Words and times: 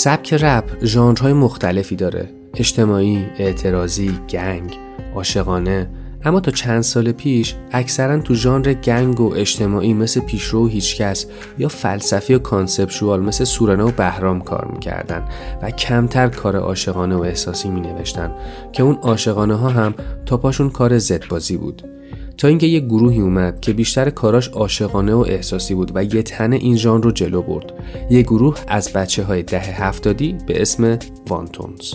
سبک 0.00 0.34
رپ 0.34 0.84
ژانرهای 0.84 1.32
مختلفی 1.32 1.96
داره. 1.96 2.30
اجتماعی، 2.54 3.26
اعتراضی، 3.38 4.18
gang، 4.30 4.76
عاشقانه. 5.14 5.90
اما 6.24 6.40
تا 6.40 6.50
چند 6.50 6.82
سال 6.82 7.12
پیش 7.12 7.54
اکثرا 7.72 8.18
تو 8.18 8.34
ژانر 8.34 8.72
gang 8.72 9.20
و 9.20 9.34
اجتماعی 9.34 9.94
مثل 9.94 10.20
پیشرو 10.20 10.64
و 10.64 10.68
هیچکس 10.68 11.26
یا 11.58 11.68
فلسفی 11.68 12.34
و 12.34 12.38
conceptual 12.38 13.20
مثل 13.20 13.44
سورنا 13.44 13.88
و 13.88 13.90
بهرام 13.90 14.40
کار 14.40 14.70
می‌کردن 14.72 15.24
و 15.62 15.70
کمتر 15.70 16.28
کار 16.28 16.56
عاشقانه 16.56 17.16
و 17.16 17.20
احساسی 17.20 17.68
می 17.68 17.80
نوشتن 17.80 18.30
که 18.72 18.82
اون 18.82 18.94
عاشقانه 18.94 19.54
ها 19.54 19.68
هم 19.68 19.94
top 20.26 20.36
شون 20.36 20.70
کار 20.70 20.98
زدبازی 20.98 21.56
بود. 21.56 21.89
تا 22.40 22.48
اینکه 22.48 22.66
یه 22.66 22.80
گروهی 22.80 23.20
اومد 23.20 23.60
که 23.60 23.72
بیشتر 23.72 24.10
کاراش 24.10 24.48
عاشقانه 24.48 25.14
و 25.14 25.24
احساسی 25.28 25.74
بود 25.74 25.92
و 25.94 26.04
یه 26.04 26.22
تنه 26.22 26.56
این 26.56 26.76
ژانر 26.76 27.04
رو 27.04 27.10
جلو 27.10 27.42
برد. 27.42 27.72
یه 28.10 28.22
گروه 28.22 28.56
از 28.68 28.92
بچه 28.92 29.24
های 29.24 29.42
ده 29.42 29.60
هفتادی 29.60 30.36
به 30.46 30.62
اسم 30.62 30.98
وانتونز 31.28 31.94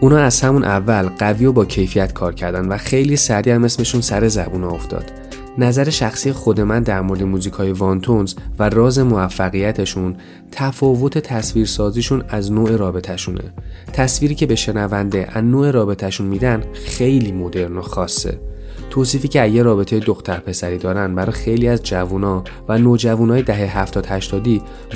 اونا 0.00 0.18
از 0.18 0.40
همون 0.40 0.64
اول 0.64 1.02
قوی 1.02 1.44
و 1.44 1.52
با 1.52 1.64
کیفیت 1.64 2.12
کار 2.12 2.34
کردن 2.34 2.68
و 2.68 2.76
خیلی 2.76 3.16
سریع 3.16 3.54
هم 3.54 3.64
اسمشون 3.64 4.00
سر 4.00 4.28
زبون 4.28 4.64
افتاد. 4.64 5.12
نظر 5.58 5.90
شخصی 5.90 6.32
خود 6.32 6.60
من 6.60 6.82
در 6.82 7.00
مورد 7.00 7.22
موزیک 7.22 7.52
های 7.52 7.72
وانتونز 7.72 8.34
و 8.58 8.68
راز 8.68 8.98
موفقیتشون 8.98 10.16
تفاوت 10.52 11.18
تصویرسازیشون 11.18 12.24
از 12.28 12.52
نوع 12.52 12.76
رابطهشونه. 12.76 13.52
تصویری 13.92 14.34
که 14.34 14.46
به 14.46 14.54
شنونده 14.54 15.28
از 15.32 15.44
نوع 15.44 15.70
رابطهشون 15.70 16.26
میدن 16.26 16.62
خیلی 16.72 17.32
مدرن 17.32 17.76
و 17.76 17.82
خاصه. 17.82 18.55
توصیفی 18.90 19.28
که 19.28 19.46
یه 19.46 19.62
رابطه 19.62 20.00
دختر 20.00 20.38
پسری 20.38 20.78
دارن 20.78 21.14
برای 21.14 21.32
خیلی 21.32 21.68
از 21.68 21.82
جوونا 21.82 22.44
و 22.68 22.78
نوجوانای 22.78 23.42
دهه 23.42 23.78
70 23.78 24.06
80 24.06 24.48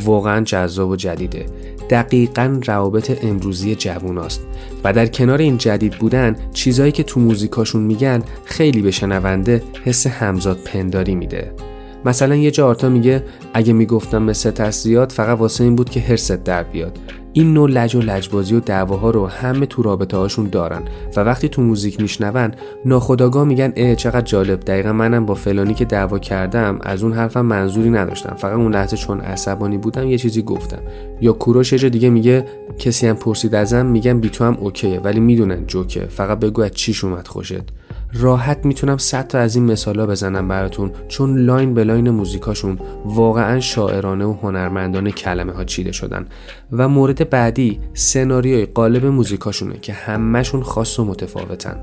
واقعا 0.04 0.44
جذاب 0.44 0.88
و 0.88 0.96
جدیده. 0.96 1.46
دقیقا 1.90 2.60
روابط 2.66 3.24
امروزی 3.24 3.74
جووناست. 3.74 4.46
و 4.84 4.92
در 4.92 5.06
کنار 5.06 5.38
این 5.38 5.58
جدید 5.58 5.98
بودن 5.98 6.36
چیزایی 6.52 6.92
که 6.92 7.02
تو 7.02 7.20
موزیکاشون 7.20 7.82
میگن 7.82 8.22
خیلی 8.44 8.82
به 8.82 8.90
شنونده 8.90 9.62
حس 9.84 10.06
همزاد 10.06 10.58
پنداری 10.64 11.14
میده. 11.14 11.69
مثلا 12.04 12.36
یه 12.36 12.50
جا 12.50 12.68
آرتا 12.68 12.88
میگه 12.88 13.24
اگه 13.54 13.72
می‌گفتم 13.72 14.22
مثل 14.22 14.50
تسلیات 14.50 15.12
فقط 15.12 15.38
واسه 15.38 15.64
این 15.64 15.76
بود 15.76 15.90
که 15.90 16.00
هرست 16.00 16.32
در 16.32 16.62
بیاد. 16.62 16.98
این 17.32 17.54
نوع 17.54 17.70
لج 17.70 17.94
و 17.94 18.00
لجبازی 18.00 18.54
و 18.54 18.60
دعواها 18.60 19.10
رو 19.10 19.26
همه 19.26 19.66
تو 19.66 19.82
رابطه 19.82 20.16
هاشون 20.16 20.48
دارن 20.48 20.82
و 21.16 21.20
وقتی 21.20 21.48
تو 21.48 21.62
موزیک 21.62 22.00
میشنون 22.00 22.52
ناخداگاه 22.84 23.44
میگن 23.44 23.72
اه 23.76 23.94
چقدر 23.94 24.20
جالب 24.20 24.60
دقیقا 24.60 24.92
منم 24.92 25.26
با 25.26 25.34
فلانی 25.34 25.74
که 25.74 25.84
دعوا 25.84 26.18
کردم 26.18 26.78
از 26.82 27.02
اون 27.02 27.12
حرفم 27.12 27.46
منظوری 27.46 27.90
نداشتم 27.90 28.34
فقط 28.36 28.56
اون 28.56 28.74
لحظه 28.74 28.96
چون 28.96 29.20
عصبانی 29.20 29.78
بودم 29.78 30.08
یه 30.08 30.18
چیزی 30.18 30.42
گفتم. 30.42 30.82
یا 31.20 31.32
کوروش 31.32 31.72
یه 31.72 31.90
دیگه 31.90 32.10
میگه 32.10 32.44
کسی 32.78 33.06
هم 33.06 33.16
پرسید 33.16 33.54
ازم 33.54 33.86
میگم 33.86 34.20
بی 34.20 34.28
تو 34.28 34.44
هم 34.44 34.56
OK 34.60 34.80
یه 34.80 35.00
ولی 35.00 35.20
می‌دونن 35.20 35.66
جوکه 35.66 36.00
فقط 36.00 36.38
بگو 36.38 36.62
از 36.62 36.70
چیش 36.70 37.04
اومد 37.04 37.28
خوشت. 37.28 37.79
راحت 38.12 38.64
می‌تونم 38.64 38.98
صد 38.98 39.26
تا 39.26 39.38
از 39.38 39.56
این 39.56 39.64
مثالا 39.64 40.06
بزنم 40.06 40.48
براتون 40.48 40.92
چون 41.08 41.38
line 41.38 41.74
به 41.74 41.84
line 41.84 42.10
موزیکاشون 42.10 42.78
واقعا 43.04 43.60
شاعرانه 43.60 44.24
و 44.24 44.32
هنرمندانه 44.42 45.10
کلمه 45.10 45.52
ها 45.52 45.64
چیده 45.64 45.92
شدن. 45.92 46.26
و 46.72 46.88
مورد 46.88 47.30
بعدی 47.30 47.80
سناریوی 47.94 48.66
قالب 48.66 49.06
موزیکاشونه 49.06 49.78
که 49.78 49.92
همهشون 49.92 50.62
خاص 50.62 50.98
و 50.98 51.04
متفاوتن. 51.04 51.76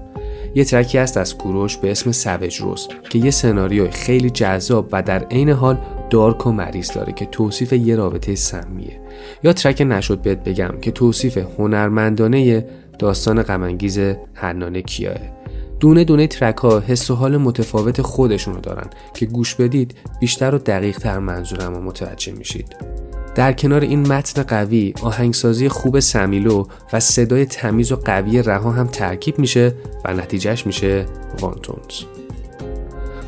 یه 0.56 0.64
track 0.64 0.92
ی 0.92 0.98
هست 0.98 1.18
از 1.18 1.38
کوروش 1.38 1.78
به 1.78 1.92
اسم 1.92 2.12
سوژه 2.12 2.56
روز 2.56 2.88
که 3.10 3.20
یه 3.20 3.32
سناریوی 3.32 3.90
خیلی 3.92 4.30
جذاب 4.30 4.90
و 4.92 5.02
در 5.04 5.24
عین 5.24 5.50
حال 5.50 5.78
دارک 6.10 6.48
و 6.48 6.52
مریض 6.52 6.92
داره 6.92 7.14
که 7.14 7.26
توصیف 7.26 7.74
یه 7.74 7.96
رابطه 7.96 8.36
سمیه. 8.36 9.00
یا 9.44 9.54
ترک 9.54 9.82
نشد 9.82 10.22
بهت 10.22 10.44
بگم 10.44 10.72
که 10.82 10.92
توصیف 10.92 11.38
هنرمندانه 11.60 12.66
داستان 13.00 13.42
غمانگیز 13.42 14.00
حنانه 14.34 14.82
کیاه. 14.82 15.37
دونه 15.80 16.04
دونه 16.04 16.28
ترک 16.28 16.58
ها 16.58 16.80
حس 16.80 17.12
و 17.12 17.16
حال 17.16 17.38
متفاوت 17.38 18.02
خودشونو 18.02 18.60
دارن 18.60 18.88
که 19.14 19.26
گوش 19.26 19.56
بدید 19.56 19.96
بیشتر 20.20 20.56
و 20.56 20.58
دقیق 20.58 20.98
تر 20.98 21.20
منظورم 21.20 21.74
رو 21.74 21.82
متوجه 21.82 22.34
میشید 22.34 22.76
در 23.36 23.54
کنار 23.54 23.82
این 23.82 24.08
متن 24.08 24.44
قوی 24.44 24.94
آهنگسازی 25.02 25.70
خوب 25.70 26.00
سمیلو 26.00 26.66
و 26.94 27.00
صدای 27.00 27.46
تمیز 27.46 27.92
و 27.92 27.96
قوی 27.96 28.42
رها 28.42 28.72
هم 28.72 28.88
ترکیب 28.88 29.40
میشه 29.40 29.74
و 30.06 30.14
نتیجهش 30.14 30.66
میشه 30.66 31.06
وانتونز 31.40 32.04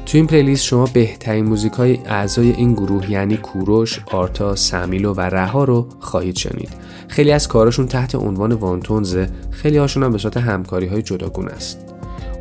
تو 0.09 0.17
این 0.17 0.27
پلیلیست 0.27 0.63
شما 0.63 0.85
بهترین 0.93 1.45
موزیک 1.45 1.73
های 1.73 1.99
اعضای 2.05 2.51
این 2.51 2.73
گروه 2.73 3.11
یعنی 3.11 3.38
کوروش، 3.38 3.99
آرتا، 4.11 4.55
سمیلو 4.55 5.13
و 5.13 5.21
رها 5.21 5.63
رو 5.63 5.88
خواهید 5.99 6.35
شنید. 6.35 6.69
خیلی 7.07 7.31
از 7.31 7.47
کارشون 7.47 7.88
تحت 7.88 8.15
عنوان 8.15 8.51
وانتونزه، 8.51 9.29
خیلی 9.51 9.77
هاشون 9.77 10.03
هم 10.03 10.11
به 10.11 10.17
صورت 10.17 10.38
همکاری 10.38 10.88
های 10.88 11.01
جداگونه 11.01 11.51
است. 11.51 11.88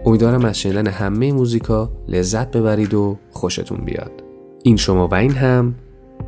امیدوارم 0.07 0.45
از 0.45 0.59
شنیدن 0.59 0.87
همه 0.87 1.33
موزیکا 1.33 1.91
لذت 2.09 2.57
ببرید 2.57 2.95
و 2.95 3.17
خوشتون 3.31 3.79
بیاد. 3.85 4.13
این 4.63 4.77
شما 4.77 5.09
و 5.09 5.15
این 5.15 5.33
هم 5.33 5.75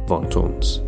وانتونز 0.09 0.79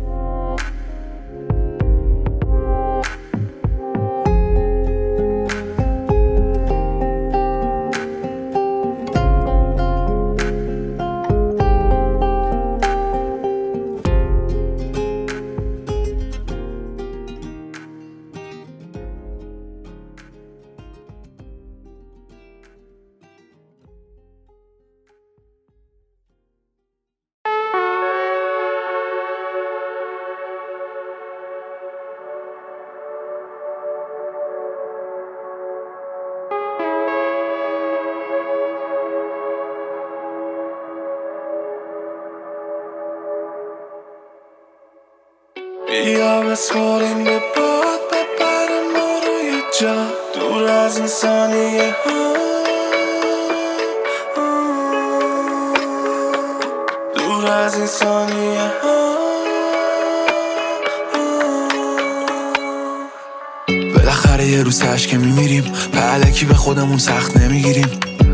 سخت 67.03 67.37
نمی‌گیریم. 67.37 67.87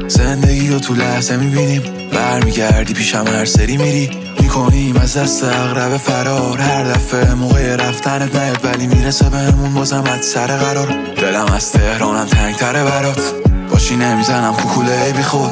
زندگی 0.07 0.69
رو 0.69 0.79
تو 0.79 0.93
لحظه 0.93 1.37
می‌بینیم. 1.37 1.83
برمیگردی 2.13 2.93
پیشم 2.93 3.25
هر 3.27 3.45
سری 3.45 3.77
میری. 3.77 4.09
می‌کنیم 4.41 4.97
از 4.97 5.17
دست 5.17 5.43
اغرب 5.43 5.97
فرار. 5.97 6.57
هر 6.57 6.83
دفعه 6.83 7.33
موقع 7.33 7.75
رفتنت 7.75 8.35
نیاد 8.35 8.65
ولی 8.65 8.87
می‌رسه 8.87 9.29
بهمون. 9.29 9.73
بازم 9.73 10.03
از 10.03 10.25
سر 10.25 10.47
قرار. 10.47 10.87
دلم 11.21 11.45
از 11.55 11.71
تهرانم 11.71 12.25
تنگتره 12.25 12.83
برات. 12.83 13.33
باشی 13.71 13.95
نمی‌زنم 13.95 14.53
کوکوله 14.53 15.13
بی 15.17 15.23
خود. 15.23 15.51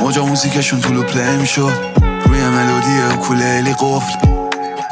موجا 0.00 0.24
موزیکشون 0.26 0.80
طولو 0.80 1.02
پلی 1.02 1.36
می‌شد. 1.36 1.72
روی 2.24 2.40
ملودی 2.40 3.14
اوکولیلی 3.14 3.74
قفل. 3.80 4.37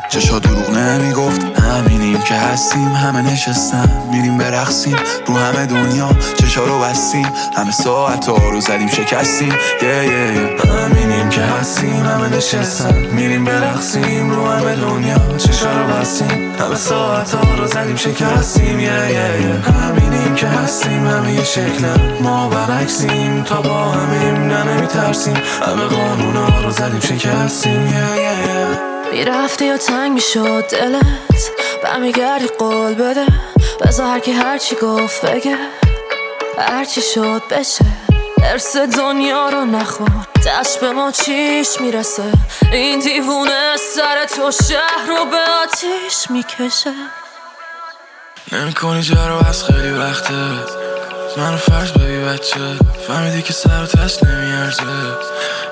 چشا 0.08 0.38
دروغ 0.38 0.70
نمی‌گفت. 0.70 1.40
همینیم 1.60 2.18
که 2.20 2.34
هستیم 2.34 2.88
همه 2.92 3.22
نشستم 3.22 3.90
میریم 4.12 4.38
برقصیم 4.38 4.96
رو 5.26 5.36
همه 5.36 5.66
دنیا. 5.66 6.10
چشا 6.40 6.64
رو 6.64 6.78
بستیم 6.78 7.26
همه 7.56 7.70
ساعت 7.70 8.28
ها 8.28 8.50
رو 8.50 8.60
زدیم 8.60 8.88
شکستیم. 8.88 9.54
یه 9.82 9.88
یه 9.88 10.56
همینیم 10.72 11.28
که 11.28 11.40
هستیم 11.40 12.06
همه 12.06 12.36
نشستم 12.36 12.94
میریم 12.94 13.44
برقصیم 13.44 14.30
رو 14.30 14.46
همه 14.50 14.76
دنیا. 14.76 15.18
چشا 15.38 15.72
رو 15.72 15.92
بستیم 15.92 16.54
همه 16.60 16.74
ساعت 16.74 17.34
ها 17.34 17.54
رو 17.54 17.66
زدیم 17.66 17.96
شکستیم. 17.96 18.80
یه 18.80 18.86
یه 18.86 19.72
همینیم 19.72 20.34
که 20.34 20.46
هستیم 20.46 21.06
همه 21.06 21.32
یه 21.32 21.44
شکلم 21.44 22.00
ما 22.20 22.48
برعکسیم 22.48 23.42
تا 23.42 23.60
با 23.60 23.90
همیم 23.92 24.46
نه 24.46 24.64
نمیترسیم. 24.64 25.34
همه 25.66 25.84
قانونا 25.84 26.62
رو 26.62 26.70
زدیم 26.70 27.00
شکستیم. 27.00 27.86
یه 27.86 28.22
یه 28.22 28.55
می‌رفتی 29.16 29.64
یا 29.64 29.76
تنگ 29.76 30.12
می‌شد 30.12 30.64
دلت؟ 30.70 31.02
برمیگردی 31.82 32.46
قول 32.46 32.94
بده. 32.94 33.26
بذار 33.80 34.06
هر 34.06 34.18
کی 34.18 34.32
هرچی 34.32 34.76
گفت 34.76 35.24
بگه. 35.24 35.58
هرچی 36.58 37.00
شد 37.02 37.42
بشه. 37.50 37.84
ارس 38.42 38.76
دنیا 38.76 39.48
رو 39.48 39.64
نخور. 39.64 40.26
دست 40.46 40.80
به 40.80 40.92
ما 40.92 41.10
چیش 41.12 41.80
می‌رسه؟ 41.80 42.32
این 42.72 42.98
دیوونه 43.00 43.76
سر 43.76 44.24
تو 44.24 44.50
شهر 44.50 45.06
رو 45.08 45.24
به 45.24 45.44
آتیش 45.62 46.30
می‌کشه. 46.30 46.92
نمی 48.52 48.74
کنی 48.74 49.02
جارو 49.02 49.48
از 49.48 49.64
خیلی 49.64 49.90
وقته. 49.90 50.34
منو 51.36 51.56
فرش 51.56 51.92
ببی 51.92 52.24
بچه. 52.24 52.76
فهمیدی 53.06 53.42
که 53.42 53.52
سر 53.52 53.82
و 53.82 53.86
تست 53.86 54.24
نمیارزه. 54.24 54.82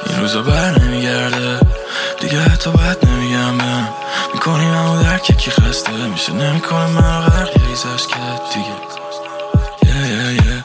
این 0.06 0.20
روزا 0.20 0.42
بر 0.42 0.78
نمیگرده. 0.78 1.60
دیگه 2.20 2.40
حتی 2.40 2.70
باید 2.70 3.06
نمیگم 3.06 3.58
بهم 3.58 3.88
می‌کنی 4.34 4.66
منو 4.66 5.02
در 5.02 5.18
کی 5.18 5.50
خسته. 5.50 5.92
میشه 5.92 6.32
نمی‌کنه 6.32 6.86
منو 6.86 7.20
غرق 7.20 7.56
یه 7.56 7.68
ریزش 7.68 8.06
که 8.06 8.16
دیگه. 8.54 8.76
یه 9.86 10.08
یه 10.08 10.34
یه 10.34 10.64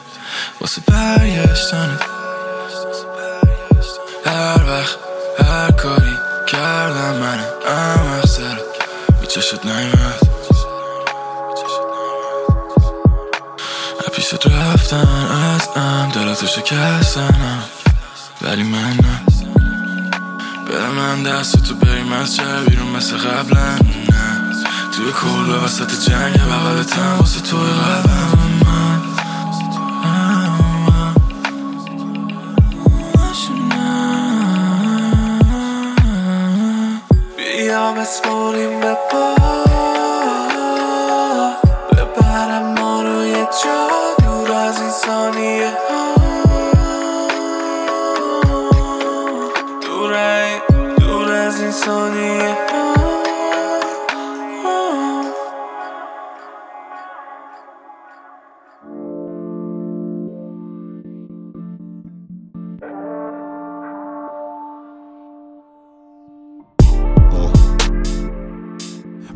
واسه 0.60 0.82
برگشتنت 0.88 2.00
هر 4.26 4.62
وقت 4.68 4.96
هر 5.38 5.70
کاری 5.70 6.16
کردم 6.46 7.14
منم 7.14 7.44
ام 7.68 8.22
سرت 8.22 8.60
بی 9.20 9.26
چشت 9.26 9.64
نیمد 9.66 10.29
رفتن 14.92 15.26
از 15.54 15.68
ام 15.76 16.08
دلاتو 16.08 16.46
شکستنم 16.46 17.62
ولی 18.42 18.62
من 18.62 18.90
نه. 18.90 19.20
برم 20.66 20.92
من 20.94 21.22
دست 21.22 21.62
تو 21.62 21.74
بریم 21.74 22.12
از 22.12 22.36
چه 22.36 22.42
بیرون 22.68 22.88
مثل 22.88 23.16
قبلا 23.16 23.72
نه. 24.10 24.54
توی 24.92 25.12
کل 25.12 25.46
به 25.46 25.64
وسط 25.64 26.10
جنگ 26.10 26.34
بغلتم 26.34 27.16
واسه 27.18 27.40
توی 27.40 27.60
قلبم 27.60 28.50
من. 28.66 29.00
بیا 37.36 37.92
بسپاریم 37.92 38.80
به 38.80 38.96
پا. 39.10 39.39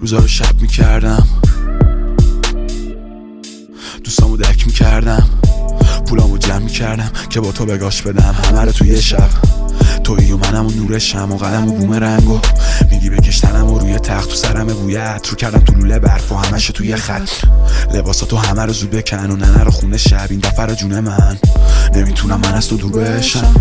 روزا 0.04 0.18
رو 0.18 0.28
شب 0.28 0.60
می‌کردم. 0.60 1.26
دوستامو 4.04 4.36
دک 4.36 4.66
می‌کردم. 4.66 5.28
پولامو 6.08 6.38
جمع 6.38 6.58
می‌کردم 6.58 7.10
که 7.30 7.40
با 7.40 7.52
تو 7.52 7.66
بگاش 7.66 8.02
بدم. 8.02 8.34
همه 8.44 8.60
رو 8.60 8.72
توی 8.72 9.02
شب. 9.02 9.28
توی 10.04 10.32
و 10.32 10.36
منم 10.36 10.66
و 10.66 10.70
نورشم 10.70 11.32
و 11.32 11.36
قدم 11.36 11.68
و 11.68 11.72
بوم 11.72 11.94
رنگو 11.94 12.40
میگی 12.90 13.10
بکشتنم 13.10 13.70
و 13.70 13.78
روی 13.78 13.98
تخت 13.98 14.28
تو 14.28 14.36
سرم 14.36 14.66
بوی 14.66 14.96
رو 14.96 15.36
کردم 15.38 15.58
تو 15.58 15.74
لوله 15.74 15.98
برف 15.98 16.32
و 16.32 16.36
همشو 16.36 16.72
توی 16.72 16.96
خط. 16.96 17.30
لباساتو 17.94 18.36
همه 18.36 18.62
رو 18.62 18.72
زود 18.72 18.90
بکن 18.90 19.30
و 19.30 19.36
ننه 19.36 19.64
رو 19.64 19.70
خونه 19.70 19.96
شب. 19.96 20.26
این 20.30 20.40
دفعه 20.40 20.66
رو 20.66 20.74
جون 20.74 21.00
من. 21.00 21.38
نمی‌تونم 21.94 22.40
من 22.40 22.54
از 22.54 22.68
تو 22.68 22.76
دور 22.76 22.92
بشم. 22.92 23.54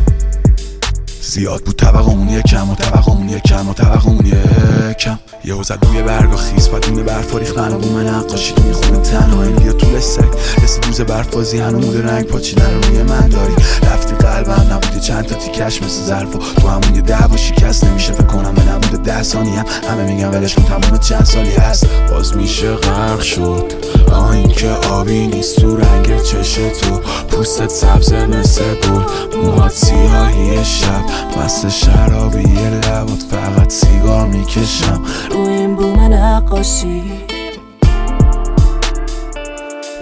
زیاد 1.22 1.64
بود 1.64 1.76
طبقمون 1.76 2.30
یکم 2.30 2.70
و 2.70 2.76
طبقمون 2.76 3.30
یکم 3.30 3.70
و 3.70 3.74
طبقمون 3.74 4.26
یکم. 4.26 5.20
یه 5.46 5.64
زد 5.64 5.80
روی 5.82 6.02
برگا 6.02 6.38
خیس. 6.38 6.70
دونه 6.70 7.04
برف 7.04 7.36
ریخت. 7.36 7.58
من 7.58 7.74
و 7.74 7.78
بوم 7.78 7.98
نقاشی 7.98 8.54
تو 8.54 8.64
می‌خونه 8.64 9.00
تنهایی. 9.00 9.54
بیا 9.54 9.74
تو 9.74 9.98
لسک 9.98 10.24
رسی 10.64 10.80
روز 10.88 11.02
برفازی 11.02 11.58
هنو 11.58 11.80
مود 11.80 11.98
رنگ 11.98 12.26
پاچیدن 12.26 12.74
رو 12.74 12.82
روی 12.82 13.04
من 13.04 13.28
داری. 13.28 13.54
رفتی 13.84 14.16
قلبم 14.16 14.68
نبودی 14.74 15.00
چند 15.00 15.26
تا 15.26 15.36
تیکش 15.36 15.84
مثل 15.84 16.02
ظرف 16.06 16.36
و 16.36 16.40
تو 16.40 16.68
همون 16.68 16.96
یه 16.96 17.02
دعوا 17.02 17.38
شکست. 17.38 17.84
نمیشه 17.84 18.14
فکر 18.14 18.24
کنم 18.24 18.56
به 18.56 18.62
نبود 18.62 19.04
ده 19.04 19.24
ثانیه 19.24 19.60
هم. 19.60 19.66
همه 19.90 20.04
میگن 20.14 20.28
ولش 20.28 20.56
کن 20.56 20.64
تموم 20.64 20.98
چند 20.98 21.24
سالی 21.24 21.52
هست. 21.52 21.88
باز 22.12 22.38
میشه 22.38 22.74
غرق 22.74 23.22
شد. 23.22 23.74
آه 24.12 24.30
این 24.30 24.48
که 24.48 24.70
آبی 24.70 25.28
نیست 25.28 25.60
تو 25.60 25.78
رنگ 25.78 26.22
چش 26.22 26.54
تو. 26.56 27.00
پوستت 27.30 27.70
سبز 27.70 28.14
مثل 28.14 28.62
گل. 28.62 29.04
موهات 29.44 29.74
سیاهی 29.74 30.66
شب. 30.66 31.04
مست 31.44 31.70
شرابی 31.70 32.44
لبات. 32.44 33.24
فقط 33.32 33.72
سیگار 33.72 34.28
می‌کشم. 34.28 35.02
روی 35.34 35.54
این 35.54 35.76
بوم 35.76 36.00
نقاشی 36.00 37.04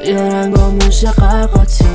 یا 0.06 0.28
رنگا 0.28 0.70
موش 0.70 1.06
قرقاتی 1.06 1.86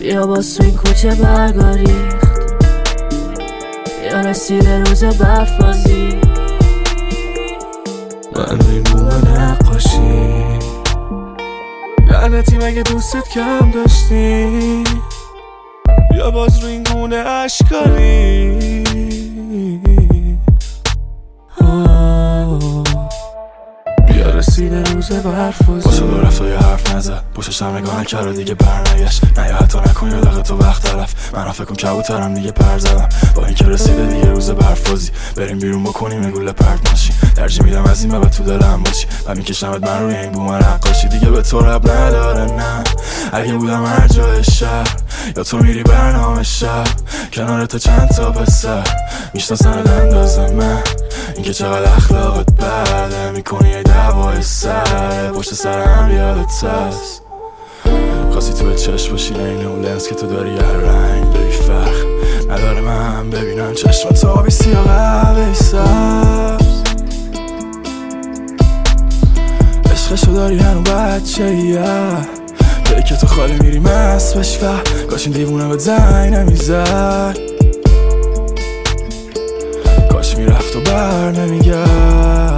یا 0.00 0.26
با 0.26 0.40
این 0.60 0.76
کوچه 0.76 1.14
برگاریخت 1.14 2.26
یا 4.04 4.20
رسیده 4.20 4.84
روز 4.84 5.04
برفازی 5.04 6.20
من 8.36 8.60
این 8.70 8.82
بوم 8.82 9.08
نقاشی 9.08 10.58
لعنتی 12.10 12.58
مگه 12.58 12.82
دوستت 12.82 13.28
کم 13.28 13.70
داشتی؟ 13.70 14.84
یا 16.16 16.30
باز 16.30 16.62
رو 16.62 16.68
این 16.68 16.82
گونه 16.82 17.16
اشکاری 17.16 18.45
رسیده 24.56 24.82
روز 24.92 25.12
برفازی 25.12 25.88
باشو 25.88 26.06
دو 26.06 26.20
رفت 26.20 26.40
و 26.40 26.48
یه 26.48 26.56
حرف 26.56 26.94
نزد. 26.94 27.22
پشتش 27.34 27.62
هم 27.62 27.76
نگاه 27.76 28.00
نکرد 28.00 28.26
و 28.26 28.32
دیگه 28.32 28.54
بر 28.54 28.92
نگشت 28.94 29.38
نه 29.38 29.48
یا 29.48 29.56
حتی 29.56 29.78
نکن 29.78 30.10
یا 30.10 30.20
دقیقه 30.20 30.42
تو 30.42 30.56
وقت 30.56 30.82
طرف 30.82 31.34
من 31.34 31.52
فکر 31.52 31.64
کن 31.64 31.74
کبوترم 31.74 32.34
دیگه 32.34 32.50
پر 32.50 32.78
زدم. 32.78 33.08
با 33.34 33.46
اینکه 33.46 33.64
رسیده 33.64 34.06
دیگه 34.06 34.30
روز 34.30 34.50
برفازی. 34.50 35.10
بریم 35.36 35.58
بیرون 35.58 35.84
بکنیم 35.84 36.22
یه 36.22 36.30
گوله 36.30 36.52
پرت 36.52 36.90
ماشین. 36.90 37.16
ترجیح 37.36 37.62
میدم 37.64 37.84
از 37.84 38.04
این 38.04 38.20
به 38.20 38.28
تو 38.28 38.44
دلم 38.44 38.82
باشی. 38.82 39.06
و 39.26 39.34
میکشمت 39.34 39.88
من 39.88 40.02
روی 40.02 40.14
این 40.14 40.32
بوم 40.32 40.52
نقاشی. 40.52 41.08
دیگه 41.08 41.30
به 41.30 41.42
تو 41.42 41.60
رب 41.60 41.90
نداره 41.90 42.44
نه. 42.44 42.84
اگه 43.32 43.52
بودم 43.52 43.84
هر 43.86 44.08
جای 44.08 44.44
شهر 44.44 44.96
یا 45.36 45.42
تو 45.42 45.58
میری 45.58 45.82
برنامه 45.82 46.42
شب 46.42 46.84
کنار 47.32 47.66
تو 47.66 47.78
چند 47.78 48.08
تا 48.08 48.32
پسر. 48.32 48.84
می‌شناسن 49.34 49.82
اندازه 50.02 50.50
من. 50.50 50.82
اینکه 51.34 51.54
چقدر 51.54 51.92
اخلاقت 51.92 52.52
بده. 52.52 53.30
می‌کنی 53.30 53.74
ای 53.74 53.82
دعوای 53.82 54.42
سر 54.46 55.32
پشت 55.32 55.54
سرم 55.54 56.10
یادت 56.16 56.64
هست. 56.64 57.22
خواستی 58.30 58.64
تو 58.64 58.74
چشم 58.74 59.10
باشی 59.12 59.34
این 59.34 59.66
اون 59.66 59.84
لنز 59.84 60.08
که 60.08 60.14
تو 60.14 60.26
داری 60.26 60.50
هر 60.50 60.72
رنگ 60.72 61.32
داری 61.32 61.50
فخر. 61.50 62.06
نداره 62.50 62.80
من 62.80 63.30
ببینم 63.30 63.74
چشم 63.74 64.08
تو 64.08 64.28
آبی 64.28 64.50
سیاه 64.50 64.84
قهوه 64.84 65.54
سبز. 65.54 66.82
عشقشو 69.92 70.32
داری 70.32 70.58
هنو 70.58 70.80
بچه 70.80 71.54
یه 71.54 71.84
جایی 72.84 73.02
که 73.02 73.16
تو 73.16 73.26
خالی 73.26 73.58
میری 73.60 73.78
مست 73.78 74.38
بش 74.38 74.58
و 74.62 74.66
کاش 75.10 75.26
این 75.26 75.36
دیوونه 75.36 75.68
به 75.68 75.78
زنگ 75.78 76.34
نمی‌زد. 76.34 77.36
کاش 80.10 80.36
می‌رفت 80.36 80.76
و 80.76 80.80
بر 80.80 81.30
نمیگشت. 81.30 82.55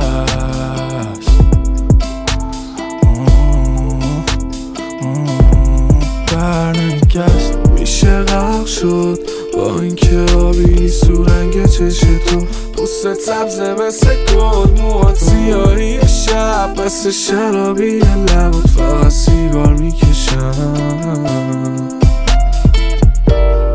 نمیگشت 7.19 7.81
میشه 7.81 8.23
غرق 8.23 8.67
شد. 8.67 9.19
با 9.55 9.81
اینکه 9.81 10.27
آبی 10.37 10.65
نیست 10.65 11.07
تو 11.07 11.25
رنگ 11.25 11.67
چش 11.67 12.01
تو. 12.01 12.47
پوست 12.73 13.15
سبزه 13.15 13.75
مثل 13.75 14.07
گل 14.35 14.81
موهات 14.83 15.17
سیاهی. 15.17 15.99
شب 16.09 16.81
مثل 16.81 17.11
شرابی 17.11 17.99
لبات 17.99 18.67
فقط 18.67 19.09
سیگار 19.09 19.75
می‌کشم. 19.75 20.55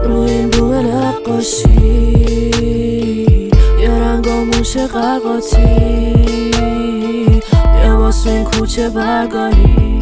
روی 0.03 0.31
این 0.31 0.50
بوم 0.50 0.73
نقاشی 0.73 1.69
یا 3.79 3.97
رنگا 3.97 4.43
موش 4.43 4.77
قرقاتی 4.77 5.57
یا 7.85 8.12
این 8.25 8.43
کوچه 8.43 8.89
برگاری. 8.89 9.93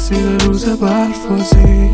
یا 0.00 0.06
رسیده 0.06 0.46
روز 0.46 0.64
برفازی. 0.64 1.88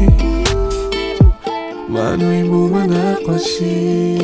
من 1.89 2.23
و 2.23 2.29
این 2.29 2.47
بوم 2.51 2.77
نقاشی. 2.93 4.17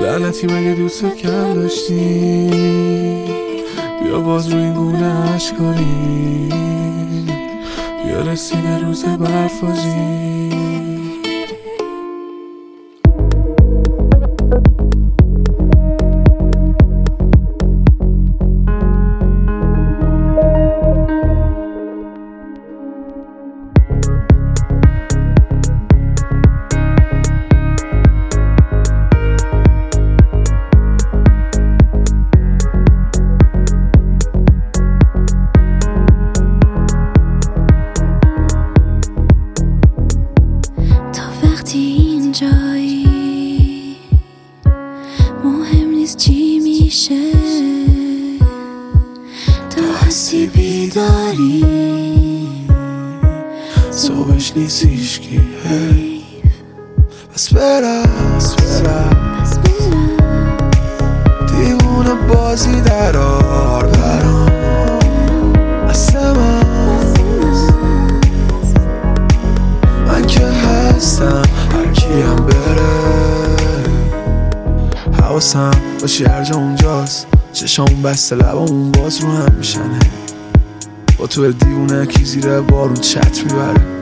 لعنتی 0.00 0.46
مگه 0.46 0.74
دوستت 0.74 1.16
کم 1.16 1.54
داشتی؟ 1.54 2.50
بیا 4.02 4.20
باز 4.20 4.48
رو 4.52 4.58
این 4.58 4.74
گونه 4.74 5.34
اشکاری 5.34 6.48
بیا 8.04 8.20
رسیده 8.20 8.78
روز 8.78 9.04
برفازی. 9.04 10.67
بازی 62.58 62.80
درار 62.80 63.86
برام. 63.86 64.48
اصلا 65.88 66.34
من 70.06 70.26
که 70.26 70.46
هستم 70.46 71.42
هر 71.72 71.92
کیم 71.92 72.36
بره. 72.36 72.88
حواسم 75.22 75.70
باشی 76.00 76.24
هر 76.24 76.44
جا 76.44 76.54
اونجاست. 76.54 77.26
چشامون 77.52 78.02
بسته 78.02 78.36
لبامون 78.36 78.92
باز 78.92 79.20
رو 79.20 79.28
هم 79.28 79.54
میشنه. 79.58 79.98
با 81.18 81.26
تو 81.26 81.52
دیوونه 81.52 82.06
کی 82.06 82.24
زیر 82.24 82.60
بارون 82.60 82.94
چت 82.94 83.44
می‌بره. 83.44 83.97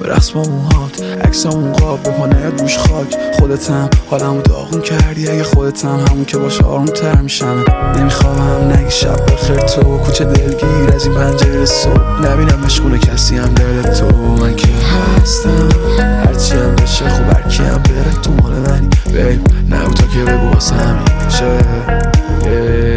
به 0.00 0.08
با 0.34 0.42
موهات 0.42 1.02
عکسامون 1.24 1.72
قاب 1.72 2.02
به 2.02 2.10
پا 2.10 2.28
گوش 2.58 2.78
خاک. 2.78 3.16
خودتم 3.38 3.90
حالمو 4.10 4.42
داغون 4.42 4.80
کردی. 4.80 5.28
اگه 5.28 5.42
خودتم 5.42 6.04
همون 6.10 6.24
که 6.24 6.38
باشه 6.38 6.64
آروم 6.64 6.84
تر 6.84 7.20
میشم. 7.20 7.64
نمیخوابم 7.96 8.72
نگی 8.72 8.90
شب 8.90 9.26
بخیر 9.26 9.56
تو. 9.56 9.98
کوچه 9.98 10.24
دلگیر 10.24 10.94
از 10.94 11.06
این 11.06 11.14
پنجره 11.14 11.64
صبح. 11.64 12.26
نبینم 12.26 12.60
مشغول 12.64 12.98
کسی 12.98 13.36
هم 13.36 13.54
دل 13.54 13.82
تو. 13.82 14.06
من 14.16 14.56
که 14.56 14.68
هستم. 14.68 15.68
هرچی 15.98 16.54
هم 16.54 16.76
بشه 16.76 17.08
خوب 17.08 17.26
هرکی 17.36 17.62
هم 17.62 17.82
بره 17.82 18.12
تو 18.22 18.32
مال 18.32 18.52
منی. 18.52 18.88
بیب 19.06 19.40
نگو 19.74 19.92
تا 19.92 20.06
که 20.06 20.32
بگو 20.32 20.52
واسه 20.52 20.74
همین. 20.74 21.28
شه. 21.28 22.91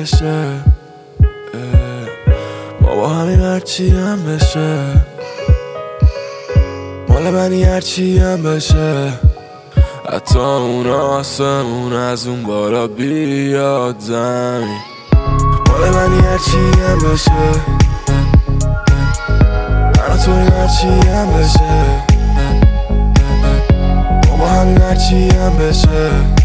بشه. 0.00 0.44
بابا 2.80 3.08
همین 3.08 3.40
هرچی 3.40 3.90
هم 3.90 4.24
بشه. 4.24 4.78
مال 7.08 7.30
منی 7.30 7.62
هرچی 7.62 8.18
هم 8.18 8.42
بشه. 8.42 9.12
حتی 10.12 10.38
اون 10.38 10.86
آسمون 10.86 11.92
از 11.92 12.26
اون 12.26 12.42
بالا 12.42 12.86
بیاد 12.86 13.96
زمین. 13.98 14.78
مال 15.68 15.90
منی 15.90 16.20
هرچی 16.20 16.80
هم 16.88 16.98
بشه. 16.98 17.30
من 19.96 20.14
و 20.14 20.18
توی 20.24 20.56
هرچی 20.58 21.08
هم 21.08 21.32
بشه. 21.32 22.02
بابا 24.30 24.46
همین 24.46 24.80
هرچی 24.80 25.28
هم 25.28 25.58
بشه. 25.58 26.39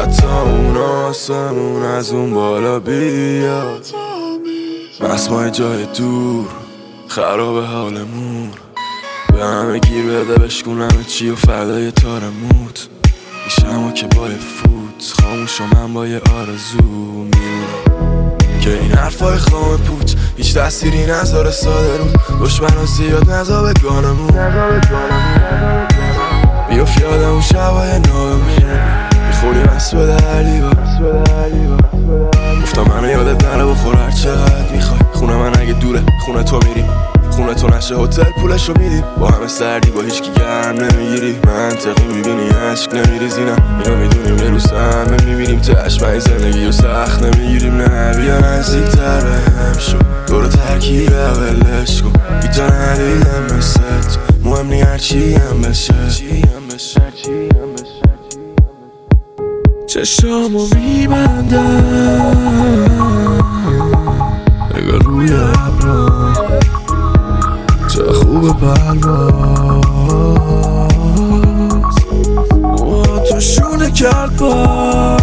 حتی 0.00 0.26
اون 0.26 0.76
آسمون 0.76 1.82
از 1.82 2.12
اون 2.12 2.34
بالا 2.34 2.80
بیاد. 2.80 3.86
مسمای 5.00 5.50
جای 5.50 5.86
دور 5.86 6.46
خراب 7.08 7.64
حالمون. 7.64 8.50
به 9.32 9.44
همه 9.44 9.78
گیر 9.78 10.04
بده 10.04 10.34
بشکون 10.34 10.80
همه 10.80 11.04
چی 11.04 11.30
و 11.30 11.34
فردای 11.34 11.90
تارموت. 11.90 12.88
میشم 13.44 13.86
و 13.86 13.92
که 13.92 14.06
با 14.06 14.28
یه 14.28 14.36
فوت 14.36 15.22
خاموش 15.22 15.60
و 15.60 15.64
من 15.64 15.94
با 15.94 16.06
یه 16.06 16.20
آرزو 16.40 16.82
میمونم. 16.82 18.38
که 18.60 18.70
این 18.80 18.92
حرفای 18.92 19.36
خام 19.36 19.76
پوچ 19.76 20.14
هیچ 20.36 20.54
تأثیری 20.54 21.06
نذاره 21.06 21.50
ساده 21.50 21.98
رو 21.98 22.04
دشمن 22.46 22.84
زیاد 22.84 23.30
نزا 23.30 23.62
به 23.62 23.72
گانمون. 23.72 24.30
بیافت 26.68 27.00
یادم 27.00 27.30
اون 27.30 27.40
شبای 27.40 27.98
ناامید. 27.98 28.93
به 29.92 30.06
دردی 30.06 30.60
با. 30.60 30.70
گفتم 32.62 32.82
منو 32.82 33.10
یادت 33.10 33.44
نره 33.44 33.64
بخور 33.66 33.96
هر 33.96 34.10
چقدر 34.10 34.72
می‌خوای. 34.72 35.00
خونه 35.12 35.36
من 35.36 35.60
اگه 35.60 35.72
دوره 35.72 36.02
خونه 36.26 36.42
تو 36.42 36.60
میریم 36.68 36.88
خونه 37.30 37.54
تو 37.54 37.68
نشه 37.68 37.96
هتل 37.96 38.30
پولش 38.40 38.68
رو 38.68 38.74
میدیم 38.78 39.04
با 39.20 39.28
همه 39.28 39.48
سردی 39.48 39.90
با 39.90 40.00
هیچ 40.00 40.22
کی 40.22 40.30
گرم 40.36 40.74
نمی‌گیری. 40.74 41.36
منطقی 41.46 42.06
می‌بینی 42.06 42.48
عشق 42.48 42.94
نمیریزی 42.94 43.40
نه 43.44 43.56
اینو 43.84 43.96
می‌دونیم 43.96 44.38
یه 44.38 44.50
روز 44.50 44.66
همه 44.66 45.24
می‌بینیم. 45.24 45.60
چشم 45.60 46.04
این 46.04 46.20
زندگی 46.20 46.66
رو 46.66 46.72
سخت 46.72 47.22
نمی‌گیریم. 47.22 47.74
نه 47.74 48.16
بیا 48.16 48.38
نزدیک 48.38 48.84
تر 48.84 49.20
بهم 49.20 49.78
شو. 49.78 49.98
دور 50.26 50.46
ترکیب 50.46 51.12
اولش 51.12 52.02
کن. 52.02 52.12
بیجا 52.42 52.66
ندیدم 52.66 53.56
مثل 53.56 53.80
تو. 53.80 54.48
مهم 54.48 54.66
نی 54.66 54.80
هرچی 54.80 55.34
هم 55.34 55.60
بشه. 55.60 55.94
چشامو 59.94 60.66
میبندم. 60.74 62.36
نگاه 64.74 64.98
روی 64.98 65.32
ابرا 65.32 66.32
چه 67.88 68.12
خوب 68.12 68.60
پرواز. 68.60 69.84
موها 72.62 73.18
تو 73.18 73.40
شونه 73.40 73.90
کرد 73.90 74.36
با 74.36 75.16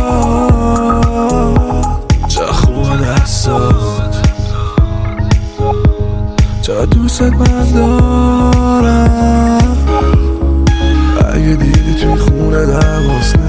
چه 2.27 2.45
خوب 2.45 3.01
دستات 3.01 4.27
چه 6.61 6.85
دوست 6.85 7.21
من 7.21 7.71
دارم. 7.73 9.77
اگه 11.33 11.55
دیدی 11.55 11.93
توی 12.01 12.15
خونه 12.15 12.65
دوازنه 12.65 13.40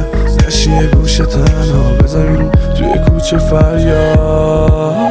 یه 0.80 0.86
گوشه 0.86 1.26
تنها 1.26 1.90
رو 2.14 2.50
توی 2.78 2.98
کوچه 3.08 3.38
فریاد. 3.38 5.02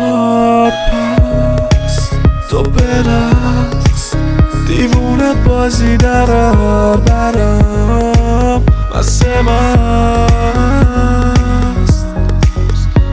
پس 1.83 2.09
تو 2.49 2.63
برقص 2.63 4.13
دیوونه 4.67 5.33
بازی 5.33 5.97
درار 5.97 6.97
برام 6.97 8.63
مست 8.95 9.25
مست. 9.25 10.31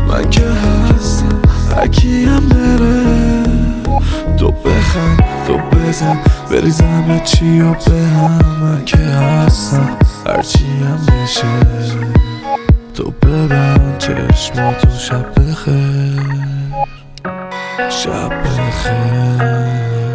من 0.08 0.30
که 0.30 0.40
هستم 0.40 1.42
هرکیم 1.76 2.48
بره 2.48 3.02
تو 4.36 4.50
بخند 4.50 5.24
تو 5.46 5.58
بزن 5.58 6.18
بریز 6.50 6.80
همه 6.80 7.20
چی 7.24 7.60
و 7.60 7.70
به 7.72 8.06
هم. 8.06 8.40
من 8.62 8.84
که 8.84 8.96
هستم 8.96 9.88
هرچی 10.26 10.64
هم 10.64 11.06
بشه 11.06 12.17
تو 12.98 13.10
ببند 13.10 13.98
چشماتو 13.98 14.88
شب 14.98 15.26
بخیر. 15.34 16.22
شب 17.90 18.32
بخیر. 18.42 20.07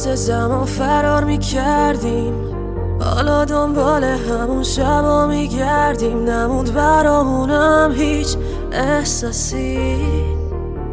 دست 0.00 0.14
زمان 0.14 0.64
فرار 0.64 1.24
می 1.24 1.38
کردیم 1.38 2.34
حالا 3.00 3.44
دنبال 3.44 4.04
همون 4.04 4.62
شبا 4.62 5.26
می 5.26 5.48
گردیم 5.48 6.24
نموند 6.24 6.74
برامونم 6.74 7.92
هیچ 7.96 8.36
احساسی. 8.72 9.98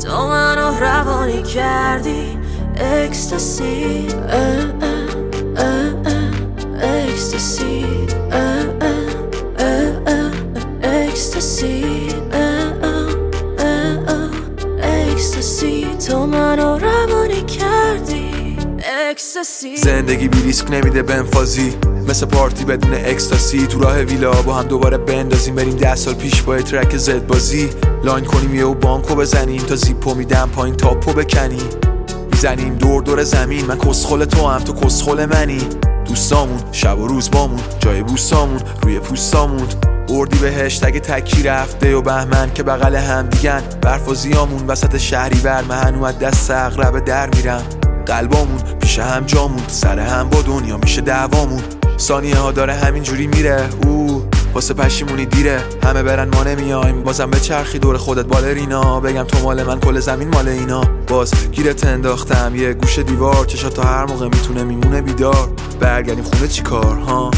تو 0.05 0.27
منو 0.27 0.79
روانی 0.79 1.43
کردی. 1.43 2.37
اکستاسی. 2.77 4.07
اکستاسی. 6.81 7.85
اکستاسی. 10.83 12.07
اکستسی 14.83 15.87
تو 16.07 16.25
منو 16.25 16.77
روانی 16.77 17.41
کردی. 17.41 17.76
اکستسی 19.17 19.77
زندگی 19.77 20.27
بی 20.27 20.41
ریسک 20.41 20.71
نمیده 20.71 21.03
بنفازی 21.03 21.73
مثل 22.07 22.25
پارتی 22.25 22.65
بدون 22.65 22.93
اکستاسی. 22.93 23.67
تو 23.67 23.79
راه 23.79 24.01
ویلا 24.01 24.31
با 24.31 24.53
هم 24.53 24.67
دوباره 24.67 24.97
بندازیم 24.97 25.55
بریم 25.55 25.75
ده 25.75 25.95
سال 25.95 26.13
پیش 26.13 26.41
با 26.41 26.61
ترک 26.61 26.97
زد 26.97 27.27
بازی. 27.27 27.69
لاین 28.03 28.25
کنیم 28.25 28.55
یه 28.55 28.65
و 28.65 28.73
بانکو 28.73 29.15
بزنیم 29.15 29.61
تا 29.61 29.75
زیپو 29.75 30.15
میدم 30.15 30.49
پایین 30.55 30.75
تاپو 30.75 31.13
بکنیم 31.13 31.69
می‌زنیم 32.31 32.75
دور 32.75 33.01
دور 33.01 33.23
زمین. 33.23 33.65
من 33.65 33.77
کسخل 33.77 34.25
تو 34.25 34.47
هم 34.47 34.59
تو 34.59 34.73
کسخل 34.73 35.25
منی. 35.25 35.61
دوستامون 36.05 36.59
شب 36.71 36.99
و 36.99 37.07
روز 37.07 37.31
بامون 37.31 37.59
جای 37.79 38.03
بوستامون 38.03 38.59
روی 38.81 38.99
پوستامون. 38.99 39.67
اردی 40.09 40.37
به 40.37 40.51
هشتگ 40.51 40.99
تکی 40.99 41.43
رفته 41.43 41.95
و 41.95 42.01
بهمن 42.01 42.53
که 42.53 42.63
بغل 42.63 42.95
هم 42.95 43.27
دیگن. 43.27 43.61
برف 43.81 44.25
وسط 44.67 44.97
شهری 44.97 45.39
بر 45.39 45.63
من. 45.63 46.11
دست 46.11 46.51
اقرب 46.51 47.05
در 47.05 47.29
میرم. 47.35 47.63
قلبامون 48.07 48.57
پیش 48.79 48.99
هم 48.99 49.25
جامون 49.25 49.63
سر 49.67 49.99
هم 49.99 50.29
با 50.29 50.41
دنیا 50.41 50.77
میشه 50.77 51.01
دعوامون. 51.01 51.61
ثانیه 51.99 52.35
ها 52.35 52.51
داره 52.51 52.73
همینجوری 52.73 53.27
میره 53.27 53.69
او 53.83 54.25
واسه 54.53 54.73
پشیمونی 54.73 55.25
دیره. 55.25 55.63
همه 55.83 56.03
برن 56.03 56.35
ما 56.35 56.43
نمیایم 56.43 57.03
بازم 57.03 57.29
به 57.29 57.39
چرخی 57.39 57.79
دور 57.79 57.97
خودت 57.97 58.25
بالرینا. 58.25 58.99
بگم 58.99 59.23
تو 59.23 59.43
مال 59.43 59.63
من 59.63 59.79
کل 59.79 59.99
زمین 59.99 60.27
مال 60.27 60.47
اینا. 60.47 60.81
باز 61.07 61.33
گیرت 61.51 61.85
انداختم 61.85 62.55
یه 62.55 62.73
گوشه 62.73 63.03
دیوار. 63.03 63.45
چشا 63.45 63.69
تا 63.69 63.81
هر 63.81 64.05
موقع 64.05 64.25
می‌تونه 64.25 64.63
میمونه 64.63 65.01
بیدار. 65.01 65.49
برگردیم 65.79 66.23
خونه 66.23 66.47
چی 66.47 66.61
کار 66.61 66.95
ها؟ 66.95 67.31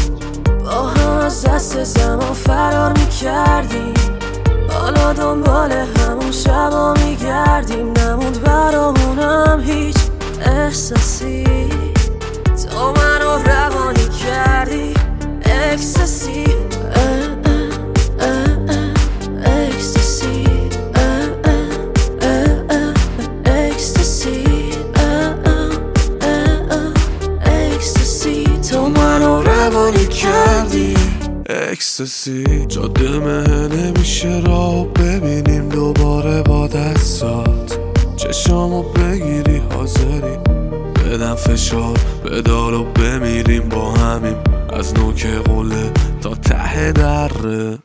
با 0.64 0.86
هم 0.86 1.16
از 1.16 1.44
دست 1.44 1.84
زمان 1.84 2.32
فرار 2.32 2.92
می‌کردیم. 2.92 3.94
حالا 4.72 5.12
دنبال 5.12 5.72
همون 5.72 6.32
شبا 6.32 6.94
میگردیم. 6.94 7.92
نموند 7.92 8.42
برامونم 8.42 9.62
هیچ 9.66 9.96
احساسی. 10.46 11.44
تو 12.62 12.92
منو 12.92 13.42
روانی 13.44 14.08
کردی. 14.24 14.94
اکسسی 15.44 16.44
کردی. 30.22 30.94
اکستاسی 31.48 32.66
جاده 32.66 33.08
مه 33.08 33.68
نمیشه 33.68 34.42
را 34.46 34.84
ببینیم 34.84 35.68
دوباره 35.68 36.42
با 36.42 36.66
دستات. 36.66 37.89
چشامو 38.30 38.82
بگیری 38.82 39.62
حاضری. 39.74 40.36
بدم 41.04 41.34
فشار 41.34 41.98
بدار 42.24 42.74
و 42.74 42.84
بمیریم 42.84 43.68
با 43.68 43.90
همیم. 43.90 44.36
از 44.72 44.94
نوک 44.94 45.26
قله 45.26 45.92
تا 46.20 46.34
ته 46.34 46.92
دره. 46.92 47.78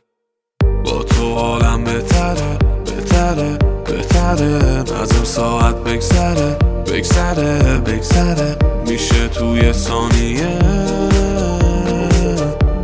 با 0.86 1.04
تو 1.04 1.34
عالم 1.34 1.84
بهتره 1.84 2.58
بهتره 2.86 3.58
بهتره. 3.86 4.84
اون 4.90 5.24
ساعت 5.24 5.76
بگذره 5.76 6.58
بگذره 6.86 7.78
بگذره. 7.78 8.58
میشه 8.88 9.28
توی 9.28 9.74
ثانیه. 9.74 10.60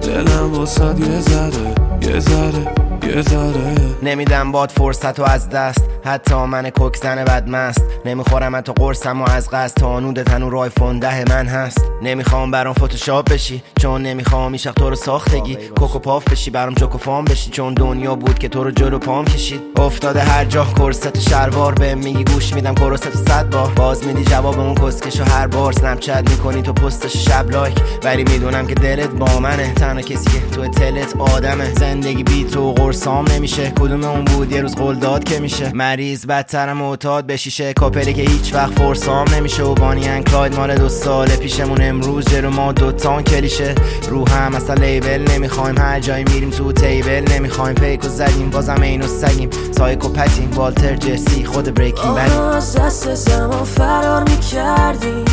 دلم 0.02 0.54
واسد 0.54 1.00
یه 1.00 1.20
ذره 1.20 1.76
یه 2.02 2.20
ذره 2.20 2.74
یه 3.16 3.22
ذره. 3.22 3.76
نمیدم 4.04 4.52
باد 4.52 4.70
فرصت 4.70 5.20
و 5.20 5.24
از 5.24 5.50
دست 5.50 5.82
حتی 6.06 6.36
من 6.36 6.70
کوک 6.70 6.98
زن 6.98 7.26
بدمست. 7.26 7.82
نمی‌خورم 8.06 8.62
تو 8.62 8.74
قرصم 8.74 9.22
و 9.22 9.30
از 9.30 9.50
قصد. 9.50 9.78
تا 9.78 10.00
نود 10.00 10.24
تنو 10.24 10.50
رایفون 10.50 11.00
ده 11.00 11.24
من 11.30 11.46
هست. 11.46 11.92
نمی‌خوام 12.04 12.52
برام 12.52 12.74
فتوشاپ 12.74 13.30
بشی. 13.30 13.64
چون 13.82 14.02
نمی‌خوام 14.02 14.52
ایشق 14.52 14.72
تو 14.72 14.90
رو 14.90 14.96
ساختگی. 14.96 15.56
کوکو 15.56 16.00
پاف 16.00 16.24
بشی 16.24 16.52
برام 16.52 16.74
جوکو 16.74 16.98
فام 16.98 17.26
بشی. 17.26 17.52
چون 17.52 17.74
دنیا 17.74 18.16
بود 18.16 18.40
که 18.40 18.48
تو 18.48 18.64
رو 18.64 18.72
جلو 18.72 19.00
پام 19.00 19.26
کشید. 19.26 19.62
افتاده 19.78 20.22
هر 20.22 20.46
جا 20.46 20.66
کرست 20.66 21.20
شلوار. 21.20 21.74
به 21.74 21.96
میگی 21.96 22.24
گوش 22.24 22.54
میدم 22.54 22.76
کرست 22.76 23.18
صد 23.18 23.50
بار. 23.50 23.72
باز 23.76 24.08
میدی 24.08 24.24
جواب 24.24 24.60
اون 24.60 24.76
کسکش 24.76 25.22
و 25.22 25.24
هر 25.24 25.48
بار. 25.48 25.74
سنپچت 25.74 26.30
می‌کنی 26.30 26.62
تو 26.62 26.74
پستش 26.74 27.28
شب 27.28 27.50
لایک. 27.50 27.78
ولی 28.04 28.24
می‌دونم 28.24 28.68
که 28.68 28.74
دلت 28.74 29.10
با 29.10 29.40
منه. 29.40 29.74
تنها 29.74 30.02
کسی 30.02 30.30
که 30.30 30.56
تو 30.56 30.68
تلت 30.68 31.16
آدمه. 31.18 31.74
زندگی 31.74 32.24
بی 32.24 32.44
تو 32.44 32.74
قرصام 32.74 33.26
نمیشه. 33.32 33.72
کدوم 33.72 34.04
اون 34.04 34.26
بود 34.26 34.52
یه 34.52 34.62
روز 34.62 34.76
قول 34.76 34.96
داد 34.96 35.24
که 35.24 35.40
میشه. 35.40 35.72
مریض 35.92 36.26
بدتر 36.26 36.74
معتاد 36.74 37.28
بشیشه 37.28 37.74
کاپلی 37.74 38.14
که 38.14 38.22
هیچ 38.22 38.54
وقت 38.54 38.80
فرسام 38.80 39.30
نمیشه. 39.36 39.64
و 39.64 39.74
بانی 39.74 40.08
انکلاید 40.08 40.56
مال 40.56 40.76
دو 40.76 40.90
سال 40.90 41.28
پیشمون 41.28 41.82
امروز. 41.82 42.26
جلو 42.26 42.50
ما 42.50 42.72
دوتان 42.72 43.24
کلیشه. 43.24 43.76
رو 44.10 44.30
هم 44.30 44.56
اصلا 44.56 44.74
لیبل 44.74 45.32
نمی‌خوایم. 45.32 45.78
هر 45.78 46.00
جایی 46.00 46.24
میریم 46.24 46.50
تو 46.50 46.72
تیبل 46.72 47.32
نمی‌خوایم. 47.32 47.76
پیک 47.76 48.06
و 48.06 48.08
زدیم 48.08 48.50
بازم 48.50 48.82
اینو 48.82 49.08
سگیم. 49.08 49.50
سایکو 49.78 50.10
پتیم 50.10 50.52
والتر 50.56 50.96
جسی 50.96 51.46
خود 51.46 51.74
بریکینگ 51.74 52.18
آها 52.18 52.54
از 52.54 52.76
دست 52.76 53.16
زمان 53.16 53.64
فرار 53.64 54.24
می‌کردیم. 54.24 55.26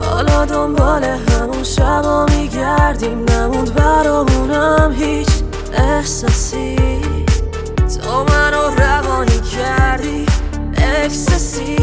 حالا 0.00 0.44
دنبال 0.44 1.04
همون 1.04 1.64
شبا 1.64 2.26
میگردیم. 2.26 3.24
نموند 3.24 3.74
برامونم 3.74 4.94
هیچ 4.98 5.28
احساسی. 5.72 6.76
تو 7.98 8.24
منو 8.24 8.74
روانی 8.76 9.40
کردی. 9.40 10.26
اکسسی 10.76 11.76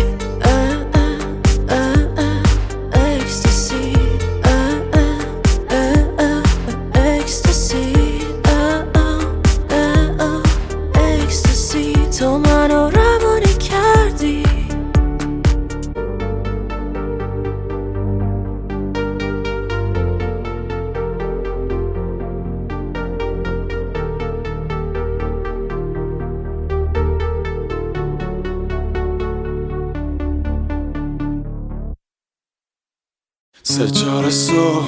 سه 33.69 33.89
چهار 33.89 34.29
صبح 34.29 34.86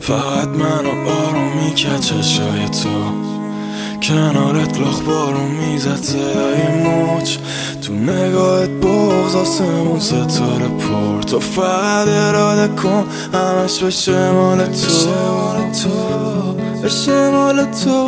فقط 0.00 0.48
من 0.48 0.86
و 0.86 1.10
آرومی 1.10 1.74
که 1.74 1.98
چشای 1.98 2.68
تو. 2.82 2.88
کنارت 4.02 4.80
لاخ 4.80 5.00
بارون 5.00 5.50
می‌زد 5.50 6.02
صدای 6.02 6.82
موج. 6.82 7.38
تو 7.82 7.92
نگاهت 7.92 8.70
بغز 8.70 9.34
آسمون 9.34 10.00
ستاره 10.00 10.68
پر. 10.68 11.22
تو 11.22 11.40
فقط 11.40 12.08
اراده 12.08 12.74
کن 12.82 13.06
همش 13.34 13.82
بشه 13.82 14.32
مال 14.32 14.66
تو 14.66 16.54
بشه 16.82 17.30
مال 17.30 17.64
تو. 17.64 18.06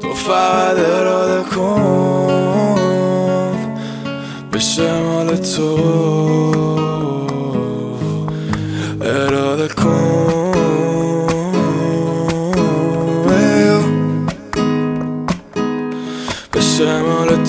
تو 0.00 0.14
فقط 0.14 0.76
اراده 0.78 1.42
کن 1.56 2.78
بشه 4.52 5.00
مال 5.02 5.36
تو. 5.36 6.53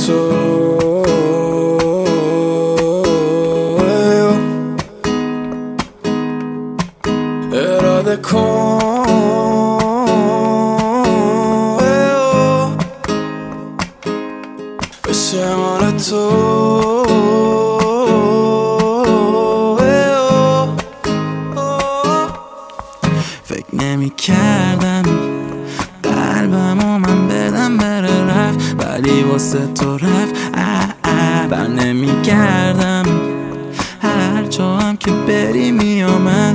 مال 0.10 0.45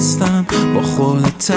هستم 0.01 0.47
با 0.75 0.83
خودت 0.83 1.53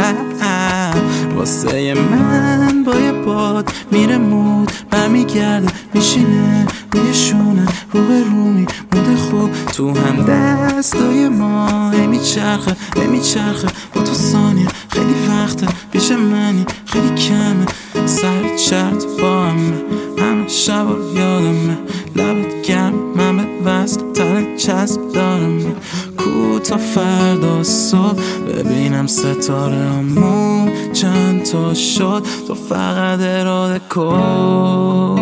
واسه 1.35 1.93
من 1.93 2.83
با 2.83 2.95
یه 2.95 3.11
باد 3.11 3.71
میره 3.91 4.17
مود 4.17 4.71
برمیگرده 4.89 5.67
میشینه 5.93 6.67
روی 6.91 7.13
شونه 7.13 7.65
رو 7.93 8.07
به 8.07 8.23
رومی 8.23 8.65
مود 8.91 9.19
خوب. 9.19 9.51
تو 9.73 9.89
هم 9.89 10.25
دستای 10.25 11.29
ما 11.29 11.91
هی 11.91 12.07
میچرخه 12.07 12.75
هی 12.95 13.07
میچرخه 13.07 13.67
با 13.95 14.01
تو 14.01 14.13
ثانیه 14.13 14.67
خیلی 14.89 15.15
وقته. 15.29 15.67
پیش 15.91 16.11
منی 16.11 16.65
خیلی 16.85 17.09
کمه. 17.09 17.65
سر 18.05 18.55
چرت 18.55 19.05
با 19.21 19.43
همه 19.45 19.73
همه 20.17 20.47
شب 20.47 20.87
یادمه. 21.15 21.77
لبت 22.15 22.61
گرم 22.61 22.93
من 23.15 23.37
به 23.37 23.43
وصل 23.65 24.01
تر 24.13 24.55
چسب 24.57 25.11
دارم 25.13 25.75
کو 26.23 26.59
تا 26.59 26.77
فردا 26.77 27.63
صبح. 27.63 28.21
ببینم 28.47 29.07
ستاره 29.07 29.75
همون 29.75 30.71
چند 30.93 31.43
تا 31.43 31.73
شد 31.73 32.23
تو 32.47 32.55
فقط 32.55 33.19
اراده 33.21 33.81
کن. 33.89 35.19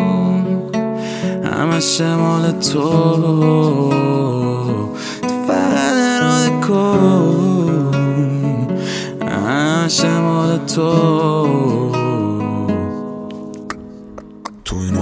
همه 1.44 1.80
شمال 1.80 2.52
تو. 2.52 2.80
تو 5.22 5.28
فقط 5.48 5.94
اراده 5.94 6.68
کن. 6.68 7.92
همه 9.22 9.88
شمال 9.90 10.58
تو. 10.58 12.01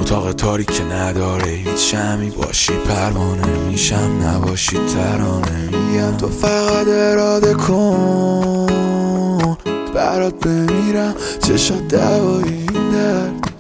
اتاق 0.10 0.34
تاریک 0.34 0.72
که 0.72 0.84
نداره 0.84 1.52
هیچ 1.52 1.92
شمی 1.92 2.30
باشی 2.30 2.74
پروانه 2.74 3.48
میشم 3.68 4.20
نباشی 4.24 4.78
ترانه 4.78 5.70
میگم. 5.72 6.18
تو 6.18 6.30
فقط 6.30 6.88
اراده 6.88 7.54
کن 7.54 8.68
برات 9.94 10.34
بمیرم. 10.36 11.16
چشات 11.44 11.88
دوایی 11.88 12.68
این 12.74 12.90
درد. 12.92 13.54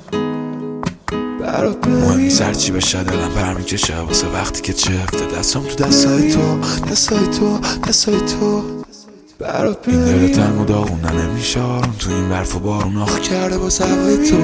برات 1.41 1.87
مهم 1.87 2.29
سر 2.29 2.53
چی 2.53 2.71
بشه 2.71 3.03
دلم 3.03 3.29
برمیکشه. 3.35 3.97
واسه 3.97 4.27
وقتی 4.27 4.61
که 4.61 4.73
چفته 4.73 5.25
دستم 5.39 5.61
تو 5.61 5.83
دستای 5.83 6.33
تو 6.33 6.59
دستای 6.91 7.27
تو 7.27 7.59
دستای 7.87 8.19
تو. 8.19 8.78
برات 9.39 9.87
این 9.87 10.05
دل 10.05 10.33
تنگ 10.33 10.61
و 10.61 10.65
داغونه 10.65 11.11
نمیشه 11.11 11.61
آروم 11.61 11.95
تو 11.99 12.11
این 12.11 12.29
برف 12.29 12.55
و 12.55 12.59
بارون 12.59 12.97
آخ. 12.97 13.19
کرده 13.19 13.57
با 13.57 13.69
هوای 13.79 14.29
تو. 14.29 14.37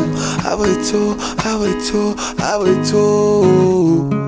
هوای 0.44 0.76
تو 0.92 1.16
هوای 1.40 1.74
تو 1.92 2.16
هوای 2.40 2.76
تو. 2.92 3.44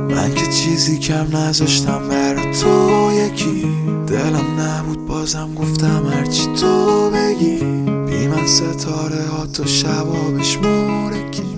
من 0.10 0.34
که 0.34 0.48
چیزی 0.52 1.00
کم 1.00 1.38
نذاشتم 1.38 2.08
برا 2.10 2.54
تو. 2.54 3.12
یکی 3.12 3.68
دلم 4.08 4.60
نبود 4.60 5.08
بازم 5.08 5.56
گفتم 5.56 6.06
هرچی 6.14 6.48
تو 6.62 7.10
بگی. 7.12 7.58
بی 8.06 8.28
من 8.28 8.48
ستاره 8.48 9.26
ها 9.32 9.46
تو 9.46 9.66
شبابش 9.66 10.58
مورکی. 10.58 11.57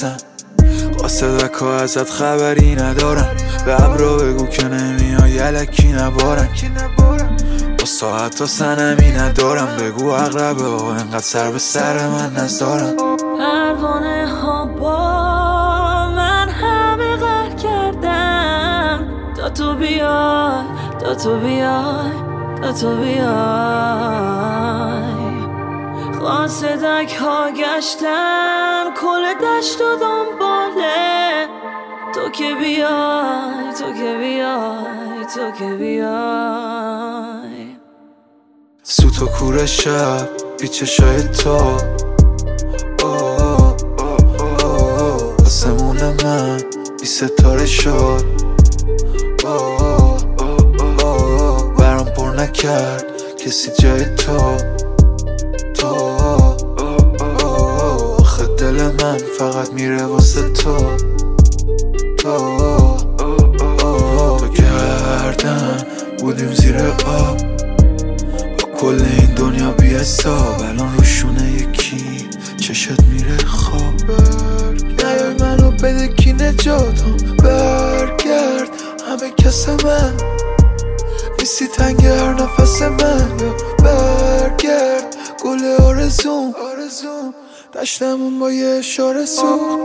بزن. 0.00 0.16
قاصدک 0.98 1.54
ها 1.54 1.76
ازت 1.76 2.10
خبری 2.10 2.74
ندارن 2.74 3.36
به 3.66 3.84
ابرا 3.84 4.16
بگو 4.16 4.46
که 4.46 4.68
نمیای 4.68 5.30
یلکی 5.30 5.92
نبارن. 5.92 6.48
با 7.78 7.84
ساعت 7.84 8.34
تا 8.36 8.46
سنمی 8.46 9.10
ندارم. 9.10 9.76
بگو 9.80 10.08
اقربه 10.08 10.64
ها 10.64 10.92
انقدر 10.92 11.18
سر 11.18 11.50
به 11.50 11.58
سر 11.58 12.08
من 12.08 12.32
نزدارن 12.32 12.96
پروانه 13.38 14.28
ها 14.42 14.66
با 14.66 16.12
من 16.16 16.48
همه 16.48 17.16
قهر 17.16 17.50
کردن. 17.50 19.08
تا 19.36 19.50
تو 19.50 19.74
بیای 19.74 20.64
تا 21.00 21.14
تو 21.14 21.40
بیای 21.40 22.10
تا 22.62 22.72
تو 22.72 22.96
بیای. 22.96 23.20
قاصدک 26.20 27.14
ها 27.20 27.50
گشتن 27.50 28.84
کل 29.00 29.34
دشت 29.34 29.80
و 29.80 29.96
دنباله 29.96 31.48
تو 32.14 32.30
که 32.30 32.54
بیای 32.54 33.72
تو 33.78 33.92
که 33.92 34.16
بیای 34.18 35.26
تو 35.34 35.50
که 35.50 35.74
بیای 35.74 36.10
سوت 38.82 39.22
و 39.22 39.26
کور 39.26 39.66
شب 39.66 40.28
بی 40.60 40.68
چشای 40.68 41.22
تو. 41.22 41.76
آسمون 45.44 46.24
من 46.24 46.60
بی 47.00 47.06
ستاره 47.06 47.66
شد. 47.66 48.24
برام 51.78 52.04
پر 52.04 52.30
نکرد 52.30 53.06
کسی 53.38 53.70
جای 53.82 54.04
تو 54.16 54.56
من 59.02 59.18
فقط 59.38 59.72
میره 59.72 60.02
واسه 60.02 60.50
تو. 60.52 60.96
تو. 62.18 62.96
گردن 64.54 65.84
بودیم 66.18 66.52
زیر 66.54 66.76
آب. 67.06 67.36
با 68.58 68.78
کل 68.80 69.02
این 69.18 69.34
دنیا 69.34 69.70
بی 69.70 69.88
حساب. 69.88 70.60
الان 70.60 70.96
روشونه 70.96 71.52
یکی 71.52 72.28
چشت 72.56 73.02
میره 73.12 73.36
خواب. 73.46 73.94
نیای 74.98 75.34
منو 75.40 75.70
بده 75.70 76.08
کی 76.08 76.32
نجاتم. 76.32 77.16
برگرد. 77.44 78.70
همه 79.08 79.30
کس 79.36 79.68
من. 79.68 80.14
نیستی 81.38 81.66
تنگ 81.66 82.06
هر 82.06 82.34
نفس 82.34 82.82
من. 82.82 83.30
یا 83.40 83.54
برگرد. 83.84 85.16
گل 85.44 85.76
آرزوم 85.80 86.54
آرزوم 86.54 87.34
اشتمون 87.80 88.38
با 88.38 88.52
یه 88.52 88.66
اشاره 88.78 89.24
سوخت. 89.24 89.78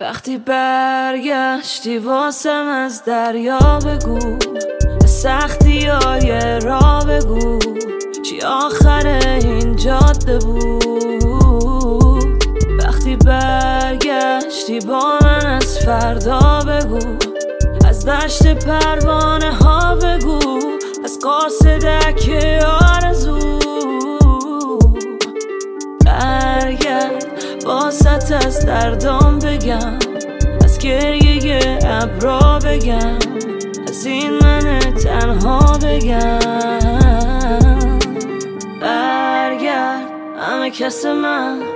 وقتی 0.00 0.38
برگشتی 0.38 1.98
واسم 1.98 2.66
از 2.66 3.04
دریا 3.04 3.78
بگو 3.86 4.18
به 5.00 5.06
سختی 5.06 5.86
های 5.86 6.60
را 6.60 7.00
بگو. 7.08 7.58
چی 8.22 8.40
آخر 8.40 9.06
این 9.42 9.76
جاده 9.76 10.38
بود؟ 10.38 11.32
وقتی 12.84 13.16
بر 13.16 13.91
داشتی 14.42 14.80
با 14.80 15.18
من 15.22 15.46
از 15.46 15.78
فردا 15.78 16.60
بگو. 16.68 17.16
از 17.88 18.08
دشت 18.08 18.66
پروانه 18.66 19.54
ها 19.54 19.94
بگو. 19.94 20.38
از 21.04 21.18
قاصده 21.22 22.12
که 22.12 22.60
آرزو. 22.66 23.58
برگرد 26.06 27.24
باست 27.64 28.32
از 28.46 28.66
دردام 28.66 29.38
بگم. 29.38 29.98
از 30.64 30.78
گریه 30.78 31.78
ابرا 31.84 32.58
بگم. 32.58 33.18
از 33.88 34.06
این 34.06 34.30
من 34.30 34.78
تنها 35.04 35.78
بگم. 35.78 36.38
برگرد 38.80 40.10
همه 40.38 40.70
کس 40.70 41.06
من. 41.06 41.71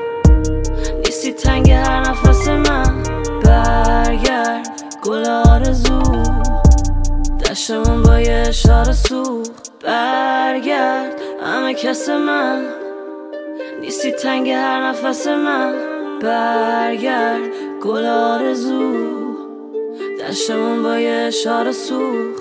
تنگ 1.46 1.70
هر 1.70 2.00
نفس 2.00 2.48
من 2.48 3.02
برگرد 3.44 4.68
گل 5.02 5.26
آرزو. 5.26 6.02
دشتمون 7.50 8.02
با 8.02 8.20
یه 8.20 8.44
اشار 8.48 8.92
سو 8.92 9.42
برگرد 9.84 11.20
همه 11.42 11.74
کس 11.74 12.08
من. 12.08 12.64
نیستی 13.80 14.12
تنگ 14.12 14.50
هر 14.50 14.88
نفس 14.88 15.26
من 15.26 15.74
برگرد 16.22 17.50
گل 17.82 18.06
آرزو. 18.06 19.06
دشتمون 20.20 20.82
با 20.82 20.98
یه 20.98 21.24
اشار 21.28 21.72
سوخ 21.72 22.35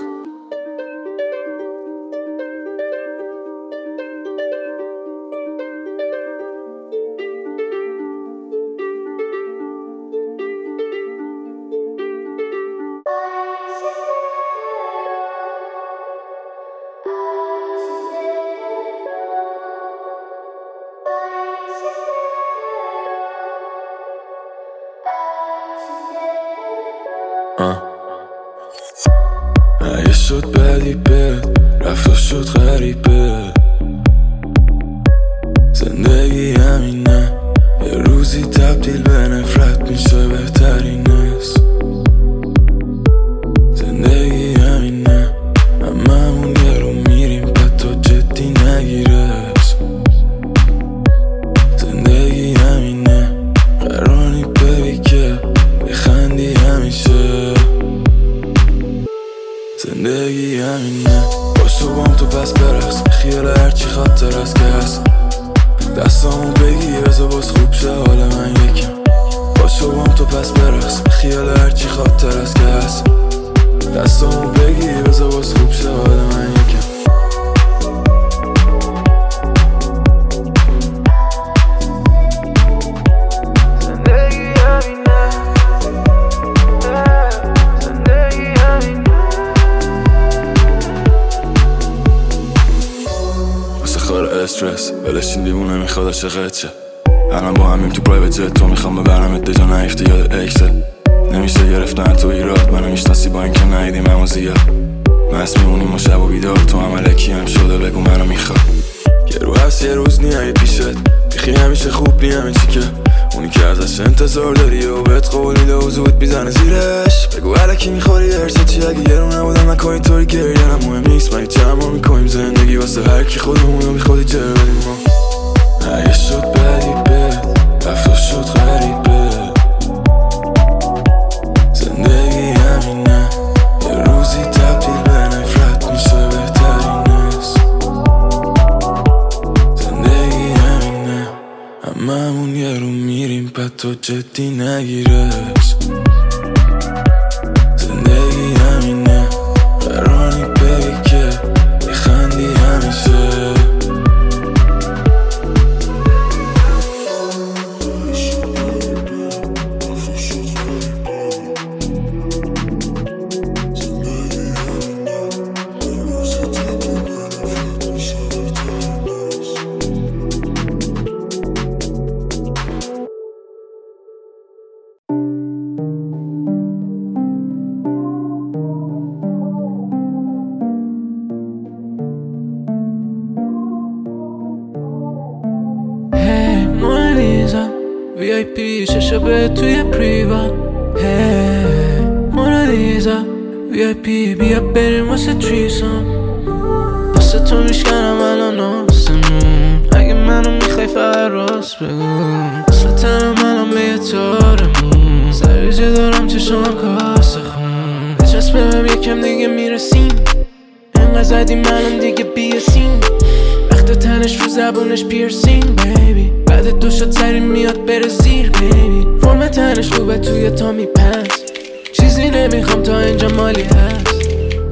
نمی‌خوام 222.48 222.84
تا 222.84 223.00
اینجا 223.00 223.28
مالی 223.28 223.62
هست. 223.62 224.16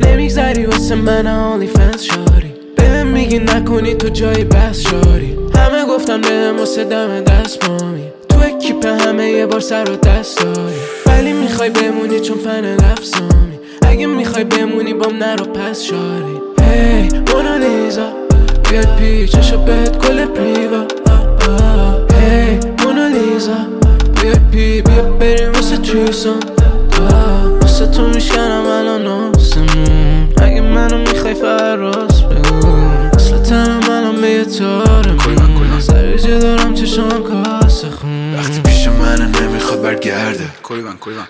نمیگذری 0.02 0.66
واسه 0.66 0.96
من 0.96 1.28
آنلی 1.28 1.68
فنس 1.68 2.04
شاری. 2.04 2.54
بهم 2.76 3.08
میگی 3.08 3.40
نکنی 3.40 3.96
تو 3.96 4.10
جای 4.10 4.44
بس 4.44 4.82
شاری. 4.82 5.38
همه 5.56 5.86
گفتن 5.86 6.22
به 6.22 6.52
واسه 6.52 6.84
دم 6.84 7.22
دست 7.22 7.70
مامی. 7.70 8.04
تو 8.30 8.36
اکیپ 8.40 8.86
همه 8.86 9.30
یه 9.30 9.46
بار 9.46 9.60
سر 9.60 9.90
و 9.90 9.96
دست 9.96 10.40
داری. 10.42 10.76
ولی 11.06 11.34
می‌خوای 11.34 11.70
بمونی 11.70 12.20
چون 12.20 12.38
فن 12.38 12.76
لفظامی 12.76 13.60
اگه 13.82 14.06
می‌خوای 14.06 14.44
بمونی 14.44 14.94
بام 14.94 15.16
نرو 15.16 15.46
پس 15.46 15.84
شاری. 15.84 16.42
هی 16.62 17.10
hey, 17.10 17.32
مونالیزا 17.32 18.08
بیاد 18.70 18.96
پیچشو 18.96 19.58
بهت 19.58 19.98
کل 19.98 20.26
پریوا 20.26 20.84
هی 22.22 22.60
hey, 22.60 22.84
مونالیزا 22.84 23.58
بیاد 24.22 24.42
پی 24.52 24.82
بیا 24.82 25.04
بریم 25.04 25.52
واسه 25.52 25.78
تریسون 25.78 26.40
تو 27.94 28.08
میشکنم 28.08 28.66
الان 28.66 29.08
آسمون 29.08 30.30
اگه 30.42 30.62
منو 30.62 30.98
می‌خوای 30.98 31.34
فراز 31.34 32.24
بگو. 32.24 32.68
اصلا 33.14 33.38
تنم 33.38 33.90
الان 33.90 34.22
به 34.22 34.30
یه 34.30 34.46
تاره 34.46 35.16
سر 35.80 36.38
دارم 36.40 36.74
چشم 36.74 37.10
کاسه 37.10 37.90
خون. 37.90 38.36
وقتی 38.36 38.62
پیش 38.62 38.88
منه 38.88 39.42
نمی‌خواد 39.42 39.82
برگرده. 39.82 40.46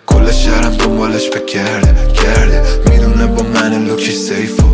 کل 0.05 0.31
شهرم 0.31 0.75
دنبالش 0.75 1.29
بگرده 1.29 1.95
گرده 2.23 2.63
می‌دونه 2.89 3.25
با 3.25 3.43
من 3.43 3.85
لوکی 3.87 4.11
سیفو 4.11 4.67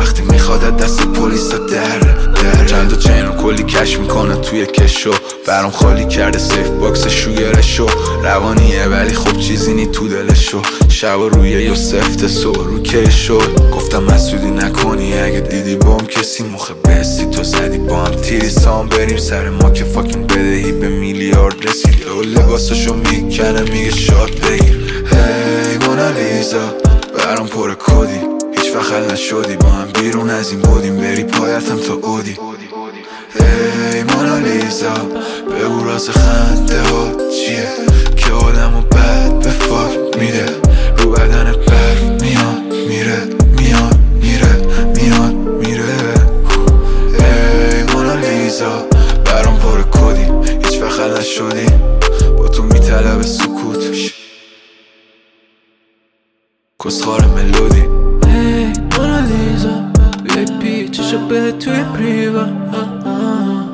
وقتی 0.00 0.22
می‌خواد 0.22 0.76
دست 0.76 1.00
پلیس 1.06 1.50
دره 1.50 2.16
در 2.42 2.64
چند 2.66 2.92
و 2.92 2.96
چین 2.96 3.26
کلی 3.26 3.62
کش 3.62 3.98
می‌کنه 3.98 4.34
توی 4.36 4.66
کشو. 4.66 5.14
برام 5.46 5.70
خالی 5.70 6.04
کرده 6.04 6.38
سیف 6.38 6.68
باکس 6.68 7.06
شوگرشو. 7.06 7.86
روانیه 8.22 8.86
ولی 8.86 9.14
خب 9.14 9.38
چیزی 9.38 9.72
نی 9.74 9.86
تو 9.86 10.08
دلشو. 10.08 10.62
شب 10.88 11.18
روی 11.32 11.50
یا 11.50 11.74
سفت 11.74 12.26
سو 12.26 12.52
رو 12.52 12.82
که 12.82 13.10
شد 13.10 13.70
گفتم 13.74 14.02
مسئولی 14.02 14.50
نکنی 14.50 15.18
اگه 15.18 15.40
دیدی 15.40 15.76
بام 15.76 16.06
کسی 16.06 16.42
مخه 16.42 16.74
بستی 16.74 17.26
تو 17.26 17.42
زدی 17.42 17.78
با 17.78 17.96
هم 17.96 18.14
تیری 18.14 18.50
سام 18.50 18.88
بریم 18.88 19.18
سر 19.18 19.48
ما 19.48 19.70
که 19.70 19.84
فاکین 19.84 20.26
بدهی 20.26 20.72
به 20.72 20.88
میلیارد 20.88 21.66
رسید. 21.66 22.06
و 22.08 22.22
لباسشو 22.22 22.94
می‌کنه 22.94 23.62
میگه 23.62 23.90
شاد 23.90 24.30
بگیر. 24.30 25.04
هی 25.10 25.86
مونالیزا 25.86 26.74
برام 27.18 27.46
پر 27.46 27.74
کدی. 27.74 28.39
هیچ 28.70 28.78
وقت 28.78 29.12
نشدی. 29.12 29.56
با 29.56 29.68
هم 29.68 29.88
بیرون 29.92 30.30
از 30.30 30.50
این 30.50 30.60
بودیم. 30.60 30.96
بری 30.96 31.24
پایتم 31.24 31.76
تا 31.76 31.94
اودی. 31.94 32.36
هی 33.40 34.02
مونالیزا 34.02 34.94
بگو 35.50 35.84
راز 35.84 36.10
خنده 36.10 36.80
ها 36.82 37.12
چیه؟ 37.30 37.68
که 38.16 38.32
آدم 38.32 38.76
و 38.76 38.80
بد 38.80 39.44
به 39.44 39.50
فاک 39.50 40.18
میده 40.18 40.46
رو 40.98 41.10
بدن 41.10 41.52
برف 41.66 42.02
میاد 42.02 42.86
میره. 42.88 43.22
میاد 43.58 43.98
میره. 44.22 44.56
میاد 44.96 45.34
میره. 45.34 46.14
هی 47.18 47.82
مونالیزا 47.94 48.86
برام 49.24 49.58
پر 49.58 49.82
کدی. 49.82 50.52
هیچ 50.64 50.82
وقت 50.82 51.00
نشدی. 51.00 51.66
با 52.38 52.48
تو 52.48 52.62
میطلب 52.62 53.22
سکوت. 53.22 53.80
کسخار 56.84 57.26
ملودی. 57.26 57.89
پیچشو 61.20 61.28
بهت 61.28 61.58
توی 61.58 61.84
پریوا 61.84 62.44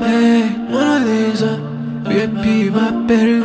هی 0.07 0.43
مونالیزا 0.71 1.57
بیا 2.09 2.27
پی 2.27 2.69
و 2.69 2.91
بری 3.09 3.43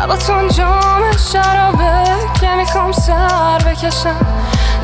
لباتون 0.00 0.48
جام 0.48 1.02
شرابه 1.32 2.04
که 2.40 2.48
می‌خوام 2.48 2.92
سر 2.92 3.58
بکشم. 3.66 4.16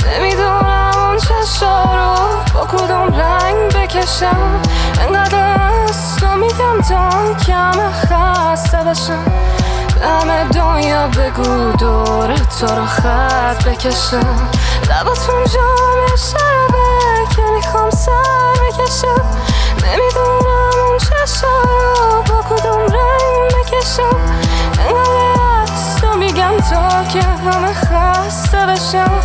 نمی‌دونم 0.06 0.92
اون 0.96 1.18
چشا 1.18 1.82
رو 1.82 2.14
با 2.54 2.66
کدوم 2.66 3.20
رنگ 3.20 3.72
بکشم. 3.76 4.60
انقدر 5.00 5.56
است 5.88 6.22
و 6.22 6.26
میگم 6.36 6.80
تا 6.88 7.34
کم 7.46 7.90
خسته 7.92 8.76
بشم. 8.76 9.24
همه 10.02 10.44
دنیا 10.44 11.08
بگو 11.08 11.72
دور 11.72 12.36
تو 12.60 12.66
رو 12.66 12.86
خط 12.86 13.64
بکشم. 13.64 14.48
لباتون 14.90 15.44
جام 15.54 16.16
شرابه 16.16 17.34
که 17.36 17.42
می‌خوام 17.54 17.90
سر 17.90 18.52
بکشم. 18.52 19.24
نمی‌دونم 19.82 20.86
اون 20.88 20.98
چشا 20.98 21.62
رو 21.62 22.22
با 22.22 22.56
کدوم 22.56 22.80
رنگ 22.80 23.52
بکشم. 23.54 24.16
انقدر 24.88 25.62
است 25.62 26.04
و 26.04 26.16
میگم 26.16 26.56
تا 26.70 27.04
که 27.04 27.22
همه 27.22 27.72
خسته 27.74 28.66
بشم. 28.66 29.20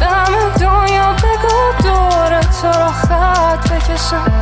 به 0.00 0.06
همه 0.06 0.50
دنیا 0.60 1.12
بگو 1.12 1.82
دور 1.82 2.40
تو 2.40 2.66
رو 2.80 2.88
خط 2.88 3.72
بکشم. 3.72 4.32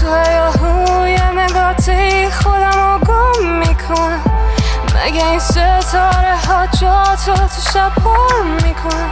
تو 0.00 0.14
هیاهوی 0.14 1.18
نگاتی 1.36 2.30
خودم 2.30 2.70
رو 2.74 2.98
گم 2.98 3.46
می‌کنم. 3.58 4.22
مگه 4.94 5.26
این 5.30 5.38
ستاره 5.38 6.36
ها 6.48 6.66
جا 6.66 7.04
تو 7.24 7.34
تو 7.34 7.70
شب 7.72 7.92
می‌کنم 8.64 9.10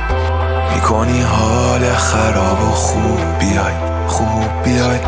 می‌کنی 0.75 1.23
حال 1.23 1.95
خراب 1.95 2.63
و 2.63 2.71
خوب 2.71 3.39
بیای 3.39 3.75
خوب 4.07 4.63
بیای. 4.65 4.99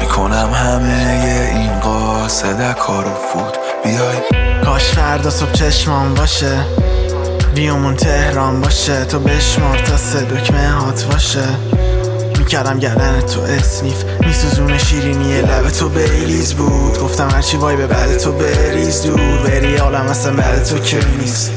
می‌کنم 0.00 0.50
همه 0.54 1.20
این 1.54 1.80
قاصد 1.80 2.72
کارو 2.72 3.14
فود 3.14 3.56
بیای. 3.84 4.45
کاش 4.66 4.82
فردا 4.82 5.30
صبح 5.30 5.52
چشمام 5.52 6.14
باشه. 6.14 6.58
بیامون 7.54 7.94
تهران 7.94 8.60
باشه. 8.60 9.04
تو 9.04 9.18
بشمار 9.18 9.78
تا 9.78 9.96
سه 9.96 10.20
دکمه 10.20 10.68
هات 10.68 11.04
باشه. 11.04 11.44
می‌کردم 12.38 12.78
گردن 12.78 13.20
تو 13.20 13.40
اسنیف. 13.40 14.04
میسوزون 14.20 14.78
شیرینی 14.78 15.40
لب 15.40 15.70
تو 15.70 15.88
بریلیز 15.88 16.54
بود. 16.54 16.98
گفتم 16.98 17.28
هرچی 17.30 17.56
وای 17.56 17.76
به 17.76 17.86
بعد 17.86 18.18
تو 18.18 18.32
بریز 18.32 19.02
دور. 19.02 19.38
بری 19.46 19.76
حالم 19.76 20.06
اصلا 20.06 20.32
بعد 20.32 20.64
تو 20.64 20.78
که 20.78 20.98
نیست. 21.20 21.52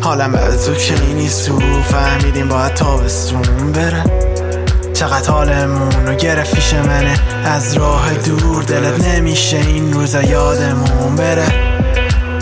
حالم 0.00 0.32
بعد 0.32 0.60
تو 0.60 0.74
که 0.74 0.94
نیست. 1.14 1.46
تو 1.46 1.82
فهمیدیم 1.82 2.48
باید 2.48 2.74
تابستون 2.74 3.72
بره. 3.72 4.04
چقدر 4.92 5.30
حالمون 5.30 6.06
رو 6.06 6.14
گرفت 6.14 6.74
منه. 6.74 7.20
از 7.44 7.74
راه 7.76 8.14
دور 8.14 8.62
دلت 8.62 9.08
نمیشه 9.08 9.56
این 9.56 9.92
روزا 9.92 10.22
یادمون 10.22 11.16
بره. 11.16 11.74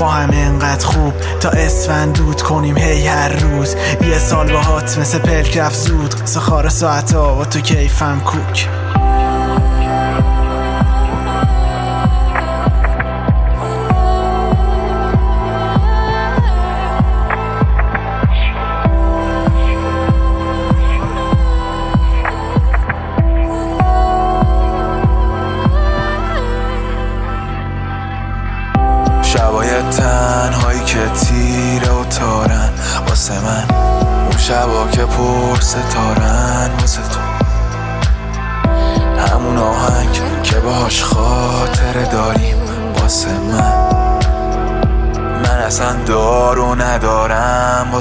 با 0.02 0.08
هم 0.08 0.30
انقدر 0.32 0.86
خوب 0.86 1.12
تا 1.40 1.48
اسفند 1.48 2.16
دود 2.16 2.42
کنیم 2.42 2.76
هی 2.76 3.06
هر 3.06 3.28
روز. 3.28 3.76
یه 4.08 4.18
سال 4.18 4.52
باهات 4.52 4.98
مثل 4.98 5.18
پلک 5.18 5.56
رفت 5.56 5.78
زود 5.78 6.14
سخار 6.24 6.68
ساعت 6.68 7.14
و 7.14 7.44
تو 7.44 7.60
کیفم 7.60 8.20
کوک. 8.20 8.68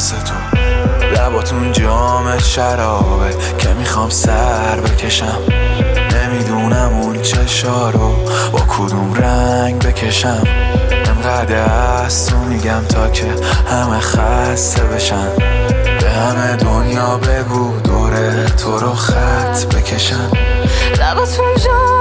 واسه 0.02 0.16
تو. 0.24 0.34
لباتون 1.16 1.72
جام 1.72 2.40
شرابه 2.40 3.36
که 3.58 3.70
می‌خوام 3.70 4.10
سر 4.10 4.80
بکشم. 4.80 5.38
نمی‌دونم 6.14 7.00
اون 7.02 7.22
چشا 7.22 7.90
رو 7.90 8.16
با 8.52 8.60
کدوم 8.60 9.14
رنگ 9.14 9.80
بکشم. 9.80 10.44
انقدر 11.06 11.66
از 12.06 12.26
تو 12.26 12.38
میگم 12.38 12.86
تا 12.90 13.10
که 13.10 13.26
همه 13.72 14.00
خسته 14.00 14.84
بشن. 14.84 15.30
به 16.02 16.10
همه 16.10 16.56
دنیا 16.56 17.18
بگو 17.18 17.80
دوره 17.80 18.46
تو 18.46 18.78
رو 18.78 18.94
خط 18.94 19.66
بکشم 19.66 20.32
لباتون 21.00 21.56
جام 21.66 22.01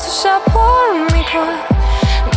تو 0.00 0.10
شب 0.10 0.40
پر 0.54 1.14
می‌کنم 1.16 1.58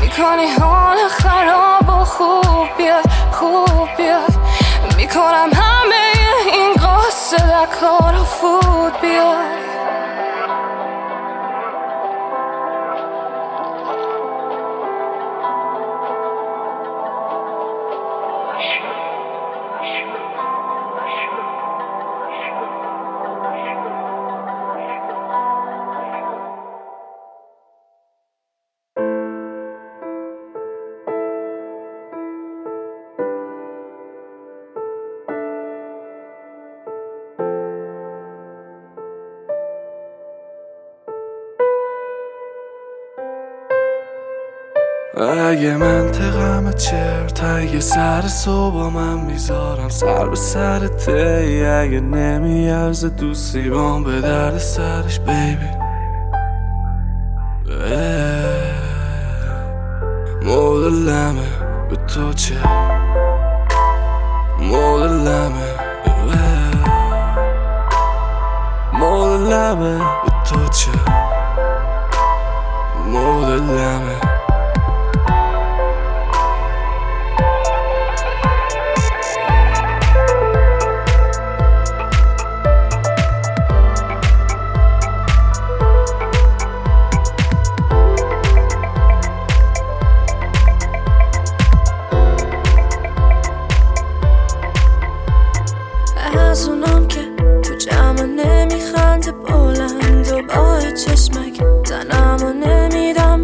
می‌کنی 0.02 0.48
حال 0.60 0.98
خراب 1.08 1.90
و 1.90 2.06
خوب 2.06 2.68
بیاد 2.78 3.04
خوب 3.32 3.90
بیاد. 3.98 4.34
می‌کنم 4.98 5.50
همه 5.54 6.14
این 6.54 6.74
قصه 6.74 7.38
دکار 7.38 8.16
و 8.22 8.24
فود 8.24 9.02
بیاد. 9.02 9.53
اگه 45.30 45.78
منطقم 45.78 46.72
چرت 46.72 47.44
اگه 47.44 47.80
سر 47.80 48.22
صبح 48.22 48.94
من 48.94 49.18
می‌ذارم 49.20 49.90
سر 49.90 50.28
به 50.28 50.36
سر 50.36 50.88
تی. 50.88 51.66
اگه 51.66 52.00
نمیارزه 52.00 53.10
دوستی 53.10 53.70
بام 53.70 54.04
به 54.04 54.22
درد 54.22 54.58
سرش 54.58 55.20
بیبی 55.20 55.84
مدلمه 60.46 61.48
به 61.90 61.96
تو 61.96 62.34
چه؟ 62.34 62.56
مدلمه 64.62 65.74
مدلمه 68.94 69.98
به 69.98 70.32
تو 70.46 70.68
چه؟ 70.68 70.92
مدلمه 73.08 74.23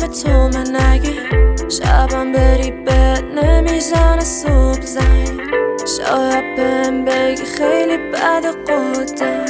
تو 0.09 0.29
من 0.29 0.75
نگی 0.75 1.19
شبم 1.69 2.31
بری 2.31 2.71
بد 2.71 3.23
نمی‌زنه 3.43 4.23
صبح 4.23 4.81
زنگ. 4.81 5.39
شاید 5.97 6.55
بهم 6.55 7.05
بگی 7.05 7.43
خیلی 7.57 7.97
بد 7.97 8.45
قدم. 8.45 9.45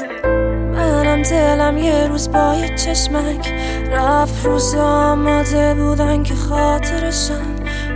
منم 0.72 1.22
دلم 1.22 1.78
یه 1.78 2.08
روز 2.08 2.32
با 2.32 2.56
یه 2.56 2.76
چشمک. 2.76 3.54
رفت 3.92 4.46
روز 4.46 4.76
آماده 4.76 5.74
بودن 5.74 6.24
که 6.24 6.36
خاطرشم 6.36 7.56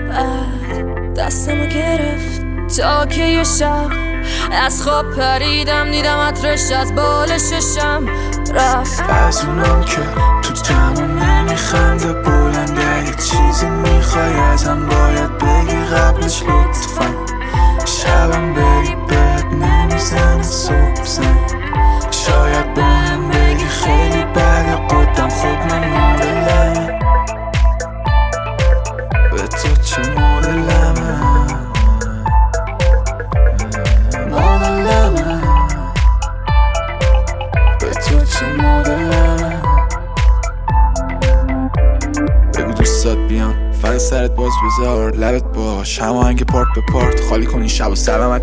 بعد 0.10 1.14
دستمو 1.16 1.66
گرفت. 1.66 2.44
تا 2.78 3.06
که 3.06 3.24
یه 3.24 3.44
شب 3.44 3.88
از 4.52 4.82
خواب 4.82 5.16
پریدم 5.16 5.92
دیدم 5.92 6.18
عطرش 6.18 6.72
از 6.72 6.96
بال 6.96 7.38
ششم. 7.38 8.06
رفت. 8.56 9.04
از 9.10 9.46
اونم 9.46 9.84
که 9.84 10.02
تو 10.42 10.54
جمع 10.54 11.02
نمیخنده 11.02 12.14
بلنده 12.14 12.53
چیزی 13.16 13.70
می‌خوای 13.70 14.34
ازم 14.40 14.88
باید 14.90 15.38
بگی 15.38 15.86
قبلش 15.86 16.44
لطفا. 16.44 17.06
شبم 17.86 18.54
بری 18.54 18.96
بد 18.96 19.46
نمی‌زنه 19.54 20.44
صبح 20.44 21.04
زن. 21.06 21.53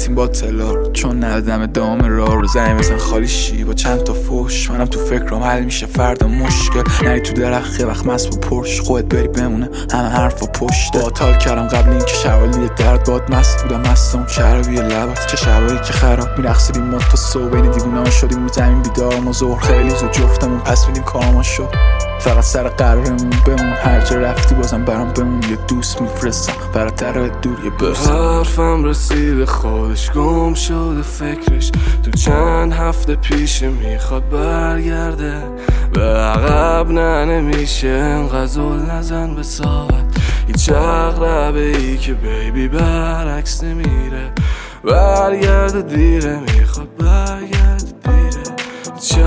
سلامتیم 0.01 0.15
با 0.15 0.27
تلار 0.27 0.91
چون 0.93 1.25
ندادم 1.25 1.63
ادامه 1.63 2.09
راه 2.09 2.35
رو 2.35 2.47
زنگ 2.47 2.79
بزن 2.79 2.97
خالی 2.97 3.29
شی 3.29 3.65
با 3.65 3.73
چند 3.73 4.03
تا 4.03 4.13
فوش 4.13 4.71
منم 4.71 4.85
تو 4.85 5.01
فکرم 5.01 5.43
حل 5.43 5.65
میشه. 5.65 5.87
فردا 5.87 6.29
مشکل. 6.29 6.83
نری 7.03 7.21
تو 7.21 7.33
درخت 7.33 7.81
وقت 7.81 8.07
مست 8.07 8.31
با 8.31 8.37
پرش. 8.37 8.81
خودت 8.81 9.15
بری 9.15 9.29
بمونه. 9.29 9.71
همه 9.93 10.09
حرف 10.09 10.43
و 10.43 10.47
پشت 10.47 10.93
با 10.93 11.11
تال 11.11 11.35
کردم 11.35 11.69
قبل 11.69 11.91
اینکه 11.91 12.15
شوالی 12.15 12.71
درد 12.77 13.07
باد 13.07 13.35
مست 13.35 13.63
بودم. 13.63 13.81
مستم 13.81 14.27
شرابی 14.27 14.77
لبات 14.77 15.27
چه 15.27 15.37
شبایی 15.37 15.79
که 15.79 15.93
خراب 15.93 16.29
میرقصیدیم 16.39 16.83
ما 16.83 16.99
تا 16.99 17.17
صبح 17.17 17.51
بین 17.51 17.71
دیوونه 17.71 18.11
شدیم. 18.11 18.49
زمین 18.49 18.83
بیدار 18.83 19.21
ما 19.21 19.33
ظهر 19.33 19.61
خیلی 19.61 19.91
زود 19.91 20.13
جفتمون. 20.13 20.61
پس 20.61 20.87
میدیم 20.87 21.03
کارما 21.03 21.43
شد. 21.43 22.10
فقط 22.21 22.45
سر 22.45 22.69
قرارمون 22.69 23.31
بمون. 23.47 23.73
هر 23.73 24.01
جا 24.01 24.17
رفتی 24.17 24.55
بازم 24.55 24.85
برام 24.85 25.13
بمون. 25.13 25.43
یه 25.43 25.59
دوست 25.69 26.01
میفرستم. 26.01 26.53
برات 26.75 27.01
در 27.01 27.13
دور 27.13 27.59
یه 27.65 27.71
به 27.71 27.89
برس 27.89 28.09
حرفم 28.09 28.85
رسیده. 28.85 29.47
خودش 29.47 30.11
گم 30.11 30.55
شده 30.55 31.03
فکرش. 31.03 31.73
تو 32.03 32.11
چند 32.11 32.73
هفته 32.73 33.15
پیش 33.15 33.63
می‌خواد 33.63 34.29
برگرده. 34.29 35.43
به 35.93 36.01
عقب 36.01 36.91
نه 36.91 37.25
نمیشه 37.25 37.89
انقدر 37.89 38.63
نزن 38.63 39.35
به 39.35 39.43
ساعت. 39.43 40.05
هیچ 40.47 40.71
اقربه 40.71 41.61
ای 41.61 41.99
که 41.99 42.15
بیبی 42.15 42.69
برعکس 42.69 43.65
نمیره. 43.65 44.33
برگرده 44.85 45.83
دیره. 45.83 46.41
می‌خواد 46.41 46.89
برگرده 46.99 47.93
دیره. 48.05 48.43
هیچ 48.95 49.19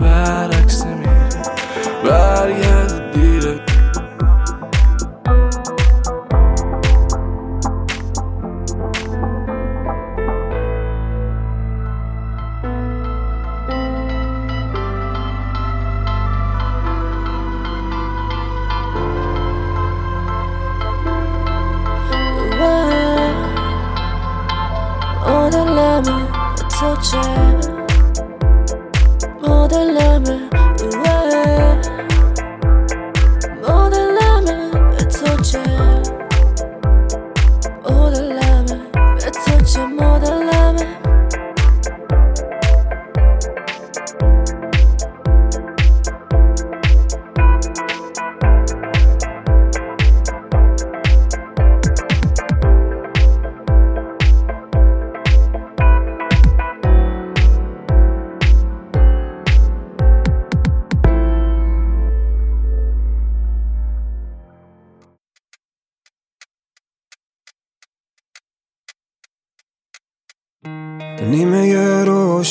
pārāk 0.00 0.70
samīgi. 0.72 1.42
Vārjā 2.06 2.87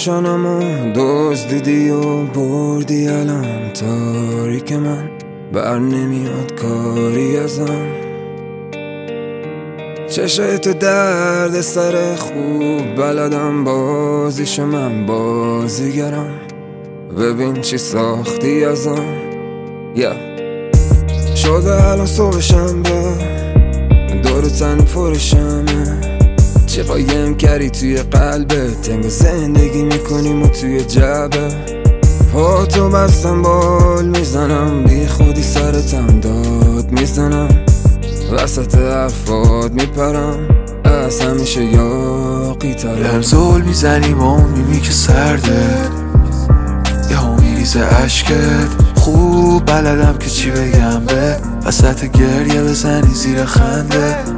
روشنمو 0.08 0.94
دزدیدی 0.96 1.90
و 1.90 2.24
بردی 2.24 3.08
الان 3.08 3.74
تاریک 3.74 4.74
من 4.74 5.10
بر 5.54 5.80
نمیاد 5.80 6.54
کاری 6.62 7.38
ازم. 7.38 7.88
چشت 10.10 10.80
درد 10.80 11.62
سر 11.62 12.16
خوب 12.16 12.96
بلدم 12.98 13.64
بازیش 13.64 14.60
من 14.60 15.06
بازیگرم. 15.06 16.34
ببین 17.20 17.62
چی 17.62 17.78
ساختی 17.78 18.64
ازم. 18.64 19.06
یا 19.96 20.14
شده 21.36 21.90
الان 21.90 22.06
صبح 22.06 22.40
شنبه 22.40 23.02
دور 24.24 24.50
تن 24.60 24.78
پرشمه. 24.78 26.07
چی 26.68 26.82
قایم 26.82 27.38
کردی 27.38 27.70
توی 27.70 27.98
قلبت 27.98 28.90
انگار 28.90 29.10
زندگی 29.10 29.84
می‌کنیم 29.84 30.44
و 30.44 30.48
توی 30.48 30.82
جبه. 30.82 31.48
پا 32.34 32.66
تو 32.66 32.90
بستم 32.90 33.42
بال 33.42 34.06
می‌زنم. 34.06 34.84
بی 34.84 35.08
خودی 35.08 35.44
سرتم 35.44 36.20
داد 36.20 36.92
می‌زنم. 36.92 37.50
وسط 38.32 38.76
حرفات 38.76 39.72
میپرم. 39.72 40.48
از 40.84 41.20
همیشه 41.20 41.64
یاقی 41.64 42.74
ترم. 42.74 43.22
زول 43.22 43.62
می‌زنی 43.62 44.14
با 44.14 44.26
اون 44.26 44.52
میمی 44.52 44.82
که 44.82 44.92
سرده. 44.92 45.68
یه 47.10 47.18
ها 47.18 47.36
میریزه 47.36 47.80
عشقت 47.80 48.70
خوب 48.96 49.66
بلدم 49.66 50.18
که 50.20 50.30
چی 50.30 50.52
بگم 50.52 51.06
به. 51.06 51.38
وسط 51.66 52.12
گریه 52.12 52.64
بزنی 52.64 53.14
زیر 53.14 53.46
خنده. 53.46 54.37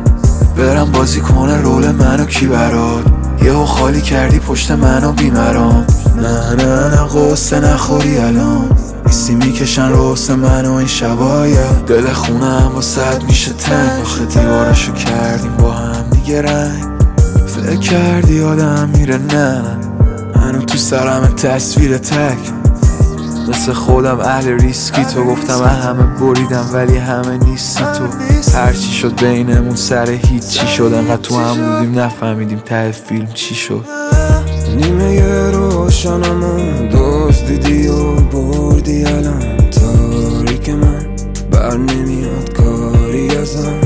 برم 0.60 0.92
بازی 0.92 1.22
کنه 1.22 1.62
رول 1.62 1.92
منو 1.92 2.26
کی 2.26 2.48
برات؟ 2.48 3.04
یهو 3.44 3.66
خالی 3.66 4.02
کردی 4.02 4.40
پشت 4.40 4.72
منو 4.72 5.12
بیمرام. 5.12 5.86
نه 6.16 6.56
نه 6.56 6.96
نه 6.96 7.08
قصه 7.08 7.60
نخوری 7.60 8.18
الان. 8.18 8.70
نیستی 9.06 9.36
می‌کشن 9.36 9.90
روس 9.90 10.30
منو 10.30 10.74
این 10.74 10.88
شبایه 10.88 11.66
دل 11.88 12.14
خونم 12.14 12.72
با 12.76 12.82
صد 12.82 13.24
میشه 13.28 13.54
تنگ. 13.54 14.02
آخه 14.02 14.26
دیوارشو 14.26 14.94
کردیم 14.94 15.58
با 15.58 15.72
هم 15.72 16.10
دیگه 16.12 16.42
رنگ. 16.42 16.84
فکر 17.48 17.80
کردی 17.80 18.42
آدم 18.42 18.90
میره 18.96 19.18
نه. 19.18 19.64
هنو 20.36 20.62
تو 20.62 20.78
سرم 20.78 21.28
تصویر 21.28 21.98
تک. 21.98 22.59
مثل 23.50 23.74
خودم 23.74 24.20
اهل 24.20 24.48
ریسکی. 24.48 25.06
تو 25.06 25.24
گفتم 25.24 25.64
همه 25.64 26.04
بریدم 26.04 26.70
ولی 26.74 26.98
همه 26.98 27.38
نیستی 27.38 27.84
تو. 27.84 28.04
هرچی 28.58 28.92
شد 28.92 29.22
بینمون 29.22 29.76
سر 29.76 30.10
هیچی 30.10 30.68
شد. 30.68 30.94
انقدر 30.96 31.22
تو 31.22 31.36
هم 31.36 31.56
بودیم 31.56 32.00
نفهمیدیم 32.00 32.60
ته 32.60 32.92
فیلم 32.92 33.28
چی 33.34 33.56
شد. 33.56 33.86
نیمه 34.78 35.52
روشنمو 35.52 36.88
دزدیدی 36.92 37.88
و 37.88 38.14
بردی 38.14 39.06
الان. 39.06 39.58
تاریک 39.58 40.70
من 40.70 41.06
بر 41.52 41.78
نمیاد 41.78 42.54
کاری 42.54 43.38
ازم. 43.38 43.80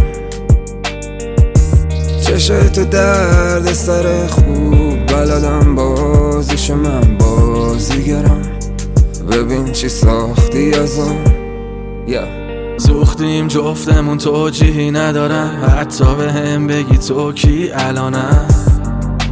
چشت 2.21 2.89
درد 2.89 3.73
سر 3.73 4.27
خوب 4.27 5.05
بلدم 5.05 5.75
بازیش 5.75 6.71
من 6.71 7.17
بازیگرم. 7.17 8.52
ببین 9.33 9.71
چی 9.71 9.89
ساختی 9.89 10.73
ازم. 10.73 11.15
یا 12.07 12.43
سوختیم 12.77 13.47
جفتمون 13.47 14.17
توجیهی 14.17 14.91
ندارم. 14.91 15.75
حتی 15.79 16.15
به 16.15 16.31
هم 16.31 16.67
بگی 16.67 16.97
تو 16.97 17.31
کی 17.31 17.71
الانم 17.73 18.47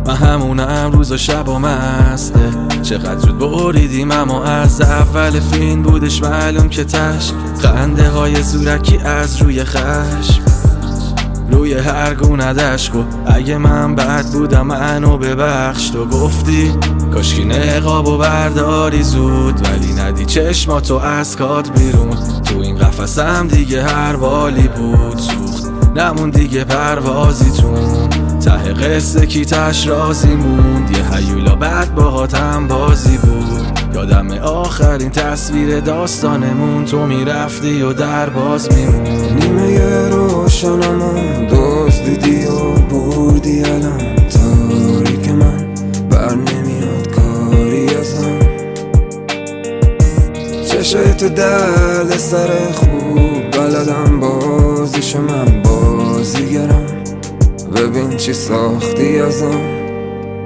من 0.08 0.16
همونم 0.16 0.92
روز 0.94 1.12
و 1.12 1.18
شب 1.18 1.50
و 1.50 1.60
مسته 1.60 2.40
چقدر 2.82 3.18
زود 3.18 3.40
بریدیم 3.40 4.12
اما 4.12 4.44
از 4.44 4.82
اول 4.82 5.40
فیلم 5.40 5.82
بودش 5.82 6.24
معلوم 6.24 6.70
که 6.70 6.84
تش 6.84 7.32
خنده 7.62 8.10
های 8.10 8.44
زورکی 8.44 8.98
از 8.98 9.42
روی 9.42 9.64
خشم. 9.64 10.42
روی 11.52 11.74
هر 11.74 12.14
گونه 12.14 12.54
دشک 12.54 12.96
و 12.96 13.04
اگه 13.26 13.58
من 13.58 13.96
بد 13.96 14.26
بودم 14.26 14.68
منو 14.68 15.18
ببخش. 15.18 15.90
تو 15.90 16.06
گفتی 16.06 16.72
کاشکی 17.12 17.46
و 17.86 18.18
برداری 18.18 19.04
زود 19.04 19.68
ولی 19.68 19.94
ندی 19.94 20.26
چشماتو 20.26 20.96
از 20.96 21.38
کات 21.38 21.80
بیرون. 21.80 22.42
تو 22.44 22.60
این 22.60 22.78
قفسم 22.78 23.48
دیگه 23.48 23.84
هر 23.84 24.16
بالی 24.16 24.68
بود 24.68 25.18
سوخت 25.18 25.72
نمون 25.96 26.30
دیگه 26.30 26.64
پروازیتون. 26.64 28.10
ته 28.40 28.74
قصه 28.74 29.26
کی 29.26 29.46
تش 29.46 29.88
رازی 29.88 30.36
موند 30.36 30.98
یه 30.98 31.16
هیولا 31.16 31.56
بعد 31.56 31.96
باهاتم 31.96 32.68
بازی 32.68 33.18
بود. 33.18 33.62
یادم 33.94 34.32
آخرین 34.32 35.10
تصویر 35.10 35.80
داستانمون 35.80 36.86
تو 36.86 37.06
می‌رفتی 37.06 37.82
و 37.82 37.94
در 37.94 38.30
باز 38.30 38.70
میمون. 38.74 39.04
نیمه 39.36 40.10
روشنمو 40.10 41.14
دزدیدی 41.50 42.46
و 42.46 42.72
بردی 42.72 43.64
الان 43.64 44.21
چشت 50.92 51.36
درد 51.36 52.18
سر 52.18 52.72
خوب 52.72 53.52
بلدم 53.52 54.20
بازیش 54.20 55.16
من 55.16 55.62
بازیگرم 55.64 57.04
ببین 57.76 58.18
چی 58.18 58.34
ساختی 58.34 59.20
ازم. 59.20 59.62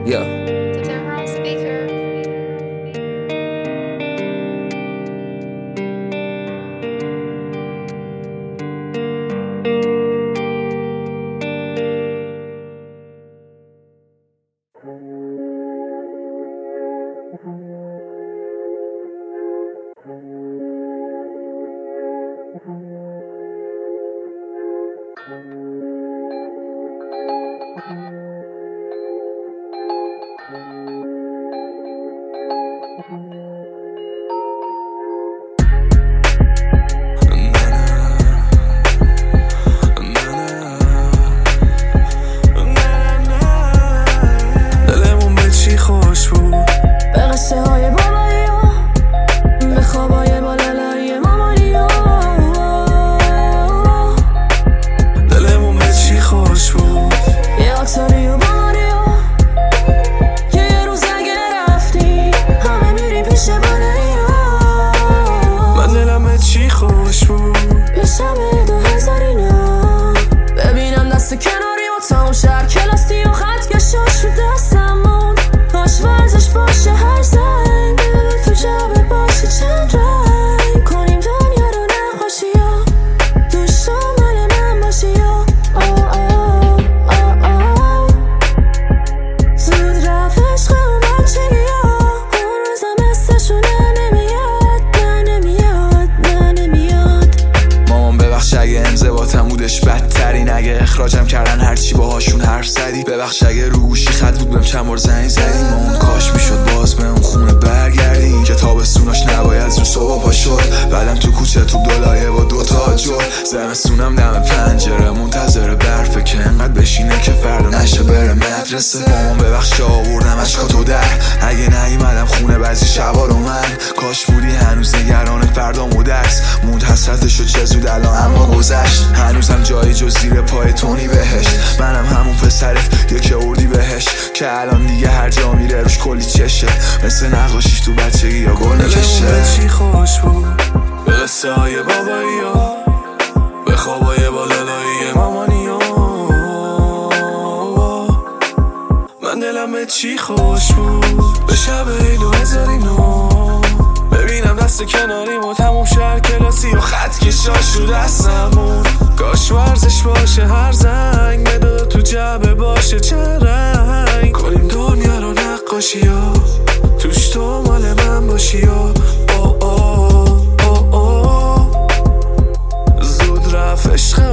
یا 0.08 0.35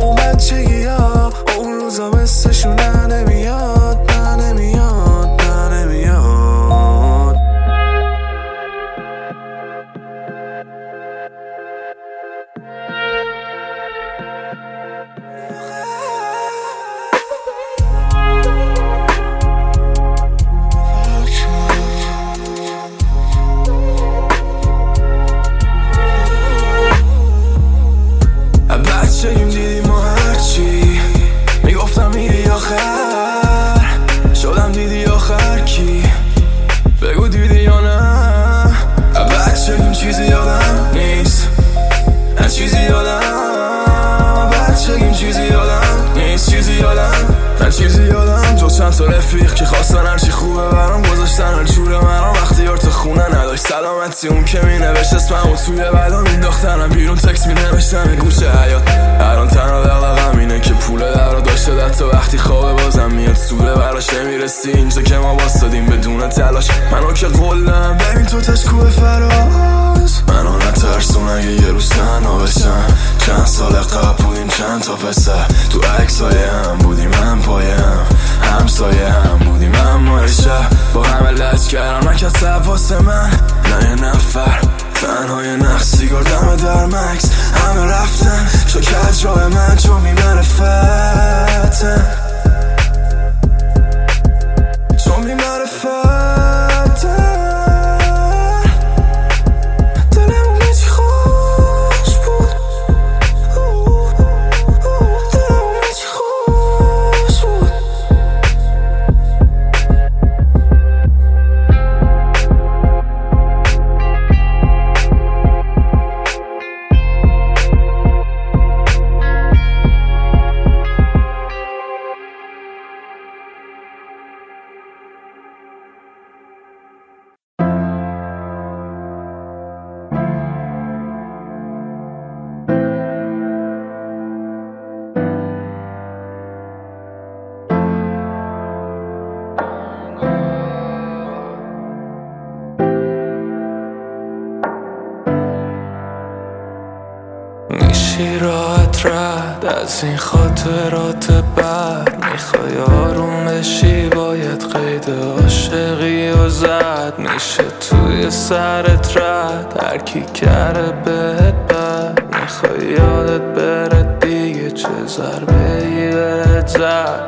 romantic 0.02 0.71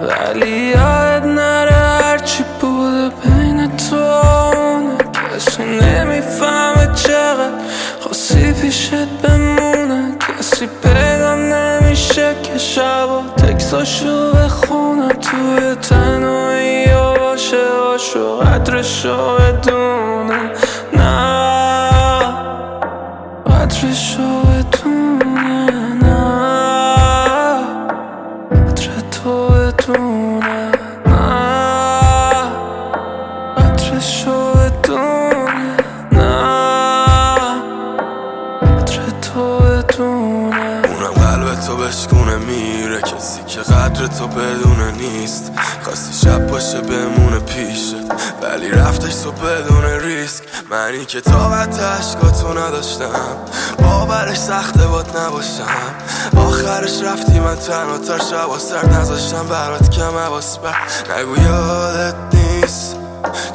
ولی 0.08 0.50
یاد 0.50 1.24
نره 1.26 1.72
هرچی 1.72 2.44
بوده 2.60 3.08
بین 3.08 3.76
تو 3.76 4.04
کسی 5.34 5.62
نمی‌فهمه 5.62 6.94
چقدر 6.94 7.50
خواستی 8.00 8.52
پیشت 8.52 9.06
بمونه 9.22 10.16
کسی 10.38 10.68
پیدا 10.82 11.34
نمیشه 11.34 12.34
که 12.42 12.58
شبا 12.58 13.22
تکساشو 13.36 14.32
بخونه 14.32 15.08
توی 15.08 15.74
تنهایی 15.74 16.86
یا 16.88 17.14
باشه 17.14 17.56
عاشق 17.56 18.40
قدرشو 18.40 19.33
واسه 45.94 46.12
شب 46.12 46.46
باشه 46.46 46.80
بمونه 46.80 47.38
پیشت 47.38 47.94
ولی 48.42 48.70
رفتش 48.70 49.14
تو 49.14 49.32
بدون 49.32 49.84
ریسک. 49.84 50.44
منی 50.70 51.04
که 51.04 51.20
طاقت 51.20 51.80
عشقاتو 51.80 52.58
نداشتم. 52.58 53.36
باورش 53.78 54.38
سخته 54.38 54.86
بود 54.86 55.16
نباشم. 55.16 55.94
آخرش 56.36 57.02
رفتی 57.02 57.40
من 57.40 57.56
تنها 57.56 57.98
تر 57.98 58.18
شب 58.18 58.58
سر 58.58 58.86
نذاشتم 58.88 59.46
برات 59.48 59.90
کم 59.90 60.18
عباس 60.18 60.58
بر 60.58 60.76
نگو 61.18 61.42
یادت 61.42 62.14
نیست. 62.32 62.96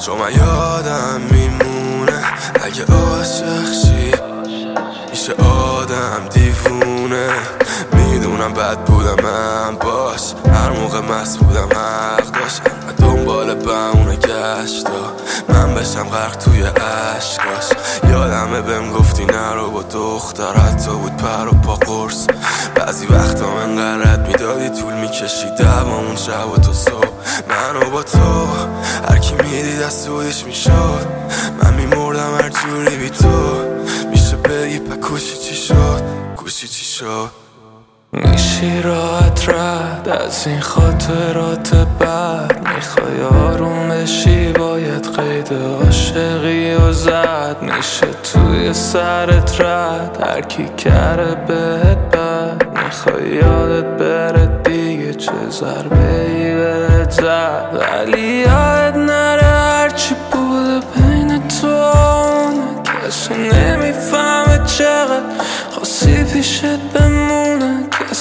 چون 0.05 0.17
من 0.17 0.31
یادم 0.31 1.21
میمونه. 1.31 2.23
اگه 2.63 2.85
عاشق 2.85 3.73
شی 3.83 4.11
میشه 5.09 5.33
آدم 5.33 6.29
دیوونه. 6.33 7.29
می‌دونم 8.39 8.53
بد 8.53 8.85
بودم 8.85 9.23
من 9.23 9.75
باش. 9.75 10.33
هر 10.53 10.69
موقع 10.69 10.99
مست 10.99 11.39
بودم 11.39 11.69
حق 11.75 12.31
داشت 12.31 12.61
دنبال 12.97 13.55
بمونه 13.55 14.15
گشتا. 14.15 15.13
من 15.49 15.75
بشم 15.75 16.09
غرق 16.09 16.37
توی 16.37 16.61
عشقاش 16.61 17.69
یادمه 18.09 18.61
بهم 18.61 18.93
گفتی 18.93 19.25
نرو 19.25 19.71
با 19.71 19.83
دختر. 19.83 20.53
حتی 20.53 20.91
بود 20.91 21.17
پر 21.17 21.47
و 21.47 21.51
پا 21.51 21.75
قرص. 21.75 22.27
بعضی 22.75 23.05
وقتا 23.05 23.45
من 23.45 24.03
قرد 24.03 24.27
می‌دادی 24.27 24.81
طول 24.81 24.93
می‌کشی. 24.93 25.49
دوامون 25.59 26.15
شب 26.15 26.49
و 26.53 26.57
تو 26.57 26.73
صبح. 26.73 27.07
منو 27.49 27.89
با 27.89 28.03
تو 28.03 28.47
هرکی 29.09 29.35
می‌دید 29.35 29.81
از 29.81 29.93
سودش 29.93 30.45
می‌شد. 30.45 31.07
من 31.63 31.73
میمردم 31.73 32.35
هر 32.35 32.49
جوری 32.49 32.97
بی 32.97 33.09
تو. 33.09 33.29
میشه 34.09 34.35
بگی 34.35 34.79
پکوشی 34.79 35.37
چی 35.37 35.55
شد؟ 35.55 36.01
گوشی 36.37 36.67
چی 36.67 36.85
شد؟ 36.85 37.48
میشی 38.13 38.81
راحت 38.81 39.49
رد 39.49 40.09
از 40.25 40.47
این 40.47 40.59
خاطرات 40.59 41.75
بد. 41.75 42.67
می‌خوای 42.75 43.21
آروم 43.21 43.89
بشی 43.89 44.51
باید 44.51 45.07
قید 45.07 45.53
عاشقی 45.53 46.73
و 46.75 46.91
زد. 46.91 47.55
میشه 47.61 48.07
توی 48.33 48.73
سرت 48.73 49.61
رد 49.61 50.17
هر 50.27 50.41
کی 50.41 50.65
کره 50.77 51.35
بهت 51.47 51.97
بد. 51.97 52.77
می‌خوای 52.83 53.35
یادت 53.35 53.85
بره 53.85 54.61
دیگه 54.63 55.13
چه 55.13 55.31
ضربه 55.49 56.21
ای 56.21 56.55
بهت 56.55 57.11
زد. 57.11 57.65
ولی 57.79 58.27
یاد 58.27 58.97
نره 58.97 59.41
هرچی 59.43 60.15
بوده 60.31 60.79
بین 60.95 61.47
تو. 61.47 61.89
کسی 62.83 63.33
نمی‌فهمه 63.33 64.65
چقدر 64.65 65.23
خاصی 65.71 66.23
پیشت 66.23 66.65
بمونه. 66.93 67.75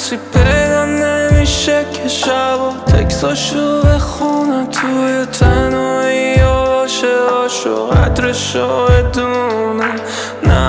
کسی 0.09 0.19
پیدا 0.33 0.85
نمیشه 0.85 1.85
که 1.93 2.09
شب 2.09 2.59
و 2.61 2.91
تکساشو 2.93 3.83
بخونه 3.83 4.67
توی 4.67 5.27
تنهایی 5.27 6.43
و 6.43 6.65
باشه 6.65 7.07
هاشو 7.31 7.87
قدرشو 7.87 8.87
بدونه. 8.87 9.95
نه 10.43 10.69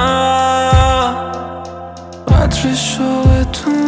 قدرشو 2.27 3.23
بدونه. 3.23 3.78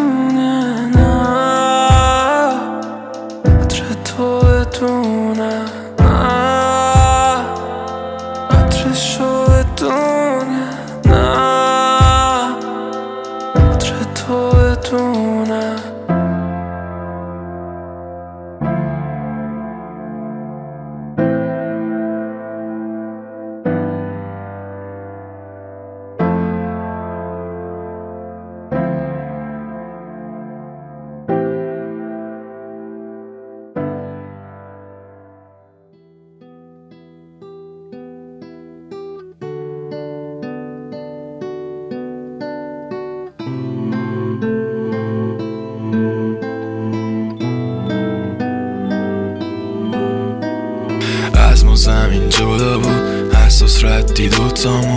Some 54.61 54.90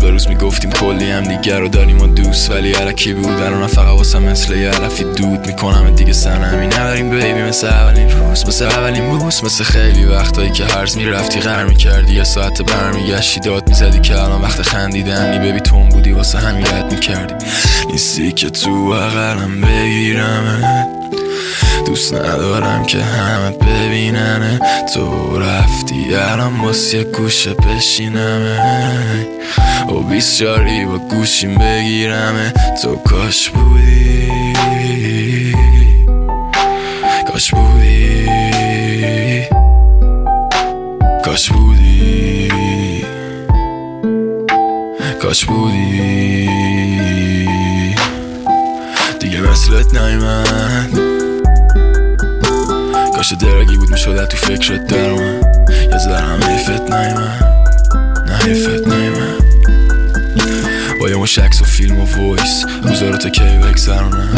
به 0.00 0.10
روز 0.10 0.28
می‌گفتیم 0.28 0.70
کلی 0.70 1.10
هم 1.10 1.24
دیگر 1.24 1.58
رو 1.58 1.68
داریم 1.68 2.00
و 2.00 2.06
دوست 2.06 2.50
ولی 2.50 2.72
علکی 2.72 3.12
بود. 3.12 3.42
الان 3.42 3.66
فقط 3.66 3.86
واسه 3.86 4.18
مثل 4.18 4.56
یه 4.56 4.70
علفی 4.70 5.04
دود 5.04 5.46
می‌کنم. 5.46 5.94
دیگه 5.94 6.12
سرنمی 6.12 6.66
نداریم 6.66 7.10
بیبی 7.10 7.42
مثل 7.42 7.66
اولین 7.66 8.10
روز 8.10 8.46
مثل 8.46 8.64
اولین 8.64 9.18
بوس 9.18 9.44
مثل 9.44 9.64
خیلی 9.64 10.04
وقتایی 10.04 10.50
که 10.50 10.64
هرز 10.64 10.96
می‌رفتی 10.96 11.40
غر 11.40 11.64
می‌کردی. 11.64 12.14
یه 12.14 12.24
ساعت 12.24 12.62
برمیگشتی 12.62 13.40
داد 13.40 13.68
می‌زدی 13.68 14.00
که 14.00 14.22
الان 14.22 14.42
وقت 14.42 14.62
خندیدن 14.62 15.30
نی 15.30 15.50
ببی 15.50 15.60
تون 15.60 15.88
بودی 15.88 16.12
واسه 16.12 16.38
همین 16.38 16.66
رد 16.66 16.92
می‌کردی. 16.92 17.46
نیستی 17.92 18.32
که 18.32 18.50
تو 18.50 18.90
بغلم 18.90 19.60
بگیرم. 19.60 20.62
دوست 21.86 22.14
ندارم 22.14 22.84
که 22.86 22.98
همه 22.98 23.50
ببیننه 23.50 24.58
تو 24.94 25.38
رفتی 25.38 26.14
الان 26.14 26.62
باز 26.62 26.94
یه 26.94 27.04
گوشه 27.04 27.54
بشینمه 27.54 28.58
و 29.88 30.00
بیسیاری 30.00 30.84
با 30.84 30.98
گوشیم 30.98 31.54
بگیرمه 31.58 32.52
تو 32.82 32.96
کاش 32.96 33.50
بودی 33.50 34.30
کاش 37.32 37.54
بودی 37.54 38.26
کاش 41.24 41.52
بودی 41.52 42.48
کاش 45.22 45.44
بودی 45.44 46.48
دیگه 49.20 49.40
مثلت 49.40 49.94
نیمد 49.94 50.98
کاش 53.16 53.32
درگی 53.32 53.76
بود 53.76 53.90
می‌شد 53.90 54.24
تو 54.24 54.36
فکرت 54.36 54.86
در 54.86 55.12
من 55.12 55.40
یه 55.92 55.98
ذره 55.98 56.16
هم 56.16 56.44
حیفت 56.44 56.92
نیمد 56.92 57.44
نه 58.26 58.36
حیفت 58.36 58.88
نیمد 58.88 59.39
با 61.20 61.26
یه 61.26 61.32
مش 61.32 61.38
عکس 61.38 61.62
و 61.62 61.64
فیلم 61.64 62.00
و 62.00 62.04
voice. 62.04 62.64
روزا 62.82 63.08
رو 63.08 63.16
تا 63.16 63.28
کی 63.28 63.42
بگذرونم 63.42 64.34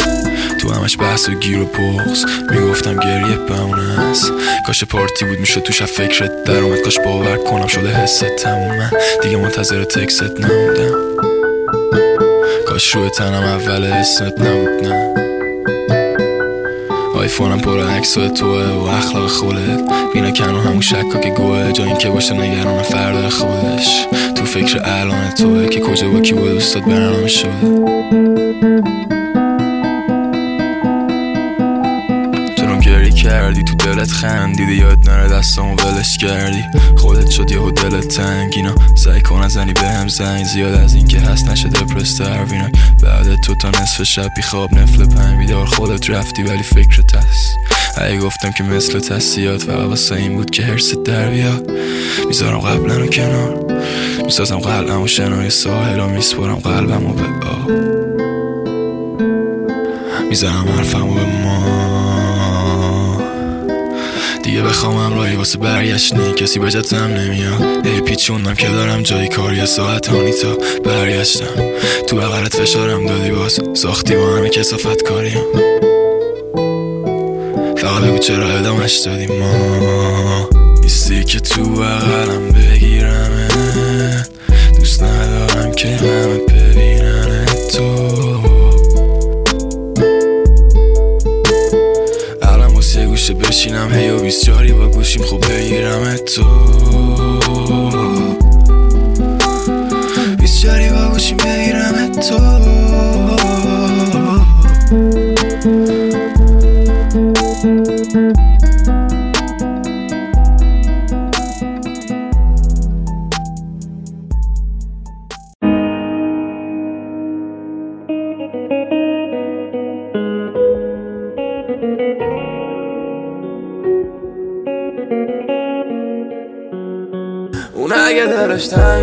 تو 0.61 0.73
همش 0.73 0.97
بحث 0.97 1.29
و 1.29 1.33
گیر 1.33 1.59
و 1.59 1.65
بغز 1.65 2.25
می‌گفتم 2.51 2.99
گریه 2.99 3.35
بمونه 3.35 3.99
است. 3.99 4.31
کاش 4.67 4.83
پارتی 4.83 5.25
بود 5.25 5.39
می‌شد 5.39 5.61
توش 5.61 5.83
فکرت 5.83 6.43
در 6.43 6.59
اومد. 6.59 6.81
کاش 6.81 6.99
باور 6.99 7.37
کنم 7.37 7.67
شده 7.67 7.89
حست 7.89 8.25
تموم 8.35 8.77
من 8.77 8.89
دیگه 9.23 9.37
منتظر 9.37 9.83
text 9.83 10.28
ت 10.28 10.39
نموندم 10.39 10.97
کاش 12.67 12.95
روی 12.95 13.09
تنم 13.09 13.43
اول 13.43 13.83
اسمت 13.83 14.41
نبود 14.41 14.87
نه. 14.87 15.13
آیفونم 17.15 17.59
پر 17.59 17.79
عکس 17.79 18.13
توه 18.13 18.65
و 18.65 18.83
اخلاق 18.83 19.27
خودت. 19.27 19.81
بینا 20.13 20.31
کنو 20.31 20.61
همون 20.61 20.81
شکا 20.81 21.19
که 21.19 21.29
گوه 21.29 21.71
جا 21.71 21.83
این 21.83 21.97
که 21.97 22.09
باشه 22.09 22.33
نگران 22.33 22.83
فردا 22.83 23.29
خودش. 23.29 24.07
تو 24.43 24.49
فکر 24.49 24.81
الان 24.83 25.29
توه 25.29 25.69
که 25.69 25.79
کجا 25.79 26.09
با 26.09 26.19
کی 26.19 26.33
با 26.33 26.47
دوستات 26.47 26.83
برنامه 26.83 27.27
شده 27.27 27.49
گری 32.81 33.11
کردی 33.11 33.63
تو 33.63 33.75
دلت 33.75 34.11
خندیدی 34.11 34.75
یاد 34.75 35.09
نره 35.09 35.29
دستامو 35.29 35.75
ولش 35.75 36.17
کردی. 36.17 36.63
خودت 36.97 37.29
شد 37.29 37.51
یهو 37.51 37.71
دلت 37.71 38.07
تنگ 38.07 38.53
اینا 38.55 38.75
سعی 38.95 39.21
کن 39.21 39.47
زنی 39.47 39.73
به 39.73 39.81
هم 39.81 40.07
زنگ 40.07 40.45
زیاد. 40.45 40.73
از 40.73 40.95
این 40.95 41.07
که 41.07 41.19
هست 41.19 41.49
نشه 41.49 41.69
دپرس 41.69 42.17
تروینا 42.17 42.69
بعد 43.03 43.35
تو 43.35 43.55
تا 43.55 43.69
نصف 43.69 44.03
شب 44.03 44.29
خواب 44.43 44.73
نفل 44.73 45.05
پنج 45.05 45.37
بیدار 45.37 45.65
خودت 45.65 46.09
رفتی 46.09 46.43
ولی 46.43 46.63
فکرت 46.63 47.15
هست. 47.15 47.57
ای 48.01 48.17
گفتم 48.17 48.51
که 48.51 48.63
مثل 48.63 48.99
تسلیات 48.99 49.63
فقط 49.63 49.87
واسه 49.87 50.15
این 50.15 50.35
بود 50.35 50.51
که 50.51 50.63
هرست 50.63 51.03
در 51.03 51.29
بیاد 51.29 51.71
می‌ذارم 52.27 52.59
قبلا 52.59 52.97
رو 52.97 53.07
کنار. 53.07 53.65
می‌سازم 54.25 54.57
قلبم 54.57 55.01
و 55.01 55.07
شنای 55.07 55.49
ساحل 55.49 55.99
و 55.99 56.07
میسپرم 56.07 56.55
قلبم 56.55 57.05
و 57.05 57.13
به 57.13 57.47
آب. 57.47 57.71
می‌ذارم 60.29 60.67
حرفم 60.77 61.09
و 61.09 61.13
به 61.13 61.25
ما. 61.25 63.21
دیگه 64.43 64.61
بخوام 64.61 64.97
همراهی 64.97 65.35
واسه 65.35 65.57
برگشتنی 65.57 66.33
کسی 66.33 66.59
به 66.59 66.71
جتم 66.71 67.05
نمیاد. 67.05 67.87
ای 67.87 68.01
پیچوندم 68.01 68.53
که 68.53 68.67
دارم 68.67 69.03
جایی 69.03 69.27
کاری. 69.27 69.65
ساعت 69.65 70.07
هانی 70.07 70.31
تا 70.31 70.57
برگشتم. 70.83 71.63
تو 72.07 72.15
بغلت 72.15 72.55
فشارم 72.55 73.05
دادی 73.05 73.31
باز. 73.31 73.59
ساختی 73.73 74.15
با 74.15 74.35
همه 74.35 74.49
کسافت 74.49 75.01
کاریم. 75.01 75.72
چرا 78.27 78.49
ادامش 78.49 78.97
دادی 78.97 79.27
ما؟ 79.27 80.49
ایستی 80.83 81.23
که 81.23 81.39
تو 81.39 81.63
بغلم 81.63 82.51
بگیرم 82.51 83.47
دوست 84.79 85.03
ندارم 85.03 85.71
که 85.71 85.87
همه 85.87 86.37
ببینن 86.37 87.45
تو. 87.45 87.83
الان 92.41 92.73
واسه 92.73 93.01
یه 93.01 93.07
گوشه 93.07 93.33
بشینم 93.33 93.93
هی 93.93 94.09
و 94.09 94.29
جاری 94.45 94.73
با 94.73 94.87
گوشیم 94.87 95.21
خوب 95.23 95.45
بگیرم 95.49 96.15
تو. 96.15 96.43
بیست 100.39 100.61
جاری 100.61 100.89
با 100.89 101.09
گوشیم 101.13 101.37
بگیرم 101.37 102.11
تو. 102.11 102.82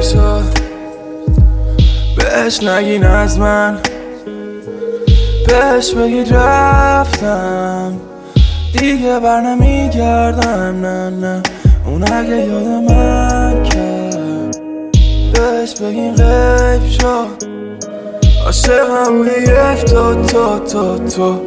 شد 0.02 0.42
بهش 2.16 2.62
نگین 2.62 3.04
از 3.04 3.38
من 3.38 3.78
بهش 5.46 5.94
بگید 5.94 6.34
رفتم 6.34 7.92
دیگه 8.72 9.20
بر 9.20 9.40
نمیگردم 9.40 10.80
نه 10.86 11.10
نه 11.10 11.42
اون 11.86 12.12
اگه 12.12 12.46
یاد 12.46 12.66
من 12.66 13.62
کرد 13.62 14.56
بهش 15.32 15.74
بگین 15.80 16.14
غیب 16.14 16.90
شد 16.90 17.50
عاشقم 18.46 19.24
یک 19.24 19.84
تو 19.84 20.14
تو 20.14 20.58
تو 20.58 20.98
تو 20.98 21.40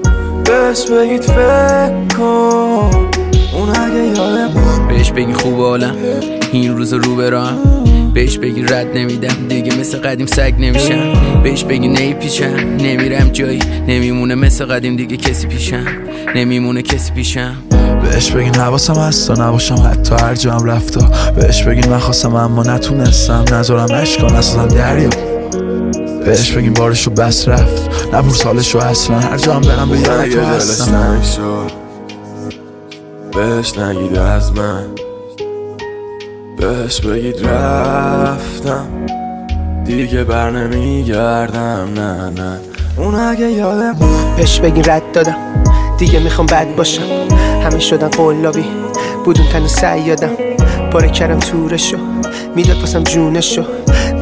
بهش 0.45 0.85
بگید 0.85 1.21
فکر 1.23 2.17
کن 2.17 3.09
اون 3.53 3.69
اگه 3.69 4.03
یادم 4.07 4.87
بهش 4.87 5.11
بگی 5.11 5.33
خوب 5.33 5.59
حالم 5.59 5.95
این 6.51 6.77
روز 6.77 6.93
رو 6.93 7.15
برام. 7.15 7.82
بهش 8.13 8.37
بگی 8.37 8.61
رد 8.61 8.97
نمیدم 8.97 9.47
دیگه 9.49 9.75
مثل 9.75 9.97
قدیم 9.97 10.25
سگ 10.25 10.53
نمیشم. 10.59 11.13
بهش 11.43 11.63
بگی 11.63 11.87
نی 11.87 12.13
پیشم 12.13 12.55
نمیرم 12.79 13.29
جایی. 13.29 13.59
نمیمونه 13.87 14.35
مثل 14.35 14.65
قدیم 14.65 14.95
دیگه 14.95 15.17
کسی 15.17 15.47
پیشم. 15.47 15.85
نمیمونه 16.35 16.81
کسی 16.81 17.11
پیشم. 17.11 17.55
بهش 18.03 18.31
بگین 18.31 18.55
حواسم 18.55 18.93
هست 18.93 19.31
نباشم 19.31 19.75
حتی 19.91 20.15
هر 20.15 20.35
جا 20.35 20.53
هم 20.53 20.65
رفتا. 20.65 21.11
بهش 21.35 21.63
بگین 21.63 21.89
من 21.89 21.99
خواستم 21.99 22.35
اما 22.35 22.63
نتونستم. 22.63 23.45
نذارم 23.51 23.87
اشکا 23.91 24.27
نسازم 24.27 24.67
دریا. 24.67 25.09
بهش 26.25 26.51
بگین 26.51 26.73
بارشو 26.73 27.11
بس 27.11 27.47
رفت. 27.47 28.13
نبور 28.13 28.33
سالشو 28.33 28.79
اصلا. 28.79 29.19
هر 29.19 29.37
جا 29.37 29.53
هم 29.53 29.61
برم 29.61 29.89
به 29.89 29.99
یاد 29.99 30.29
تو 30.29 30.41
هستم. 30.41 31.21
بهش 33.35 33.77
نگید 33.77 34.17
از 34.17 34.51
من. 34.51 34.85
بهش 36.63 37.01
بگید 37.01 37.45
رفتم. 37.45 38.87
دیگه 39.85 40.23
بر 40.23 40.49
نمیگردم 40.49 41.89
نه 41.95 42.29
نه. 42.29 42.59
اون 42.97 43.15
اگه 43.15 43.51
یادم 43.51 43.95
بهش 44.37 44.59
بگین 44.59 44.83
رد 44.85 45.11
دادم. 45.13 45.35
دیگه 45.97 46.19
می‌خوام 46.19 46.47
بد 46.47 46.75
باشم. 46.75 47.01
همه 47.63 47.79
شدن 47.79 48.07
قلابی. 48.07 48.65
بودون 49.25 49.45
تن 49.53 49.67
سیادم. 49.67 50.31
پاره 50.91 51.09
کردم 51.09 51.39
تورشو. 51.39 51.97
می‌داد 52.55 52.79
واسم 52.79 53.03
جونشو. 53.03 53.63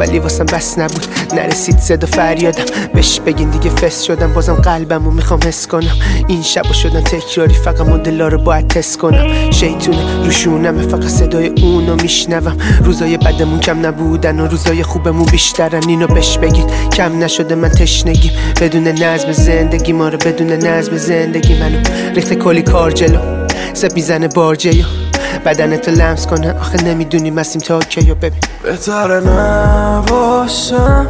ولی 0.01 0.19
واسم 0.19 0.45
بس 0.45 0.79
نبود. 0.79 1.05
نرسید 1.35 1.79
صدا 1.79 2.07
فریادم. 2.07 2.63
بهش 2.93 3.19
بگین 3.19 3.49
دیگه 3.49 3.69
فس 3.69 4.03
شدم. 4.03 4.33
بازم 4.33 4.53
قلبم 4.53 5.07
و 5.07 5.11
می‌خوام 5.11 5.39
حس 5.45 5.67
کنم. 5.67 5.95
این 6.27 6.41
شبا 6.41 6.73
شدن 6.73 7.01
تکراری 7.01 7.53
فقط 7.53 7.81
مدلا 7.81 8.27
رو 8.27 8.37
باید 8.37 8.67
تست 8.67 8.97
کنم. 8.97 9.51
شیطونه 9.51 10.25
روشونمه 10.25 10.81
فقط 10.81 11.07
صدای 11.07 11.47
اونو 11.47 11.95
میشنوم. 11.95 12.57
روزای 12.83 13.17
بدمون 13.17 13.59
کم 13.59 13.85
نبودن 13.85 14.39
و 14.39 14.47
روزای 14.47 14.83
خوبمون 14.83 15.25
بیشترن. 15.25 15.81
اینو 15.87 16.07
بهش 16.07 16.37
بگید. 16.37 16.65
کم 16.93 17.23
نشده 17.23 17.55
من 17.55 17.69
تشنگیم. 17.69 18.31
بدون 18.61 18.87
نظم 18.87 19.31
زندگی 19.31 19.93
ما 19.93 20.09
رو 20.09 20.17
بدون 20.17 20.51
نظم 20.51 20.97
زندگی 20.97 21.59
منو 21.59 21.79
ریخته 22.15 22.35
کلی 22.35 22.61
کار 22.61 22.91
جلو. 22.91 23.19
زب 23.73 23.93
می‌زنه 23.95 24.27
بارجه 24.27 24.71
بدنتو 25.45 25.91
لمس 25.91 26.27
کنه. 26.27 26.59
آخه 26.59 26.83
نمی‌دونیم 26.83 27.33
مسیم 27.33 27.61
تا 27.61 27.79
کیو 27.79 28.15
ببین. 28.15 28.39
بهتره 28.63 29.19
نباشم. 29.19 31.07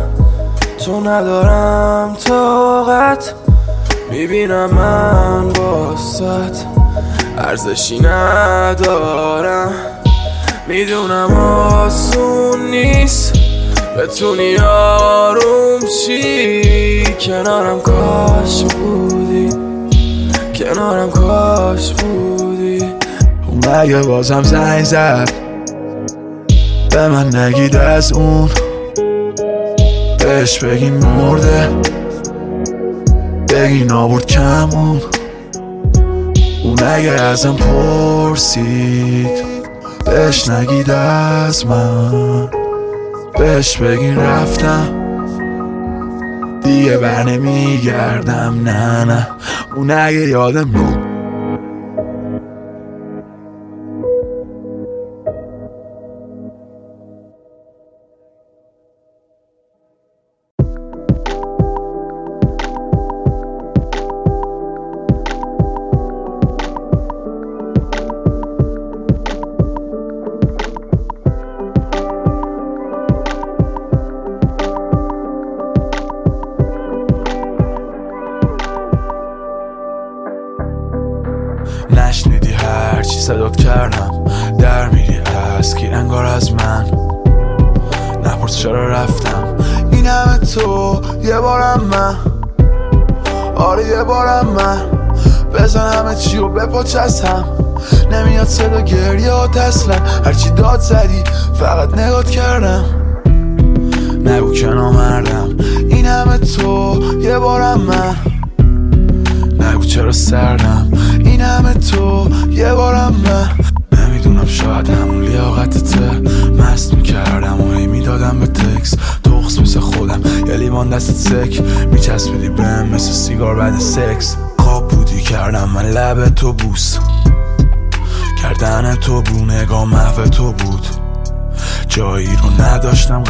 چون 0.86 1.08
ندارم 1.08 2.18
طاقت. 2.28 3.34
می‌بینم 4.12 4.70
من 4.72 5.50
باست 5.50 6.24
ارزشی 7.38 8.00
ندارم. 8.00 9.72
می‌دونم 10.68 11.34
آسون 11.34 12.70
نیست. 12.72 13.34
بتونی 13.98 14.58
آروم 14.58 15.80
چی 16.06 17.04
کنارم 17.20 17.82
کاش 17.82 18.64
بودی. 18.64 19.50
کنارم 20.56 21.10
کاش 21.10 21.94
بودی. 21.94 22.51
اگه 23.70 24.02
بازم 24.02 24.44
زنگ 24.44 24.84
زد. 24.84 25.30
به 26.92 27.08
من 27.08 27.36
نگید 27.36 27.76
از 27.76 28.14
اون. 28.14 28.50
بهش 30.20 30.60
بگین 30.64 30.94
مرده. 30.94 31.70
بگین 33.50 33.92
آورد 33.92 34.26
کمون. 34.26 35.02
اون 36.64 36.84
اگه 36.86 37.12
ازم 37.12 37.56
پرسید 37.56 39.46
بهش 40.06 40.50
نگید 40.50 40.92
از 40.92 41.66
من. 41.66 42.50
بهش 43.38 43.78
بگین 43.78 44.18
رفتم. 44.18 45.02
دیگه 46.64 46.98
بر 46.98 47.24
نمیگردم 47.24 48.62
نه 48.64 49.06
نه. 49.06 49.28
اون 49.76 49.92
اگه 49.92 50.28
یادم 50.28 50.70
نشنیدی 50.70 51.21
Tesla. 99.48 100.01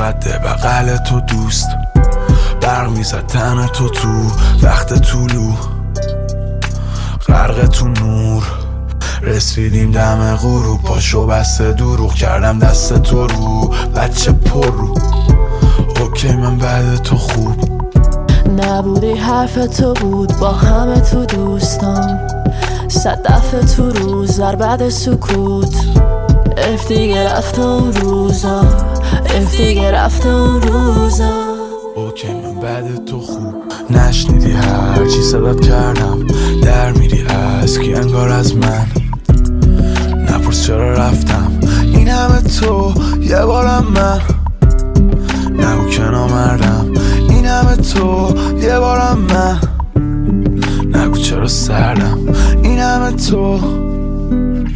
قد 0.02 0.44
بغل 0.44 0.98
تو 0.98 1.20
دوست. 1.20 1.68
برق 2.62 2.90
می‌زد 2.90 3.28
تن 3.28 3.68
تو 3.68 3.90
تو 3.90 4.08
وقت 4.64 5.02
طولو. 5.02 5.52
غرق 7.28 7.68
تو 7.68 7.88
نور 7.88 8.44
رسیدیم 9.22 9.92
دم 9.92 10.36
غروب. 10.36 10.82
پاشو 10.82 11.28
بسته 11.28 11.72
دروغ 11.72 12.14
کردم 12.14 12.60
دست 12.60 12.94
تو 12.94 13.28
رو. 13.28 13.74
بچه 13.96 14.32
پر 14.32 14.72
رو. 14.72 14.98
اوکی 16.00 16.32
من 16.36 16.58
بعد 16.58 16.96
تو 16.96 17.18
خوب. 17.18 17.82
نبودی 18.58 19.14
حرف 19.14 19.56
تو 19.56 19.94
بود. 19.94 20.40
با 20.40 20.52
همه 20.52 21.02
تو 21.02 21.26
دوستان. 21.26 22.20
صد 22.88 23.22
دفعه 23.26 23.62
تو 23.62 23.90
روز 23.90 24.40
در 24.40 24.56
بعد 24.56 24.90
سکوت. 24.90 25.76
اف 26.62 26.88
دیگه 26.88 27.34
رفت 27.34 27.60
اون 27.60 27.94
روزا 27.94 28.62
اف 29.26 29.58
دیگه 29.58 29.92
رفت 29.92 30.26
اون 30.26 30.62
روزا 30.62 31.32
okay 31.96 32.28
من 32.28 32.60
بعد 32.60 33.06
تو 33.06 33.20
خوب. 33.20 33.56
نشنیدی 33.90 34.52
هر 34.52 35.06
چی 35.06 35.22
صدات 35.22 35.62
کردم. 35.62 36.28
در 36.64 36.92
میری 36.92 37.26
از 37.62 37.80
کی 37.80 37.94
انگار 37.94 38.30
از 38.30 38.56
من. 38.56 38.88
نپرس 40.30 40.64
چرا 40.68 40.94
رفتم. 40.94 41.52
این 41.84 42.08
همه 42.08 42.42
تو 42.42 42.94
یه 43.22 43.46
بارم 43.46 43.86
من. 43.96 44.22
نگو 45.54 45.90
که 45.90 46.02
نامردم 46.02 46.94
این 47.30 47.46
همه 47.46 47.76
تو 47.76 48.34
یه 48.62 48.80
بارم 48.80 49.18
من. 49.18 49.60
نگو 51.02 51.18
چرا 51.18 51.48
سردم. 51.48 52.20
این 52.64 52.80
همه 52.80 53.12
تو 53.12 53.60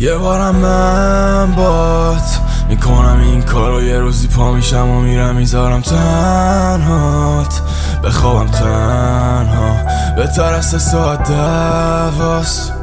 یه 0.06 0.18
بارم 0.18 0.56
من 0.56 1.56
بات 1.56 2.40
می‌کنم 2.70 3.20
این 3.24 3.42
کارو 3.42 3.84
یه 3.84 4.00
روزی 4.00 4.28
پا 4.28 4.52
میشم 4.52 4.90
و 4.90 5.02
میرم 5.02 5.36
می‌ذارم 5.36 5.82
تنهات. 5.82 7.62
بخوابم 8.04 8.52
تنها 8.52 9.76
بهتر 10.16 10.54
از 10.54 10.66
ساعت 10.66 11.32
دواست. 11.32 12.74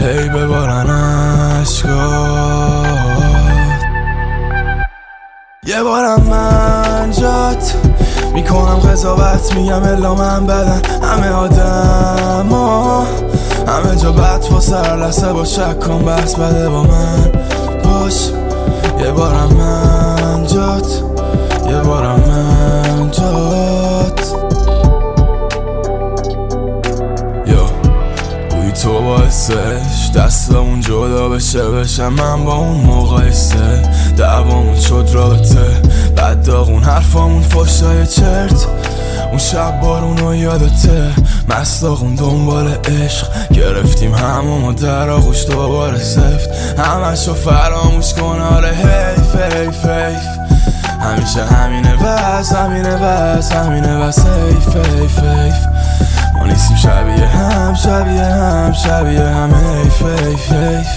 هی 0.00 0.28
ببارن 0.28 0.90
اشکات. 1.60 1.96
یه 5.66 5.82
بارم 5.82 6.22
من 6.22 7.10
جات 7.10 7.74
می‌کنم 8.34 8.76
قضاوت 8.76 9.54
میگم 9.54 9.82
الا 9.82 10.14
من 10.14 10.46
بدن. 10.46 10.82
همه 11.02 11.28
آدم 11.28 12.48
ها 12.50 13.06
همه 13.66 13.96
جا 13.96 14.12
بد 14.12 14.44
و 14.56 14.60
سر 14.60 14.96
لسه 14.96 15.32
با 15.32 15.44
شک 15.44 15.80
کن 15.80 16.04
بس 16.04 16.34
بده 16.34 16.68
با 16.68 16.82
من. 16.82 17.32
باش 17.84 18.30
یه 19.00 19.12
بارم 19.12 19.52
من 19.52 20.46
جات 20.46 21.02
یه 21.68 21.80
بارم 21.80 22.20
من 22.20 23.10
جات 23.10 24.32
یو 27.46 27.64
بوی 28.50 28.72
تو 28.72 29.00
باعثش 29.00 30.10
دستمون 30.14 30.80
جدا 30.80 31.28
بشه 31.28 31.70
بشم 31.70 32.08
من 32.08 32.44
با 32.44 32.54
اون 32.54 32.80
مقایسه. 32.80 33.82
دعوامون 34.16 34.80
شد 34.80 35.08
رابطه 35.12 35.82
بعد 36.16 36.44
داغون 36.44 36.82
حرفامون 36.82 37.42
فشای 37.42 38.06
چرت. 38.06 38.66
اون 39.36 39.44
شب 39.44 39.80
بارون 39.80 40.18
و 40.18 40.34
یادته 40.34 41.12
مستاقون 41.48 42.14
دنبال 42.14 42.68
عشق. 42.68 43.48
گرفتیم 43.52 44.14
همون 44.14 44.74
در 44.74 45.10
آغوش 45.10 45.46
دوباره 45.46 45.98
سفت. 45.98 46.78
همشو 46.78 47.34
فراموش 47.34 48.14
کن 48.14 48.40
آره 48.40 48.68
حیف 48.68 49.36
حیف 49.36 49.86
حیف. 49.86 50.26
همیشه 51.00 51.44
همینه 51.44 51.96
بس 51.96 52.52
همینه 52.52 52.96
بس 52.96 53.52
همینه 53.52 53.98
بس. 53.98 54.18
حیف 54.18 54.76
حیف 54.76 55.18
حیف. 55.18 55.66
ما 56.34 56.46
نیستیم 56.46 56.76
شبیه 56.76 57.26
هم 57.26 57.74
شبیه 57.74 58.24
هم 58.24 58.72
شبیه 58.72 59.20
هم. 59.20 59.54
حیف 59.54 60.02
حیف 60.02 60.52
حیف. 60.52 60.88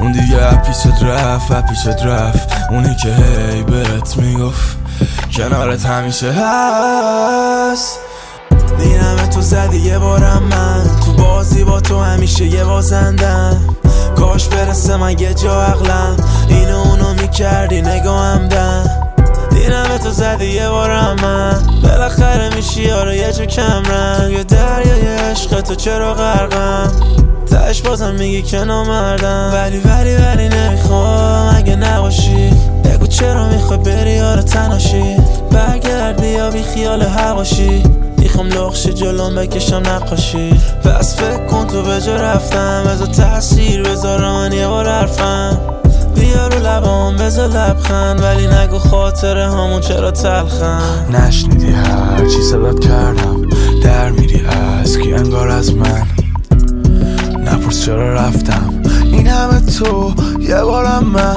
اون 0.00 0.12
دیگه 0.12 0.50
پیشت 0.56 1.02
رفت 1.02 1.66
پیشت 1.66 2.04
رفت. 2.04 2.48
اونی 2.70 2.94
که 2.94 3.08
هی 3.08 3.62
بهت 3.62 4.16
می‌گفت. 4.16 4.79
کنارت 5.36 5.86
همیشه 5.86 6.32
هست. 6.32 7.98
دینم 8.78 9.16
تو 9.16 9.40
زدی 9.40 9.78
یه 9.78 9.98
بارم 9.98 10.42
من. 10.42 10.82
تو 11.04 11.12
بازی 11.12 11.64
با 11.64 11.80
تو 11.80 12.00
همیشه 12.00 12.44
یه 12.44 12.64
بازندم. 12.64 13.76
کاش 14.16 14.48
برسه 14.48 14.96
من 14.96 15.18
یه 15.18 15.34
جا 15.34 15.62
عقلم. 15.62 16.16
اینو 16.48 16.78
اونو 16.78 17.14
می‌کردی 17.14 17.82
نگاهم 17.82 18.48
دم. 18.48 18.90
دینم 19.50 19.98
تو 20.02 20.10
زدی 20.10 20.46
یه 20.46 20.68
بارم 20.68 21.16
من. 21.22 21.80
بالاخره 21.82 22.54
میشی 22.54 22.90
آره 22.90 23.16
یه 23.16 23.32
جو 23.32 23.44
کم 23.44 23.82
رنگ. 23.90 24.34
توی 24.34 24.44
دریای 24.44 25.16
عشق 25.16 25.60
تو 25.60 25.74
چرا 25.74 26.14
غرقم؟ 26.14 26.92
تش 27.50 27.82
بازم 27.82 28.14
میگی 28.14 28.42
که 28.42 28.64
نامردم. 28.64 29.50
ولی 29.54 29.78
ولی 29.78 30.14
ولی 30.14 30.48
نمی‌خوام. 30.48 31.56
اگه 31.56 31.76
نباشی 31.76 32.50
بگو 32.84 33.06
چرا 33.06 33.48
می‌خوای 33.48 33.78
بری؟ 33.78 34.20
آره 34.20 34.42
تناشی. 34.42 35.16
برگرد 35.50 36.20
بیا 36.20 36.50
بی 36.50 36.62
خیال 36.62 37.02
هواشی 37.02 37.82
می‌خوام 38.18 38.48
لخشی 38.48 38.92
جلوم 38.92 39.34
بکشم 39.34 39.82
نقاشی. 39.86 40.50
پس 40.84 41.16
فکر 41.16 41.46
کن 41.46 41.66
تو 41.66 41.82
به 41.82 42.00
جا 42.00 42.16
رفتم. 42.16 42.84
از 42.86 43.02
تاثیر 43.02 43.82
بذار 43.82 44.20
من 44.20 44.52
یه 44.52 44.66
بار 44.66 44.88
حرفم. 44.88 45.58
بیا 46.14 46.48
رو 46.48 46.66
لبام 46.66 47.16
بذار 47.16 47.48
لبخند. 47.48 48.22
ولی 48.22 48.46
نگو 48.46 48.78
خاطره 48.78 49.46
همون 49.46 49.80
چرا 49.80 50.10
تلخن 50.10 51.06
نشنیدی 51.10 51.72
هر 51.72 52.26
چی 52.26 52.42
صدات 52.42 52.80
کردم. 52.80 53.42
در 53.82 54.10
میری 54.10 54.46
از 54.82 54.98
کی 54.98 55.14
انگار 55.14 55.48
از 55.48 55.74
من. 55.74 56.06
نپرس 57.70 57.84
چرا 57.84 58.14
رفتم؟ 58.14 58.74
این 59.04 59.26
همه 59.26 59.60
تو 59.60 60.14
یه 60.40 60.62
بارم 60.62 61.04
من 61.04 61.36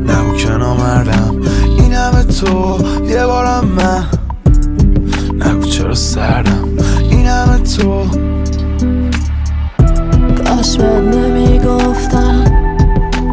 نگو 0.00 0.36
که 0.36 0.48
نامردم 0.48 1.36
این 1.78 1.92
همه 1.92 2.22
تو 2.22 2.78
یه 3.08 3.26
بارم 3.26 3.64
من 3.64 4.04
نگو 5.46 5.66
چرا 5.68 5.94
سردم. 5.94 6.68
این 7.10 7.26
همه 7.26 7.58
تو 7.58 8.04
کاش 10.44 10.76
بهت 10.76 11.14
نمی‌گفتم 11.14 12.44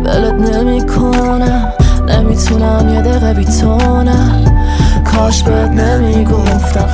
ولت 0.05 0.33
نمی‌کنم. 0.33 1.73
نمی‌تونم 2.07 2.89
یه 2.93 3.01
دقیقه 3.01 3.33
بیتونم. 3.33 4.45
کاش 5.05 5.43
بهت 5.43 5.71
نمی‌گفتم. 5.71 6.89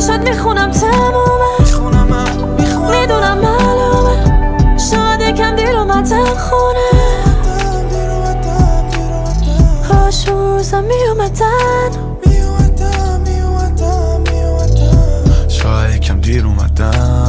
چشات 0.00 0.20
می‌خونم 0.28 0.70
تمومه. 0.70 1.58
می‌دونم 2.90 3.38
معلومه. 3.38 4.78
شاید 4.90 5.20
یکم 5.20 5.56
دیر 5.56 5.76
اومدم 5.76 6.24
خونه. 6.24 6.90
کاش 9.88 10.28
اون 10.28 10.56
روزا 10.56 10.80
میومدن. 10.80 11.90
شاید 15.48 15.94
یکم 15.94 16.20
دیر 16.20 16.46
اومدم 16.46 17.27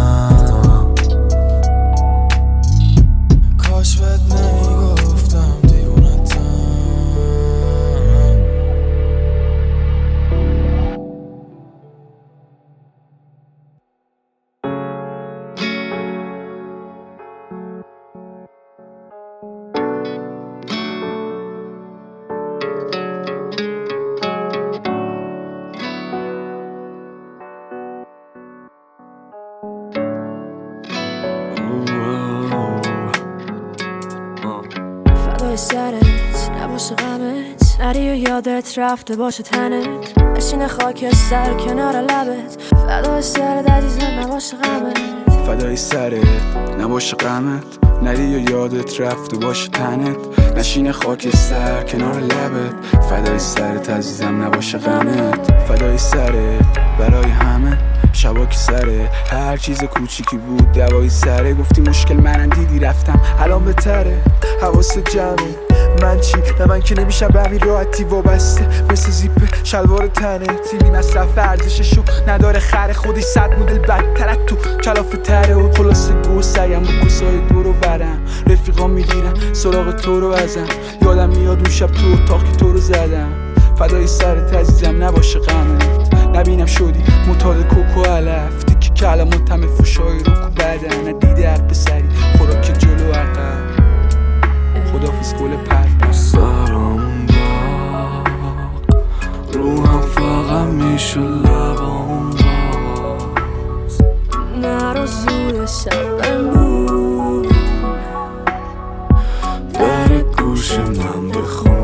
یادت 38.60 38.80
رفته 38.80 39.16
باشه 39.16 39.44
تنت. 39.44 40.68
خاک 40.68 41.14
سر 41.14 41.54
کنار 41.54 41.96
لبت. 41.96 42.62
فدای 42.88 43.22
سرت 43.22 43.70
عزیزم 43.70 44.20
نباشه 44.20 44.58
غمت. 44.58 45.00
فدای 45.48 45.76
سرت 45.76 46.26
نباشه 46.80 47.16
غمت. 47.16 47.64
نری 48.04 48.36
و 48.36 48.50
یادت 48.50 49.02
رفته 49.02 49.38
باشه 49.38 49.70
تنت. 49.70 50.18
نشین 50.58 50.92
خاک 50.92 51.36
سر 51.36 51.84
کنار 51.84 52.20
لبت. 52.20 53.02
فدای 53.10 53.40
سرت 53.40 53.90
عزیزم 53.90 54.44
نباشه 54.44 54.78
غمت. 54.78 55.52
فدای 55.68 55.98
سرت 55.98 56.80
برای 57.00 57.32
همه. 57.32 57.78
شبا 58.14 58.46
که 58.46 58.58
سره 58.58 59.10
هر 59.32 59.58
چیز 59.58 59.84
کوچیکی 59.84 60.38
بود 60.38 60.72
دوای 60.72 61.10
سره. 61.10 61.54
گفتی 61.54 61.82
مشکل 61.82 62.16
منم 62.16 62.50
دیدی 62.50 62.80
رفتم 62.80 63.22
الان 63.40 63.66
بهتره. 63.66 64.22
حواست 64.62 65.00
جمعه. 65.00 65.69
من 66.02 66.20
چی؟ 66.20 66.38
نه 66.60 66.66
من 66.66 66.82
که 66.82 66.96
نمیشم 66.96 67.28
به 67.28 67.42
همین 67.42 67.60
راحتی 67.60 68.04
وابسته. 68.04 68.68
مثل 68.92 69.12
زیپ 69.12 69.32
شلوار 69.64 70.08
تنه. 70.08 70.46
تیمی 70.46 70.92
مصرف 70.92 71.38
ارزششو 71.38 72.02
نداره 72.28 72.60
خر 72.60 72.94
خودی 72.94 73.22
صد 73.22 73.60
مدل 73.60 73.80
بدتر 73.80 74.34
تو. 74.34 74.56
کلاف 74.84 75.16
تره 75.24 75.56
و 75.56 75.72
خلاص 75.72 76.12
گو 76.12 76.42
سیم 76.42 76.84
و 76.84 77.06
کسای 77.06 77.38
دور 77.50 77.68
و 77.68 77.74
برم. 77.74 78.22
رفیقا 78.48 78.88
می‌گیرم 78.88 79.34
سراغ 79.54 79.96
تو 79.96 80.20
رو 80.20 80.28
ازم 80.28 80.68
یادم 81.02 81.30
میاد 81.30 81.58
اون 81.58 81.70
شب 81.70 81.88
تو 81.88 82.08
اتاق 82.14 82.44
که 82.44 82.52
تو 82.52 82.72
رو 82.72 82.78
زدم. 82.78 83.32
فدای 83.76 84.08
سرت 84.08 84.54
عزیزم 84.54 85.04
نباشه 85.04 85.40
غمت. 85.40 86.14
نبینم 86.36 86.66
شدی. 86.66 87.04
متاد 87.28 87.68
کوکو 87.68 88.10
علف. 88.10 88.64
تیکی 88.64 88.90
کلمات 88.90 89.52
همه 89.52 89.68
فوشای 89.68 90.24
رو 90.24 90.34
کو 90.34 90.50
بدن 90.50 91.08
ندیده 91.08 91.50
هر 91.50 91.58
پسری. 91.58 92.10
خوراک 92.38 92.78
جلو 92.78 93.12
عقب. 93.14 93.69
خدافز 95.00 95.34
گل 95.34 95.56
پر. 95.56 96.12
سرم 96.12 97.26
داغ 97.26 98.28
روحم 99.54 100.02
فقط 100.02 100.68
میشه 100.68 101.20
لبام 101.20 102.30
باز 102.30 104.02
نرو 104.62 105.08
شب 105.68 106.18
بمون 106.18 107.46
در 109.74 110.22
گوش 110.38 110.80
من 110.80 111.30
بخون. 111.30 111.80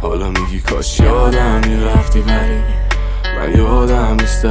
حالا 0.00 0.30
میگی 0.30 0.60
کاش 0.60 1.00
یادم 1.00 1.60
می‌رفتی 1.68 2.20
ولی 2.20 2.60
من 3.36 3.58
یادم 3.58 4.16
نیست. 4.20 4.44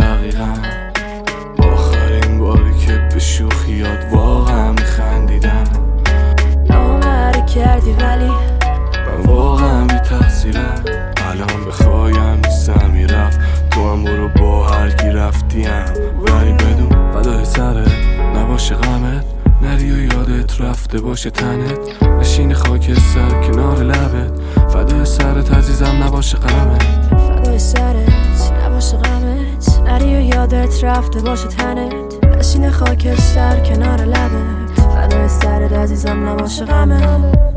رفتیم 15.68 16.20
ولی 16.20 16.54
بدون 16.54 17.12
فدای 17.14 17.46
سرت 17.46 17.92
نباشه 18.36 18.76
غمت. 18.76 19.26
نری 19.62 19.92
و 19.92 19.98
یادت 19.98 20.62
رفته 20.62 21.02
باشه 21.02 21.30
تنت. 21.30 22.04
نشین 22.20 22.54
خاک 22.54 22.94
سر 22.94 23.42
کنار 23.42 23.84
لبت. 23.84 24.40
فدای 24.74 25.06
سرت 25.06 25.54
عزیزم 25.54 26.04
نباشه 26.04 26.38
غمت. 26.38 26.84
فدای 26.84 27.60
سرت 27.60 28.54
نباشه 28.66 28.98
غمت. 28.98 29.82
نری 29.86 30.16
و 30.16 30.22
یادت 30.22 30.84
رفته 30.84 31.20
باشه 31.22 31.48
تنت. 31.48 32.26
نشین 32.26 32.72
خاک 32.72 33.16
سر 33.16 33.60
کنار 33.60 34.02
لبت. 34.02 34.80
فدای 34.80 35.30
سرت 35.30 35.74
عزیزم 35.74 36.30
نباشه 36.30 36.66
غمت. 36.66 37.52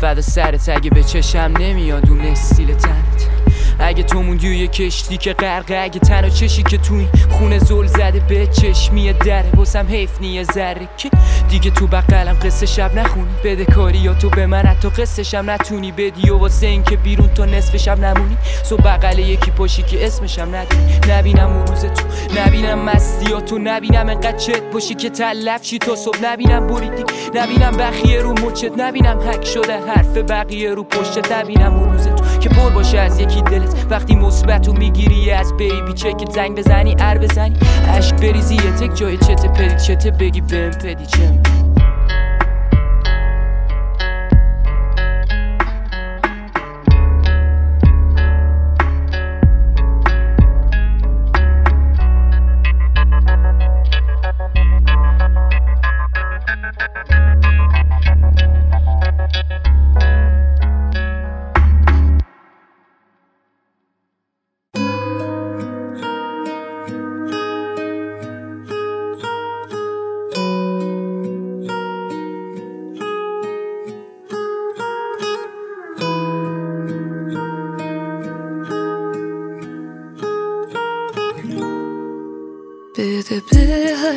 فدا 0.00 0.20
سرت 0.20 0.68
اگه 0.68 0.90
به 0.90 1.02
چشم 1.02 1.52
نمیاد 1.60 2.08
اون 2.08 2.20
استیل 2.20 2.74
تنت 2.74 3.13
اگه 3.78 4.02
تو 4.02 4.22
موندی 4.22 4.48
و 4.48 4.52
یه 4.52 4.66
کشتی 4.66 5.16
که 5.16 5.32
غرقه 5.32 5.76
اگه 5.76 6.00
تنها 6.00 6.30
چشی 6.30 6.62
که 6.62 6.78
تو 6.78 6.94
این 6.94 7.08
خونه 7.30 7.58
زل 7.58 7.86
زده 7.86 8.20
به 8.20 8.46
چشمی 8.46 9.12
دره 9.12 9.50
واسم 9.56 9.86
حیف 9.88 10.20
نیه 10.20 10.44
ذره. 10.44 10.88
که 10.96 11.10
دیگه 11.48 11.70
تو 11.70 11.86
بقلم 11.86 12.36
قصه 12.42 12.66
شب 12.66 12.94
نخونی. 12.94 13.28
بده 13.44 13.64
کاری 13.64 13.98
یا 13.98 14.14
تو 14.14 14.30
به 14.30 14.46
من 14.46 14.62
حتی 14.62 14.88
قصه 14.88 15.22
شب 15.22 15.44
نتونی. 15.44 15.92
بدی 15.92 16.30
و 16.30 16.38
واسه 16.38 16.66
این 16.66 16.82
که 16.82 16.96
بیرون 16.96 17.28
تو 17.28 17.46
نصف 17.46 17.76
شب 17.76 17.98
نمونی. 17.98 18.36
سو 18.64 18.76
بغل 18.76 19.18
یکی 19.18 19.50
پاشی 19.50 19.82
که 19.82 20.06
اسمشم 20.06 20.48
نداری 20.54 20.82
نبینم 21.08 21.52
اون 21.52 21.66
روز 21.66 21.84
تو 21.84 22.04
نبینم 22.40 22.78
مستی 22.78 23.30
یا 23.30 23.40
تو 23.40 23.58
نبینم 23.58 24.08
انقدر 24.08 24.36
چت 24.36 24.62
باشی 24.72 24.94
که 24.94 25.10
تلف 25.10 25.60
چی 25.60 25.78
تو 25.78 25.96
صبح 25.96 26.18
نبینم 26.22 26.66
بریدی. 26.66 27.04
نبینم 27.34 27.76
بخیه 27.76 28.18
رو 28.18 28.32
مچت. 28.32 28.72
نبینم 28.78 29.18
حک 29.18 29.44
شده 29.44 29.80
حرف 29.86 30.16
بقیه 30.16 30.70
رو 30.70 30.84
پشت 30.84 31.32
نبینم 31.32 31.74
اون 31.74 31.92
روز 31.92 32.08
تو 32.08 32.38
که 32.38 32.48
پر 32.48 32.70
باشه 32.70 32.98
از 32.98 33.20
یکی 33.20 33.42
وقتی 33.90 34.16
مثبت 34.16 34.68
می‌گیری 34.68 35.30
از 35.30 35.56
بیبی 35.56 35.92
چک 35.92 36.30
زنگ 36.30 36.58
بزنی 36.58 36.96
ار 36.98 37.18
بزنی. 37.18 37.56
اشک 37.88 38.14
بریزی 38.20 38.54
یه 38.54 38.60
تک 38.60 38.94
جای 38.94 39.16
چته 39.16 39.48
پدی 39.48 39.84
چته 39.86 40.10
بگی 40.10 40.40
بهم 40.40 40.70
پدی. 40.70 41.06
چم 41.06 41.63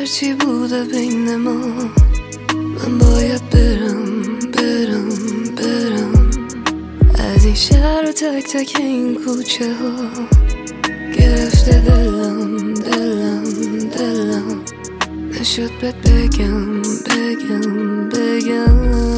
هرچی 0.08 0.34
بوده 0.34 0.84
بین 0.84 1.36
ما؟ 1.36 1.56
من 2.54 2.98
باید 2.98 3.50
برم 3.50 4.22
برم 4.52 5.08
برم. 5.56 6.30
از 7.18 7.44
این 7.44 7.54
شهر 7.54 8.08
و 8.08 8.12
تک 8.12 8.46
تک 8.52 8.76
این 8.78 9.14
کوچه 9.24 9.74
ها. 9.74 9.92
گرفته 11.18 11.80
دلم 11.80 12.74
دلم 12.74 13.44
دلم. 13.78 14.62
نشد 15.40 15.70
بهت 15.80 15.94
بگم 15.94 16.82
بگم 16.82 18.08
بگم. 18.08 19.17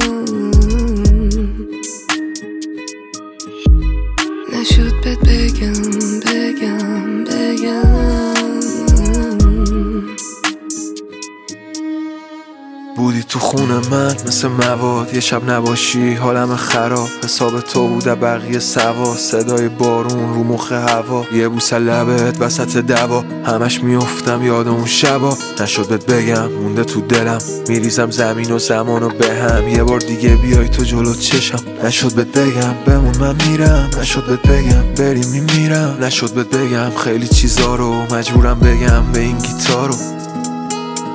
بودی 13.00 13.22
تو 13.22 13.38
خونه 13.38 13.80
من 13.90 14.16
مثل 14.26 14.48
مواد. 14.48 15.14
یه 15.14 15.20
شب 15.20 15.50
نباشی 15.50 16.14
حالم 16.14 16.56
خراب. 16.56 17.08
حساب 17.24 17.60
تو 17.60 17.88
بوده 17.88 18.14
بقیه 18.14 18.58
سوا. 18.58 19.16
صدای 19.16 19.68
بارون 19.68 20.34
رو 20.34 20.44
مخ 20.44 20.72
هوا. 20.72 21.24
یه 21.34 21.48
بوسه 21.48 21.78
لبت 21.78 22.40
وسط 22.40 22.76
دوا. 22.76 23.24
همش 23.46 23.82
میافتم 23.82 24.42
یاد 24.42 24.68
اون 24.68 24.86
شبا. 24.86 25.38
نشد 25.60 25.88
بهت 25.88 26.06
بگم 26.06 26.52
مونده 26.52 26.84
تو 26.84 27.00
دلم. 27.00 27.38
میریزم 27.68 28.10
زمین 28.10 28.52
و 28.52 28.58
زمان 28.58 29.08
به 29.08 29.34
هم. 29.34 29.68
یه 29.68 29.84
بار 29.84 30.00
دیگه 30.00 30.36
بیای 30.36 30.68
تو 30.68 30.82
جلو 30.84 31.14
چشم. 31.14 31.58
نشد 31.84 32.14
بهت 32.14 32.38
بگم 32.38 32.74
بمون 32.86 33.18
من 33.20 33.36
میرم. 33.48 33.90
نشد 34.00 34.24
بهت 34.26 34.42
بگم 34.42 34.94
بری 34.98 35.26
میمیرم. 35.26 35.98
نشد 36.00 36.30
بهت 36.30 36.50
بگم 36.50 36.90
خیلی 37.04 37.28
چیزا 37.28 37.74
رو 37.74 38.14
مجبورم 38.14 38.60
بگم. 38.60 39.12
به 39.12 39.20
این 39.20 39.38
گیتارو. 39.38 39.94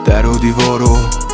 در 0.06 0.26
و 0.26 0.38
دیوارو. 0.38 1.25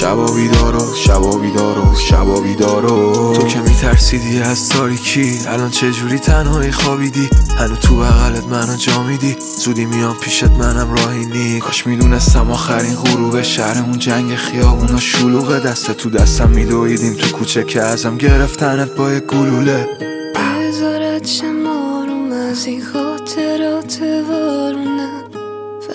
شبا 0.00 0.26
بیدارو 0.26 0.94
شبا 0.94 1.36
بیدارو 1.36 1.94
شبا 1.96 2.40
بیدارو 2.40 3.32
تو 3.32 3.46
که 3.46 3.58
میترسیدی 3.58 4.40
از 4.40 4.68
تاریکی؟ 4.68 5.38
الان 5.46 5.70
چجوری 5.70 6.18
تنهایی 6.18 6.72
خوابیدی؟ 6.72 7.30
هنو 7.58 7.76
تو 7.76 7.96
بغلت 7.96 8.46
منو 8.46 8.76
جا 8.76 9.02
میدی؟ 9.02 9.36
زودی 9.64 9.84
میام 9.84 10.16
پیشت 10.20 10.50
منم 10.50 10.94
راهی 10.94 11.26
نی 11.26 11.60
کاش 11.60 11.86
می‌دونستم 11.86 12.50
آخرین 12.50 12.94
غروب 12.94 13.42
شهرمون 13.42 13.98
جنگ 13.98 14.34
خیابونا 14.34 15.00
شلوغه 15.00 15.60
دست 15.60 15.90
تو 15.92 16.10
دستم 16.10 16.50
میدویدیم. 16.50 17.14
تو 17.14 17.28
کوچه 17.28 17.64
که 17.64 17.82
ازم 17.82 18.16
گرفتنت 18.16 18.94
با 18.94 19.12
یک 19.12 19.24
گلوله. 19.24 19.88
بذارت 20.34 21.26
شما 21.26 22.04
رو 22.08 22.34
از 22.34 22.66
این 22.66 22.82
خاطرات 22.84 23.98
وارونه. 24.30 25.19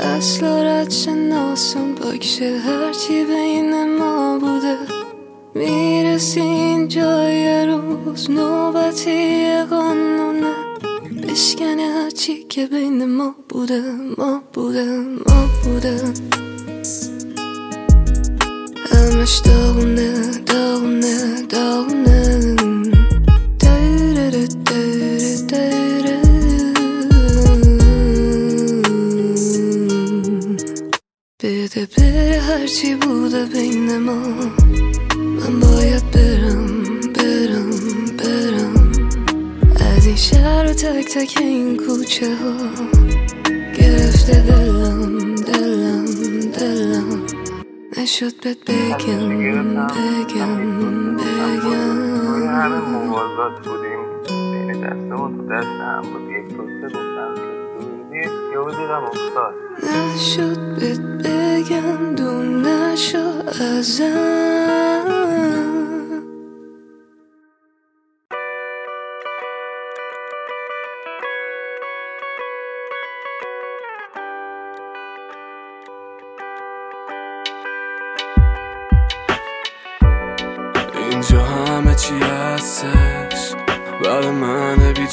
فصل 0.05 0.45
رد 0.45 0.89
شناسم 0.89 1.95
پاکشه 1.95 2.57
هرچی 2.59 3.25
بین 3.25 3.97
ما 3.97 4.39
بوده. 4.39 4.77
می‌رسین 5.55 6.87
جای 6.87 7.65
روز 7.65 8.31
نوبتی 8.31 9.45
قانونه. 9.69 10.53
بشکنه 11.23 11.87
هرچی 11.97 12.43
که 12.43 12.65
بین 12.65 13.05
ما 13.05 13.35
بوده 13.49 13.81
ما 14.17 14.43
بوده 14.53 14.85
ما 14.99 15.49
بوده. 15.63 16.01
همش 18.91 19.41
داغونه 19.45 20.11
داغونه 20.45 21.41
داغونه. 21.49 22.55
بده 31.75 31.87
بره 31.97 32.41
هرچی 32.41 32.95
بوده 32.95 33.45
بین 33.45 33.97
ما 33.97 34.19
من 35.19 35.59
باید 35.59 36.11
برم 36.11 36.83
برم 37.13 37.69
برم 38.17 38.91
از 39.95 40.05
این 40.07 40.15
شهر 40.15 40.65
و 40.65 40.73
تک 40.73 41.05
تک 41.13 41.37
این 41.41 41.77
کوچه 41.77 42.35
ها 42.35 42.53
گرفته 43.77 44.41
دلم 44.41 45.35
دلم 45.35 46.05
دلم 46.39 47.21
نشد 47.97 48.41
بهت 48.41 48.57
بگم 48.67 49.29
بگم 49.39 49.87
بگم 49.87 51.15
دست 55.51 55.67
هم 55.67 56.01
بود 56.01 56.29
یک 56.29 56.57
گفتم 56.57 57.35
که 58.47 58.77
دیدم 58.77 59.03
افتاد 59.03 59.53
نشد 59.83 60.79
بهت 60.79 61.34
بگم 61.65 62.15
دور 62.15 62.45
نشو 62.45 63.43
ازم. 63.47 65.05
اینجا 80.95 81.43
همه 81.43 81.95
چی 81.95 82.13
هستش. 82.15 83.55
برای 84.03 84.31
من 84.31 84.93
بی 84.93 85.07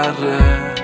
دره 0.00 0.74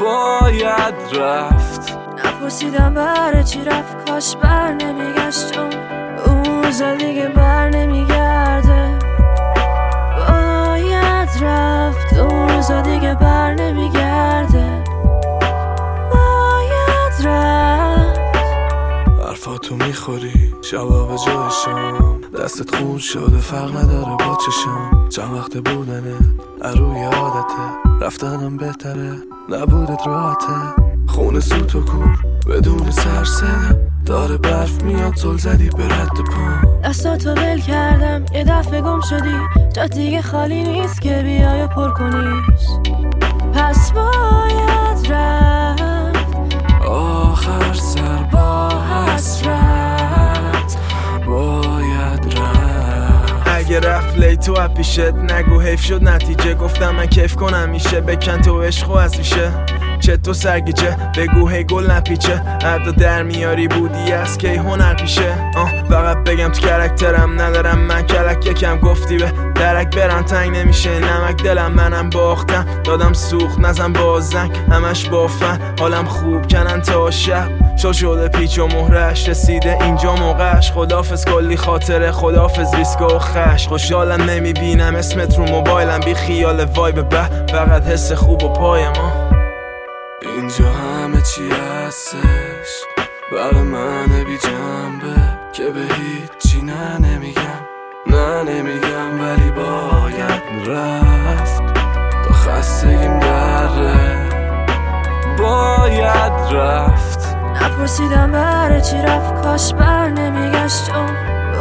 باید 0.00 0.94
رفت. 1.20 1.98
نپرسیدم 2.24 2.94
برای 2.94 3.44
چی 3.44 3.64
رفت. 3.64 4.10
کاش 4.10 4.36
بر 4.36 4.72
نمیگشت 4.72 5.58
اون 6.26 6.62
روزا 6.64 6.94
دیگه 6.94 7.28
بر 7.28 7.68
نمیگرده. 7.68 8.98
باید 10.16 11.28
رفت. 11.42 12.14
اون 12.18 12.48
روزا 12.48 12.80
دیگه 12.80 13.14
بر 13.14 13.54
نمیگرده 13.54 13.67
می‌خوری؟ 20.08 20.54
شبا 20.62 21.06
به 21.06 21.16
جای 21.26 21.50
شام 21.64 22.20
دستت 22.38 22.74
خون 22.74 22.98
شده 22.98 23.38
فرق 23.38 23.76
نداره 23.76 24.16
با 24.16 24.38
چشام 24.46 25.08
چند 25.08 25.34
وقت 25.34 25.56
بودنه 25.56 26.16
روی 26.76 27.04
عادته. 27.04 27.62
رفتنم 28.00 28.56
بهتره 28.56 29.12
نبودت 29.48 30.06
راحته. 30.06 30.82
خون 31.06 31.40
سوت 31.40 31.74
و 31.74 31.80
کور 31.80 32.18
بدون 32.50 32.90
سر 32.90 33.24
صدا 33.24 33.48
داره 34.06 34.36
برف 34.36 34.82
میاد 34.82 35.16
زل 35.16 35.36
زدی 35.36 35.70
به 35.76 35.84
رد 35.84 36.18
پام 36.30 36.80
دستاتو 36.84 37.30
ول 37.30 37.60
کردم 37.60 38.24
یه 38.34 38.44
دفعه 38.44 38.80
گم 38.80 39.00
شدی. 39.00 39.38
جا 39.76 39.86
دیگه 39.86 40.22
خالی 40.22 40.62
نیست 40.62 41.02
که 41.02 41.22
بیای 41.22 41.66
پر 41.66 41.90
کنیش. 41.90 42.92
پس 43.54 43.92
باید 43.92 45.12
رفت. 45.12 45.57
اگه 53.78 53.88
رفت 53.88 54.18
لیتو 54.18 54.60
از 54.60 54.74
پیشت 54.74 55.14
نگو 55.14 55.60
حیف 55.60 55.80
شد 55.84 56.08
نتیجه. 56.08 56.54
گفتم 56.54 56.94
من 56.94 57.06
کیف 57.06 57.36
کنم 57.36 57.68
میشه. 57.68 58.00
بکن 58.00 58.40
تو 58.40 58.62
عشق 58.62 58.90
و 58.90 58.92
از 58.92 59.16
ریشه. 59.16 59.77
چه 60.08 60.16
تو 60.16 60.32
سرگیجه 60.32 60.96
بگو 61.16 61.48
هی 61.48 61.64
گل 61.64 61.90
نپیچه. 61.90 62.42
ادا 62.64 62.90
در 62.90 63.22
میاری 63.22 63.68
بودی 63.68 64.12
از 64.12 64.38
کی 64.38 64.54
هنر 64.54 64.94
پیشه. 64.94 65.34
آه 65.56 65.72
فقط 65.90 66.16
بگم 66.16 66.48
تو 66.48 66.60
کرکترم 66.60 67.40
ندارم. 67.40 67.78
من 67.78 68.02
کلک 68.02 68.46
یکم 68.46 68.78
گفتی 68.80 69.16
به 69.16 69.32
درک 69.54 69.96
برم. 69.96 70.22
تنگ 70.22 70.56
نمیشه 70.56 70.90
نمک 70.98 71.42
دلم 71.42 71.72
منم 71.72 72.10
باختم. 72.10 72.66
دادم 72.84 73.12
سوخت 73.12 73.58
نزن 73.58 73.92
با 73.92 74.20
زنگ. 74.20 74.56
همش 74.70 75.08
بافن 75.08 75.58
حالم 75.80 76.04
خوب 76.04 76.48
کنن 76.52 76.80
تا 76.80 77.10
شب. 77.10 77.48
شل 77.76 77.92
شده 77.92 78.28
پیچ 78.28 78.58
و 78.58 78.66
مهرش. 78.66 79.28
رسیده 79.28 79.84
اینجا 79.84 80.14
موقعش. 80.14 80.72
خدافز 80.72 81.24
کلی 81.24 81.56
خاطره. 81.56 82.12
خدافز 82.12 82.74
ریسک 82.74 83.00
و 83.00 83.18
خش 83.18 83.68
خوشحالم 83.68 84.30
نمی‌بینم 84.30 84.94
اسمت 84.94 85.38
رو 85.38 85.44
موبایلم. 85.44 86.00
بی 86.00 86.14
خیال 86.14 86.64
وایب 86.64 87.08
به. 87.08 87.22
فقط 87.52 87.86
حس 87.86 88.12
خوب 88.12 88.44
و 88.44 88.48
پای 88.48 88.88
ما. 88.88 89.27
اینجا 90.22 90.70
همه 90.70 91.20
چی 91.22 91.50
هستش. 91.50 92.84
برای 93.32 93.62
من 93.62 94.24
بی 94.24 94.38
جنبه 94.38 95.14
که 95.52 95.62
به 95.70 95.80
هیچی 95.94 96.62
نه 96.62 96.98
نمیگم 96.98 97.60
نه 98.06 98.42
نمیگم 98.42 99.20
ولی 99.20 99.50
باید 99.50 100.68
رفت 100.68 101.62
تا 102.24 102.32
خستگیم 102.32 103.18
دره. 103.18 104.28
باید 105.38 106.32
رفت. 106.52 107.36
نپرسیدم 107.54 108.32
برای 108.32 108.80
چی 108.80 108.96
رفت؟ 108.96 109.42
کاش 109.42 109.74
بر 109.74 110.08
نمیگشت 110.10 110.90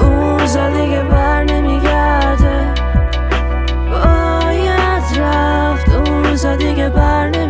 اون 0.01 0.39
روزا 0.39 0.69
دیگه 0.69 1.03
بر 1.03 1.43
نمیگرده. 1.43 2.73
باید 3.91 5.19
رفت. 5.19 5.89
اون 5.89 6.23
روزا 6.25 6.55
دیگه 6.55 6.89
بر 6.89 7.23
نمیگرده. 7.27 7.46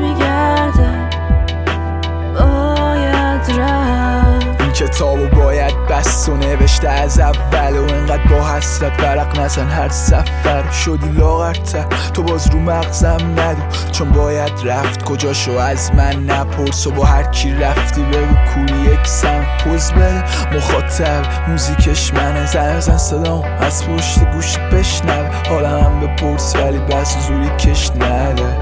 کتابو 4.87 5.27
باید 5.27 5.87
بست 5.89 6.29
و 6.29 6.37
نوشته 6.37 6.89
از 6.89 7.19
اول 7.19 7.77
و 7.77 7.81
انقدر 7.81 8.23
با 8.29 8.47
حسرت 8.47 9.01
برق 9.01 9.39
نزن 9.39 9.67
هر 9.67 9.89
سفر. 9.89 10.71
شدی 10.71 11.09
لاغرتر 11.09 11.85
تو 12.13 12.23
باز 12.23 12.51
رو 12.51 12.59
مغزم 12.59 13.17
ندو 13.37 13.61
چون 13.91 14.09
باید 14.09 14.51
رفت 14.65 15.03
کجاشو 15.03 15.51
از 15.51 15.91
من 15.95 16.25
نپرس 16.25 16.87
و 16.87 16.91
با 16.91 17.05
هر 17.05 17.23
کی 17.23 17.53
رفتی 17.53 18.03
بگو 18.03 18.35
کوری 18.53 18.81
یک 18.81 19.07
سم. 19.07 19.45
پوز 19.63 19.91
بده 19.91 20.23
مخاطب 20.55 21.25
موزیکش 21.47 22.13
منه. 22.13 22.45
زن 22.45 22.79
زن 22.79 22.97
صدام 22.97 23.43
از 23.59 23.87
پشت 23.87 24.31
گوشت 24.31 24.59
بشنوه 24.59 25.29
حالا 25.49 25.81
هم 25.81 25.99
بپرس 25.99 26.55
ولی 26.55 26.79
بس 26.79 27.27
زوری 27.27 27.49
کش 27.49 27.91
نده. 27.91 28.57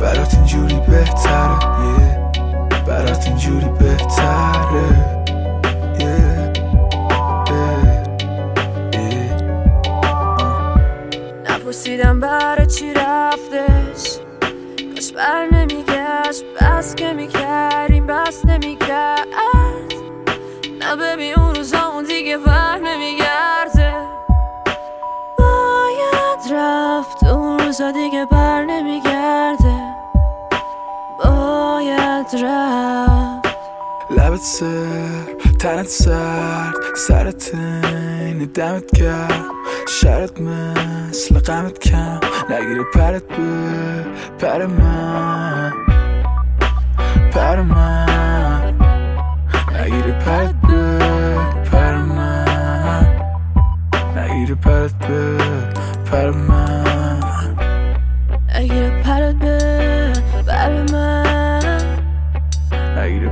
برات 0.00 0.34
اینجوری 0.34 0.80
بهتره 0.88 1.58
yeah. 1.58 2.17
برات 2.88 3.26
اینجوری 3.26 3.66
بهتره. 3.68 5.18
نپرسیدم 11.50 12.20
برای 12.20 12.66
چی 12.66 12.94
رفتش. 12.94 14.18
کاش 14.94 15.12
بر 15.12 15.46
نمیگشت 15.52 16.44
بس 16.60 16.94
که 16.94 17.12
می‌کردیم 17.12 18.06
بس 18.06 18.44
نمی‌کرد. 18.44 19.26
نه 20.80 20.96
ببین 20.96 21.34
اون 21.34 21.54
روزا 21.54 21.88
اون 21.94 22.04
دیگه 22.04 22.38
بر 22.38 22.78
نمیگرده. 22.78 23.92
باید 25.38 26.52
رفت 26.52 27.24
اون 27.24 27.58
روزا 27.58 27.90
دیگه 27.90 28.26
بر 28.30 28.64
نمیگرده 28.64 29.07
رفت 32.34 33.48
لبت 34.10 34.40
سر 34.40 35.08
تنت 35.60 35.86
سرد 35.86 36.74
سرت 36.96 37.54
اینه 37.54 38.46
دمت 38.46 38.96
کرد 38.96 39.42
شرط 39.88 40.40
مثل 40.40 41.38
غمت 41.38 41.78
کم. 41.78 42.20
نگیره 42.50 42.84
پرت 42.94 43.22
به 43.28 44.04
پر 44.38 44.66
من. 44.66 45.72
پر 47.32 47.60
من. 47.60 48.74
نگیره 49.80 50.18
پرت 50.18 50.54
به 50.68 50.98
پر 51.72 51.96
من. 51.96 53.06
نگیره 54.16 54.54
پرت 54.54 54.94
به 54.98 55.38
پر 56.10 56.30
من. 56.30 57.56
اگه 58.48 59.02
پرت 59.02 59.34
به 59.34 59.67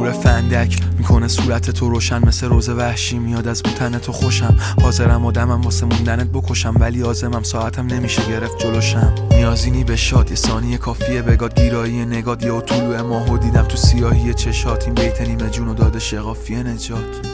نور 0.00 0.12
فندک 0.12 0.80
می‌کنه 0.98 1.28
صورت 1.28 1.70
تو 1.70 1.88
روشن 1.88 2.26
مثل 2.26 2.46
روز 2.46 2.68
وحشی 2.68 3.18
میاد 3.18 3.48
از 3.48 3.62
بوتن 3.62 3.98
تو 3.98 4.12
خوشم. 4.12 4.56
حاضرم 4.82 5.26
آدمم 5.26 5.60
واسه 5.60 5.86
موندنت 5.86 6.26
بکشم 6.26 6.74
ولی 6.80 7.02
آزمم 7.02 7.42
ساعتم 7.42 7.86
نمیشه 7.86 8.22
گرفت 8.28 8.58
جلوشم. 8.58 9.14
نیازینی 9.30 9.84
به 9.84 9.96
شاد 9.96 10.30
یه 10.30 10.36
ثانیه 10.36 10.78
کافیه 10.78 11.22
بگاد 11.22 11.60
گیرایی 11.60 12.04
نگاد. 12.04 12.42
یه 12.42 12.60
طلوع 12.60 13.02
ماهو 13.02 13.38
دیدم 13.38 13.62
تو 13.62 13.76
سیاهی 13.76 14.34
چشات. 14.34 14.84
این 14.84 14.94
بیت 14.94 15.20
نیمه 15.20 15.50
جون 15.50 15.68
و 15.68 15.74
داده 15.74 15.98
شقافی 15.98 16.56
نجات. 16.56 17.26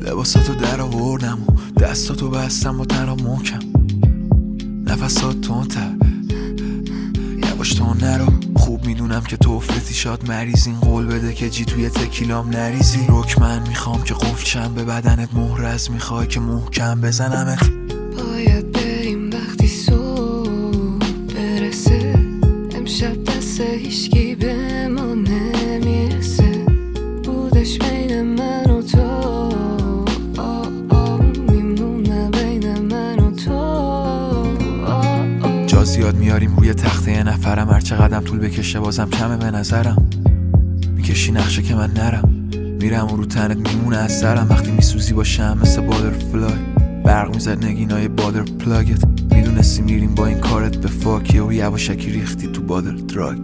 لباساتو 0.00 0.54
در 0.54 0.80
آوردم 0.80 1.38
و 1.48 1.80
دستاتو 1.80 2.30
بستم 2.30 2.78
با 2.78 2.84
تنها 2.84 3.14
محکم. 3.14 3.60
نفسات 4.86 5.40
تونتر 5.40 5.90
یواش 7.44 7.74
تو 7.74 7.94
نرو. 7.94 8.53
خوب 8.64 8.86
می‌دونم 8.86 9.20
که 9.20 9.36
تو 9.36 9.50
افرتی 9.50 9.94
شاد 9.94 10.28
مریض 10.28 10.66
این 10.66 10.80
قول 10.80 11.06
بده 11.06 11.32
که 11.34 11.50
جی 11.50 11.64
توی 11.64 11.88
تکیلام 11.88 12.50
نریزی. 12.50 13.06
رک 13.08 13.38
من 13.38 13.68
می‌خوام 13.68 14.02
که 14.02 14.14
قفل 14.14 14.68
به 14.68 14.84
بدنت 14.84 15.28
مهرز 15.34 15.90
می‌خوای 15.90 16.26
که 16.26 16.40
محکم 16.40 17.00
بزنمت. 17.00 17.70
باید 18.18 18.72
بریم 18.72 19.30
وقتی 19.30 19.68
صبح 19.68 20.98
برسه. 21.34 22.14
امشب 22.74 23.24
دست 23.24 23.60
هیچکی 23.60 24.34
به 24.34 24.88
ما 24.88 25.14
نمی‌رسه. 25.14 26.66
بودش 27.24 27.78
بین 27.78 28.22
من 28.22 28.70
و 28.70 28.82
تو. 28.82 29.52
میمونه 31.52 32.30
بین 32.30 32.78
من 32.78 33.18
و 33.18 33.30
تو. 33.30 33.54
آه 34.86 35.24
زیاد 35.84 36.16
میاریم 36.16 36.56
روی 36.56 36.74
تخته 36.74 37.22
یه 37.44 37.50
نفرم 37.50 37.70
هرچه 37.70 37.96
قدم 37.96 38.20
طول 38.20 38.38
بکشه 38.38 38.80
بازم 38.80 39.10
کمه 39.10 39.36
به 39.36 39.50
نظرم. 39.50 40.10
می‌کشی 40.96 41.32
نقشه 41.32 41.62
که 41.62 41.74
من 41.74 41.90
نرم. 41.90 42.50
میرم 42.80 43.12
و 43.12 43.16
رو 43.16 43.24
تنت 43.24 43.70
میمونه 43.70 43.96
از 43.96 44.18
سرم. 44.18 44.46
وقتی 44.50 44.70
میسوزی 44.70 45.12
باشم 45.12 45.58
مثل 45.62 45.80
بادر 45.80 46.10
فلای 46.10 46.58
برق 47.04 47.34
می‌زد 47.34 47.64
نگینای 47.64 48.08
بادر 48.08 48.42
پلاگت 48.42 49.04
می‌دونستی 49.34 49.82
میریم 49.82 50.14
با 50.14 50.26
این 50.26 50.38
کارت 50.38 50.76
به 50.76 50.88
فاکیه 50.88 51.42
و 51.42 51.52
یواشکی 51.52 52.10
ریختی 52.10 52.46
تو 52.46 52.62
بادر 52.62 52.92
دراگ. 52.92 53.38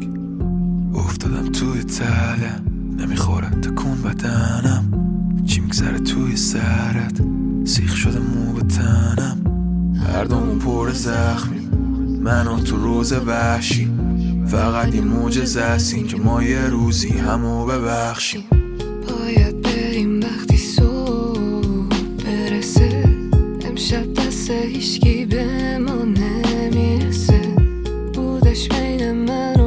افتادم 0.94 1.52
توی 1.52 1.82
تله. 1.82 2.52
نمی‌خوره 2.98 3.51
تکون 3.51 4.02
بدنم. 4.02 4.93
چی 5.47 5.60
میگذره 5.60 5.98
توی 5.98 6.36
سرت؟ 6.36 7.20
سیخ 7.64 7.97
شده 7.97 8.18
مو 8.18 8.52
به 8.52 8.60
تنم. 8.60 9.39
هر 10.12 10.24
دومون 10.24 10.59
پر 10.59 10.90
زخمی. 10.90 11.60
من 12.22 12.47
و 12.47 12.60
تو 12.60 12.77
روز 12.77 13.12
وحشی. 13.12 13.90
فقط 14.51 14.94
یه 14.94 15.01
معجزه 15.01 15.60
است 15.60 15.94
این 15.94 16.06
که 16.06 16.16
ما 16.16 16.43
یه 16.43 16.66
روزی 16.66 17.09
همو 17.09 17.66
ببخشیم. 17.66 18.44
باید 19.09 19.62
بریم 19.62 20.20
وقتی 20.20 20.56
صبح 20.56 21.89
برسه. 22.24 23.05
امشب 23.64 24.14
دست 24.14 24.51
هیچکی 24.51 25.24
به 25.24 25.78
ما 25.78 26.05
نمی‌رسه. 26.05 27.40
بودش 28.14 28.68
بین 28.68 29.12
من 29.12 29.60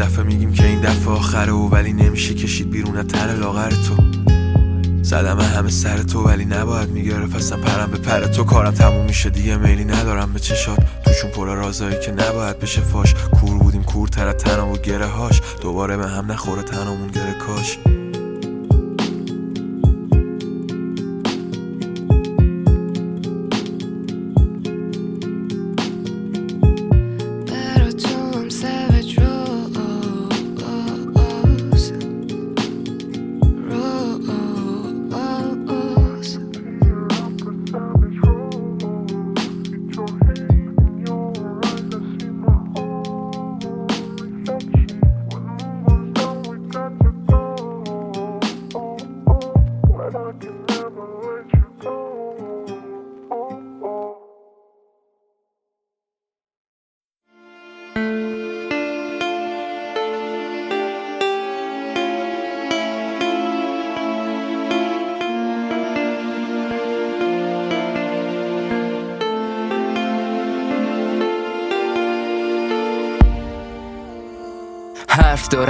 دفعه 0.00 0.24
میگیم 0.24 0.52
که 0.52 0.66
این 0.66 0.80
دفعه 0.80 1.12
آخره 1.12 1.52
و 1.52 1.68
ولی 1.68 1.92
نمیشه 1.92 2.34
کشید 2.34 2.70
بیرون 2.70 3.02
تن 3.02 3.38
لاغر 3.38 3.70
تو. 3.70 3.96
زدم 5.02 5.40
همه 5.40 5.70
سر 5.70 6.02
تو 6.02 6.22
ولی 6.22 6.44
نباید 6.44 6.90
می‌گرفت. 6.90 7.36
اصلا 7.36 7.58
پرم 7.58 7.90
به 7.90 7.98
پر 7.98 8.20
تو 8.20 8.44
کارم 8.44 8.70
تموم 8.70 9.04
میشه. 9.06 9.30
دیگه 9.30 9.56
میلی 9.56 9.84
ندارم 9.84 10.32
به 10.32 10.38
چشات 10.38 10.78
توشون 11.04 11.30
پر 11.30 11.46
رازایی 11.46 12.00
که 12.00 12.12
نباید 12.12 12.58
بشه 12.58 12.80
فاش. 12.80 13.14
کور 13.14 13.58
بودیم 13.58 13.82
کورتر 13.82 14.28
از 14.28 14.34
تنها 14.34 14.72
و 14.72 14.76
گره 14.76 15.06
هاش. 15.06 15.40
دوباره 15.62 15.96
به 15.96 16.08
هم 16.08 16.32
نخوره 16.32 16.62
تنمون 16.62 17.08
گره 17.08 17.34
کاش. 17.34 17.78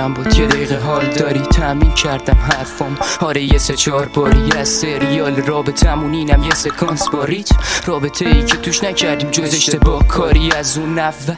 دارم 0.01 0.15
بود 0.15 0.39
یه 0.39 0.47
دقیقه 0.47 0.79
حال 0.79 1.07
داری 1.07 1.41
تمرین 1.41 1.93
کردم 1.93 2.35
حرفم 2.35 2.97
آره 3.21 3.43
یه 3.43 3.59
سه 3.59 3.75
چهار 3.77 4.09
باری 4.09 4.53
از 4.53 4.69
سریال 4.69 5.37
رابطمون 5.37 6.15
اینم 6.15 6.43
یه 6.43 6.55
سکانس 6.55 7.09
با 7.09 7.25
ریتم. 7.25 7.57
رابطه 7.87 8.27
ای 8.27 8.45
که 8.45 8.57
توش 8.57 8.85
نکردیم 8.85 9.31
جز 9.31 9.55
اشتباه 9.55 10.07
کاری 10.07 10.53
از 10.53 10.79
اون 10.79 10.99
اول 10.99 11.35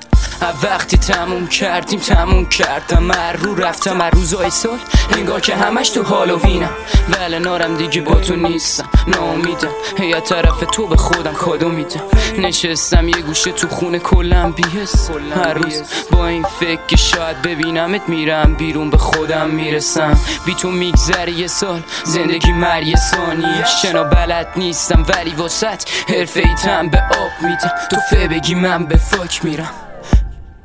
وقتی 0.62 0.96
تموم 0.96 1.46
کردیم 1.46 2.00
تموم 2.00 2.46
کردم. 2.46 3.10
هر 3.10 3.32
رو 3.32 3.54
رفتم 3.54 4.00
هر 4.00 4.10
روزای 4.10 4.50
سال 4.50 4.78
انگار 5.12 5.40
که 5.40 5.56
همش 5.56 5.90
تو 5.90 6.02
هالووینم. 6.02 6.70
ولی 7.08 7.38
نارم 7.38 7.76
دیگه 7.76 8.00
با 8.00 8.14
تو 8.14 8.36
نیستم. 8.36 8.88
ناامیدم. 9.06 9.68
یا 9.98 10.20
طرف 10.20 10.64
تو 10.72 10.86
به 10.86 10.96
خودم 10.96 11.32
کادو 11.32 11.68
میدم. 11.68 12.00
نشستم 12.38 13.08
یه 13.08 13.20
گوشه 13.20 13.52
تو 13.52 13.68
خونه 13.68 13.98
کلم 13.98 14.52
بیهست 14.52 15.10
هر 15.36 15.54
روز 15.54 15.82
با 16.10 16.26
این 16.26 16.42
فکر 16.60 16.86
که 16.88 16.96
شاید 16.96 17.42
ببینمت 17.42 18.08
میرم 18.08 18.54
بیرون 18.54 18.90
به 18.90 18.96
خودم 18.96 19.50
می‌رسم. 19.50 20.18
بی 20.46 20.54
تو 20.54 20.70
میگذره 20.70 21.32
یه 21.32 21.46
سال 21.46 21.82
زندگی 22.04 22.52
مر 22.52 22.82
یه 22.82 22.96
ثانیه. 22.96 23.64
شنا 23.82 24.04
بلد 24.04 24.48
نیستم 24.56 25.04
ولی 25.08 25.34
واسط 25.34 25.82
حرفه 26.08 26.40
ایتم 26.40 26.88
به 26.88 26.98
آب 26.98 27.42
میدم. 27.42 27.72
تو 27.90 27.96
فه 28.10 28.28
بگی 28.28 28.54
من 28.54 28.86
به 28.86 28.96
فاک 28.96 29.44
میرم. 29.44 29.91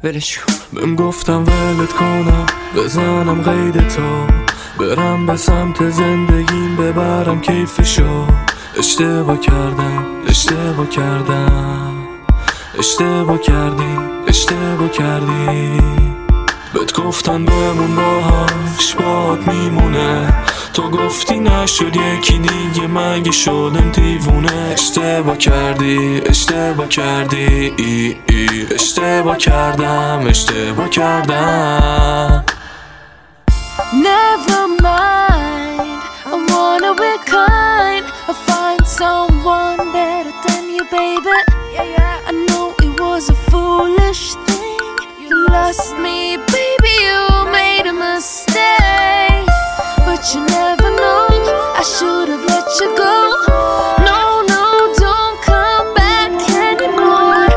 ولش 0.04 0.40
بهم 0.74 0.96
گفتم 0.96 1.44
ولت 1.44 1.94
کنم 1.94 2.46
بزنم 2.76 3.42
قید 3.42 3.88
تا 3.88 4.28
برم 4.80 5.26
به 5.26 5.36
سمت 5.38 5.90
زندگیم 5.90 6.76
ببرم 6.76 7.42
کیفشو. 7.42 8.28
اشتباه 8.78 9.40
کردم 9.40 10.06
اشتباه 10.28 10.90
کردم. 10.90 11.94
اشتباه 12.80 13.38
کردی 13.38 13.98
اشتباه 14.28 14.90
کردی. 14.90 15.82
بهت 16.74 16.94
گفتن 16.94 17.46
بمون 17.46 17.96
باد 17.96 18.52
میمونه 18.52 18.78
تو 20.78 20.90
گفتی 20.90 21.40
نشد 21.40 21.96
یکی 21.96 22.40
دیگه 22.40 22.88
مگه 22.88 23.32
شدم 23.32 23.92
دیوونه 23.92 24.54
اشتباه 24.74 25.38
کردی 25.38 26.22
اشتباه 26.26 26.88
کردی 26.88 27.74
اشتباه 28.72 29.38
کردم 29.38 30.26
اشتباه 30.28 30.90
کردم 30.90 32.46
Never 33.94 34.64
mind, 34.88 36.02
I 36.32 36.36
wanna 36.52 36.92
be 37.02 37.14
kind. 37.36 38.04
I 38.32 38.34
find 38.48 38.84
someone 39.02 39.80
better 39.98 40.34
than 40.46 40.64
you, 40.76 40.84
baby. 41.00 41.38
I 42.30 42.32
know 42.48 42.66
it 42.86 42.94
was 43.00 43.24
a 43.36 43.38
foolish 43.50 44.24
thing. 44.46 44.94
You 45.28 45.36
lost 45.56 45.90
me, 46.06 46.20
baby. 46.56 46.94
You 47.08 47.22
made 47.58 47.86
a 47.94 47.96
mistake, 48.06 48.87
you 50.34 50.42
never 50.60 50.90
know. 51.02 51.28
I 51.82 51.84
should 51.94 52.28
have 52.34 52.46
let 52.54 52.68
you 52.80 52.90
go. 53.06 53.16
No, 54.10 54.22
no, 54.54 54.64
don't 55.04 55.38
come 55.50 55.88
back 56.02 56.32
anymore. 56.72 57.48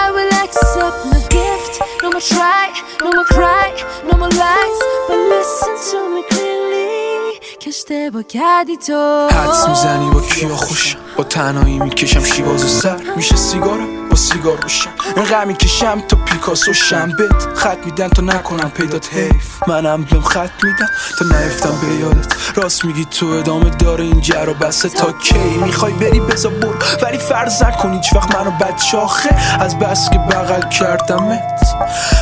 I 0.00 0.04
will 0.14 0.32
accept 0.44 0.98
no 1.12 1.18
gift, 1.36 1.74
no 2.02 2.08
more 2.14 2.26
try, 2.32 2.64
no 3.04 3.10
more 3.16 3.28
cry, 3.36 3.68
no 4.08 4.14
more 4.20 4.32
lies. 4.42 4.78
But 5.08 5.20
listen 5.34 5.74
to 5.88 5.98
me 6.14 6.22
clearly. 6.30 7.40
که 7.60 7.68
اشتباه 7.68 8.22
کردی 8.22 8.76
تو 8.76 9.28
حدس 9.28 9.68
می‌زنی 9.68 10.10
با 10.10 10.20
کیا 10.20 10.56
خوشم 10.56 10.98
با 11.16 11.24
تنهایی 11.24 11.78
می‌کشم 11.78 12.24
شیواز 12.24 12.60
سر 12.60 13.00
میشه 13.16 13.36
سیگارم 13.36 13.99
با 14.10 14.16
سیگار 14.16 14.58
روشم 14.62 14.90
اینقدر 15.16 15.44
می‌کشم 15.44 16.00
تا 16.00 16.16
پیکاسو 16.16 16.72
شنبت. 16.72 17.48
خط 17.54 17.78
میدن 17.84 18.08
تا 18.08 18.22
نکنم 18.22 18.70
پیدات. 18.70 19.14
حیف. 19.14 19.68
منم 19.68 20.04
بهم 20.04 20.20
خط 20.20 20.50
میدم 20.64 20.88
تا 21.18 21.24
نیفتم 21.24 21.72
به 21.80 21.94
یادت. 21.94 22.34
راست 22.54 22.84
میگی 22.84 23.04
تو 23.04 23.26
ادامه 23.26 23.70
داره 23.70 24.04
این 24.04 24.20
جر 24.20 24.48
و 24.48 24.54
بسه. 24.54 24.88
تا 24.88 25.12
کی 25.12 25.38
می‌خوای 25.38 25.92
بری 25.92 26.20
بزا 26.20 26.48
برو. 26.48 26.74
ولی 27.02 27.18
فرض 27.18 27.62
نکن 27.62 27.92
هیچ 27.92 28.14
وقت 28.14 28.36
منو 28.36 28.50
بد 28.50 28.78
شاخه 28.78 29.60
از 29.60 29.78
بس 29.78 30.10
که 30.10 30.18
بغل 30.18 30.68
کردمت. 30.68 31.62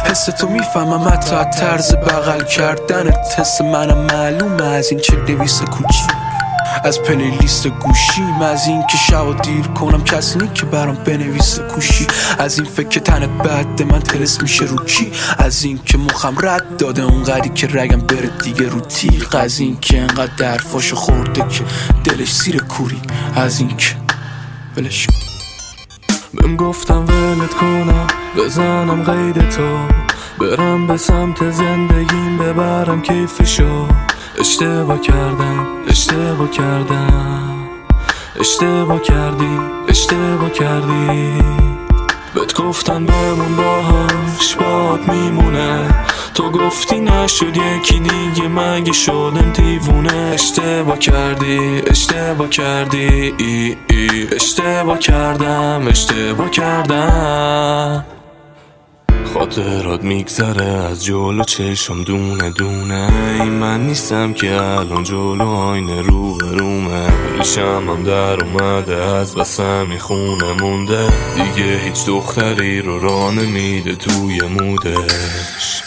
حس 0.05 0.25
تو 0.25 0.49
می‌فهمم 0.49 1.09
حتی 1.09 1.37
طرز 1.61 1.95
بغل 1.95 2.45
کردنت. 2.45 3.35
حس 3.39 3.61
منم 3.61 3.99
معلومه 3.99 4.65
از 4.65 4.91
این 4.91 5.01
چه 5.01 5.17
دویست 5.17 5.65
کوچیک. 5.65 6.18
از 6.85 7.03
پلیلیست 7.03 7.67
گوشیم 7.67 8.43
از 8.43 8.67
این 8.67 8.87
که 8.87 8.97
شب 8.97 9.43
دیر 9.43 9.67
کنم 9.67 10.05
کسی 10.05 10.39
که 10.55 10.67
برام 10.67 10.95
بنویسه 10.95 11.63
کوشی. 11.63 12.07
از 12.39 12.59
این 12.59 12.69
فکر 12.69 12.89
که 12.89 13.01
تنت 13.01 13.29
بعد 13.29 13.83
من 13.83 14.01
ترس 14.01 14.43
میشه 14.43 14.65
رو 14.65 14.85
کی 14.85 15.13
از 15.39 15.65
این 15.65 15.81
که 15.85 15.99
مخم 15.99 16.37
رد 16.43 16.77
داده 16.77 17.03
اونقدری 17.03 17.49
که 17.49 17.67
رگم 17.67 18.01
بره 18.01 18.31
دیگه 18.43 18.69
رو 18.69 18.81
تیغ. 18.81 19.35
از 19.35 19.61
این 19.61 19.79
که 19.81 20.01
انقدر 20.01 20.33
درفاشو 20.37 20.97
خورده 20.97 21.45
که 21.49 21.65
دلش 22.05 22.35
زیر 22.35 22.63
کوری. 22.63 23.01
از 23.35 23.61
این 23.61 23.77
که 23.77 23.95
ولش. 24.77 25.07
بهم 26.35 26.57
گفتم 26.57 27.05
ولت 27.05 27.55
کنم 27.55 28.07
بزنم 28.37 29.03
قید 29.03 29.49
تو. 29.49 29.79
برم 30.41 30.87
به 30.87 30.97
سمت 30.97 31.51
زندگیم 31.51 32.39
ببرم 32.39 33.03
کیفشو. 33.03 34.08
اشتباه 34.41 35.01
کردم 35.01 35.67
اشتباه 35.89 36.51
کردم. 36.51 37.55
اشتباه 38.41 39.03
کردی 39.03 39.59
اشتباه 39.89 40.51
کردی. 40.51 41.43
بهت 42.35 42.55
گفتن 42.55 43.07
بمون 43.07 43.57
باهاش 43.57 44.57
باد 44.57 45.09
میمونه. 45.09 45.95
تو 46.35 46.51
گفتی 46.51 47.01
نشد 47.01 47.57
یکی 47.57 48.01
دیگه 48.01 48.49
مگه 48.49 48.93
شدم 48.93 49.53
دیوونه. 49.53 50.31
اشتباه 50.35 50.99
کردی 50.99 51.83
اشتباه 51.87 52.49
کردی. 52.49 53.35
ای 53.39 53.77
ای 53.91 54.35
اشتباه 54.35 54.99
کردم 54.99 55.83
اشتباه 55.89 56.51
کردم. 56.51 58.05
خاطرات 59.35 60.03
میگذره 60.03 60.65
از 60.65 61.05
جلو 61.05 61.45
چشم 61.45 62.03
دونه 62.03 62.51
دونه. 62.51 63.09
این 63.41 63.53
من 63.53 63.87
نیستم 63.87 64.33
که 64.33 64.63
الان 64.63 65.05
جلو 65.05 65.43
آینه 65.43 66.03
رو 66.03 66.35
برومه 66.35 67.07
ریشم 67.39 67.91
هم 67.91 68.03
در 68.03 68.45
اومده 68.45 68.97
از 68.97 69.35
بسه 69.35 69.85
می‌خونه 69.85 70.53
مونده. 70.61 71.09
دیگه 71.35 71.79
هیچ 71.79 72.07
دختری 72.07 72.83
رو 72.83 72.99
راه 72.99 73.35
نمیده 73.35 73.95
توی 73.95 74.41
مودش. 74.41 75.83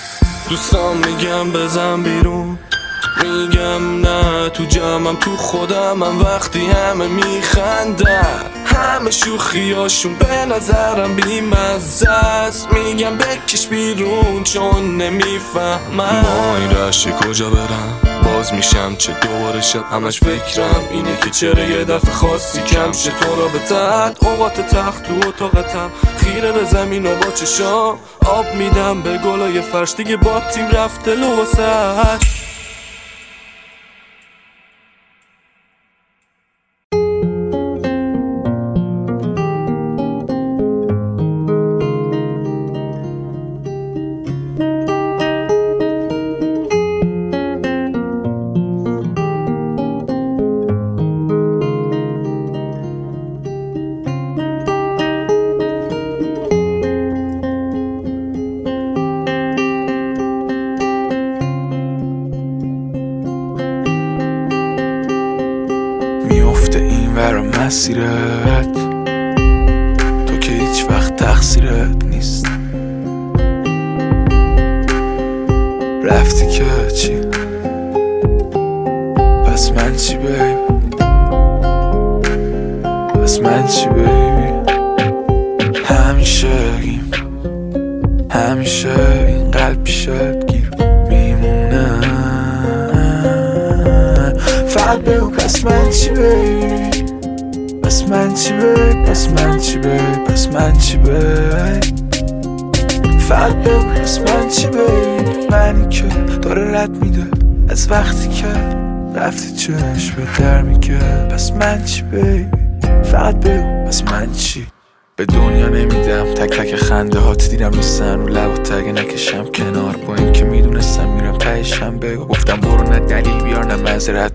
دوستان 0.50 0.98
میگم 0.98 1.52
بزن 1.52 2.04
بیرون. 2.04 2.60
میگم 3.24 4.02
نه 4.02 4.50
تو 4.50 4.66
جمعم 4.66 5.16
تو 5.16 5.38
خودمم 5.38 6.22
وقتی 6.22 6.66
همه 6.66 7.08
میخندن. 7.08 8.61
همه 8.76 9.12
شوخیاشون 9.12 10.16
به 10.16 10.46
نظرم 10.46 11.16
بیمزه 11.16 12.08
میگم 12.72 13.18
بکش 13.18 13.68
بیرون 13.68 14.44
چون 14.44 14.98
نمی‌فهمم. 14.98 16.26
مای 16.26 16.68
رشی 16.76 17.12
کجا 17.12 17.50
برم؟ 17.50 18.00
باز 18.26 18.54
میشم 18.54 18.96
چه 18.96 19.14
دوباره 19.14 19.62
شب؟ 19.62 19.84
همش 19.92 20.20
فکرم 20.20 20.84
اینه 20.92 21.18
که 21.24 21.30
چرا 21.30 21.64
یه 21.64 21.84
دفعه 21.84 22.12
خاصی 22.12 22.62
کم 22.62 22.92
شه. 22.92 23.12
تو 23.12 23.36
را 23.36 23.48
به 23.48 23.60
تحت 23.60 24.24
اوقات 24.24 24.62
تخت 24.62 25.04
تو 25.04 25.28
اتاقتم. 25.28 25.92
خیره 26.18 26.52
به 26.52 26.66
زمین 26.66 27.06
و 27.06 27.16
با 27.16 27.32
چشام 27.32 28.00
آب 28.26 28.46
میدم. 28.56 29.02
به 29.02 29.18
گلای 29.18 29.62
فرش 29.62 29.94
دیگه 29.94 30.18
با 30.18 30.40
تیم 30.40 30.68
رفته 30.68 31.16
لباسش 31.16 32.51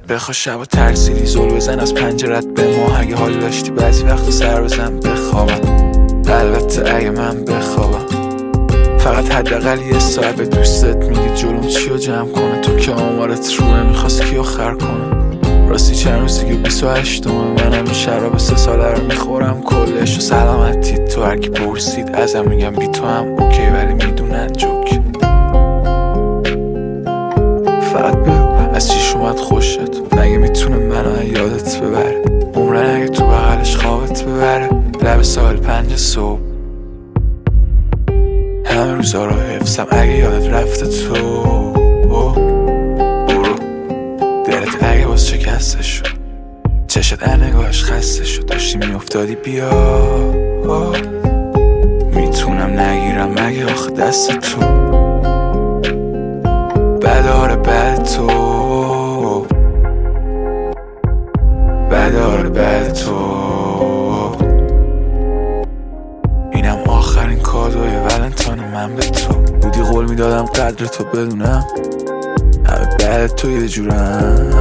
بخوا 0.08 0.32
شب 0.32 0.60
و 0.60 0.64
ترسیدی 0.64 1.26
زل 1.26 1.48
بزن 1.48 1.80
از 1.80 1.94
پنجرت 1.94 2.46
به 2.46 2.76
ماه 2.76 3.00
اگه 3.00 3.16
حال 3.16 3.32
داشتی 3.32 3.70
بعضی 3.70 4.04
وقت 4.04 4.30
سر 4.30 4.60
بزن 4.60 5.00
بخوابم. 5.00 5.60
البته 6.28 6.94
اگه 6.94 7.10
من 7.10 7.44
بخوابم. 7.44 8.06
فقط 8.98 9.32
حداقل 9.32 9.78
یه 9.78 9.98
ساعت 9.98 10.36
به 10.36 10.46
دوستت 10.46 10.96
میگی 10.96 11.34
جلوم 11.34 11.60
چی 11.60 11.88
رو 11.88 11.96
جمع 11.96 12.28
کنه؟ 12.28 12.60
تو 12.60 12.76
که 12.76 12.92
آمارت 12.92 13.54
روه 13.54 13.82
می‌خواست 13.82 14.22
کیو 14.22 14.42
خر 14.42 14.74
کنه؟ 14.74 15.68
راستی 15.68 15.94
چند 15.94 16.20
روزی 16.20 16.46
که 16.46 16.54
28 16.54 17.24
تومن 17.24 17.64
منم 17.64 17.92
شراب 17.92 18.38
سه 18.38 18.56
ساله 18.56 18.90
رو 18.90 19.04
می‌خورم. 19.04 19.62
کلش 19.62 20.18
و 20.18 20.20
سلامتی 20.20 20.94
تو 20.98 21.22
هرکی 21.22 21.48
پرسید 21.48 22.10
ازم 22.14 22.44
میگم 22.48 22.70
بی 22.70 22.88
تو 22.88 23.06
هم 23.06 23.24
اوکی 23.38 23.62
ولی 23.62 23.92
می‌دونن 23.92 24.52
جوک. 24.52 25.00
فقط 27.92 28.35
لب 35.16 35.22
سال 35.22 35.56
پنج 35.56 35.96
صبح. 35.96 36.40
همه 38.64 38.94
روزا 38.94 39.24
رو 39.24 39.32
حفظم 39.32 39.86
اگه 39.90 40.18
یادت 40.18 40.48
رفته 40.48 40.86
تو. 40.86 41.14
برو. 43.28 43.54
دلت 44.46 44.82
اگه 44.82 45.06
باز 45.06 45.28
شکسته 45.28 45.82
شد. 45.82 46.06
چشت 46.88 47.28
نگاهش 47.28 47.84
خسته 47.84 48.24
شد. 48.24 48.46
داشتی 48.46 48.78
میافتادی 48.78 49.34
بیا. 49.34 49.70
می‌تونم 52.14 52.80
نگیرم 52.80 53.30
مگه 53.30 53.64
آخه 53.72 53.90
دست 53.90 54.38
تو. 54.38 54.60
بدار 57.02 57.56
بد 57.56 58.02
تو. 58.02 58.26
بدار 61.90 62.48
بد 62.48 62.92
تو. 62.92 63.35
قدر 70.66 70.86
تو 70.86 71.04
بدونم. 71.04 71.64
همه 72.66 72.96
بعد 72.98 73.34
تو 73.34 73.50
یه 73.50 73.68
جورن. 73.68 74.52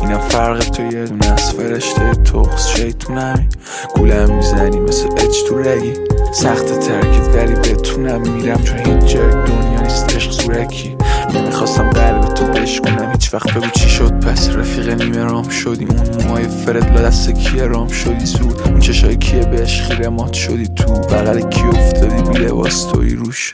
اینم 0.00 0.18
فرق 0.18 0.58
تو 0.58 0.82
یه 0.82 1.04
دونه 1.04 1.32
از 1.32 1.50
فرشته 1.50 2.14
تخص 2.14 2.68
شیطونمی 2.68 3.48
گولم 3.96 4.34
می‌زنی 4.34 4.80
مثل 4.80 5.08
اچ 5.16 5.36
تو 5.48 5.58
رگی. 5.58 5.92
سخت 6.34 6.66
ترکت 6.66 7.34
ولی 7.34 7.54
بتونم 7.54 8.20
میرم 8.20 8.62
چون 8.62 8.78
هیچ 8.78 9.12
جای 9.12 9.30
دنیا 9.30 9.80
نیست 9.82 10.16
عشق 10.16 10.30
زورکی. 10.30 10.96
نمی‌خواستم 11.34 11.90
قلب 11.90 12.24
تو 12.24 12.44
بشکنم 12.44 13.12
هیچ 13.12 13.34
وقت 13.34 13.54
بگو 13.54 13.70
چی 13.74 13.88
شد. 13.88 14.12
پس 14.20 14.48
رفیق 14.48 15.02
نیمه 15.02 15.24
رام 15.24 15.48
شدی. 15.48 15.84
اون 15.84 16.24
موهای 16.26 16.48
فرد 16.48 16.98
لا 16.98 17.00
دست 17.00 17.30
کیه 17.30 17.64
رام 17.64 17.88
شدی؟ 17.88 18.26
زود. 18.26 18.60
اون 18.66 18.80
چشای 18.80 19.16
کیه 19.16 19.44
بهش 19.44 19.80
خیره 19.80 20.08
مات 20.08 20.32
شدی؟ 20.32 20.68
تو 20.68 20.92
بغل 20.92 21.40
کی 21.40 21.62
افتادی؟ 21.62 22.22
بی 22.22 22.38
لباس 22.38 22.84
توی 22.84 23.14
روش. 23.14 23.52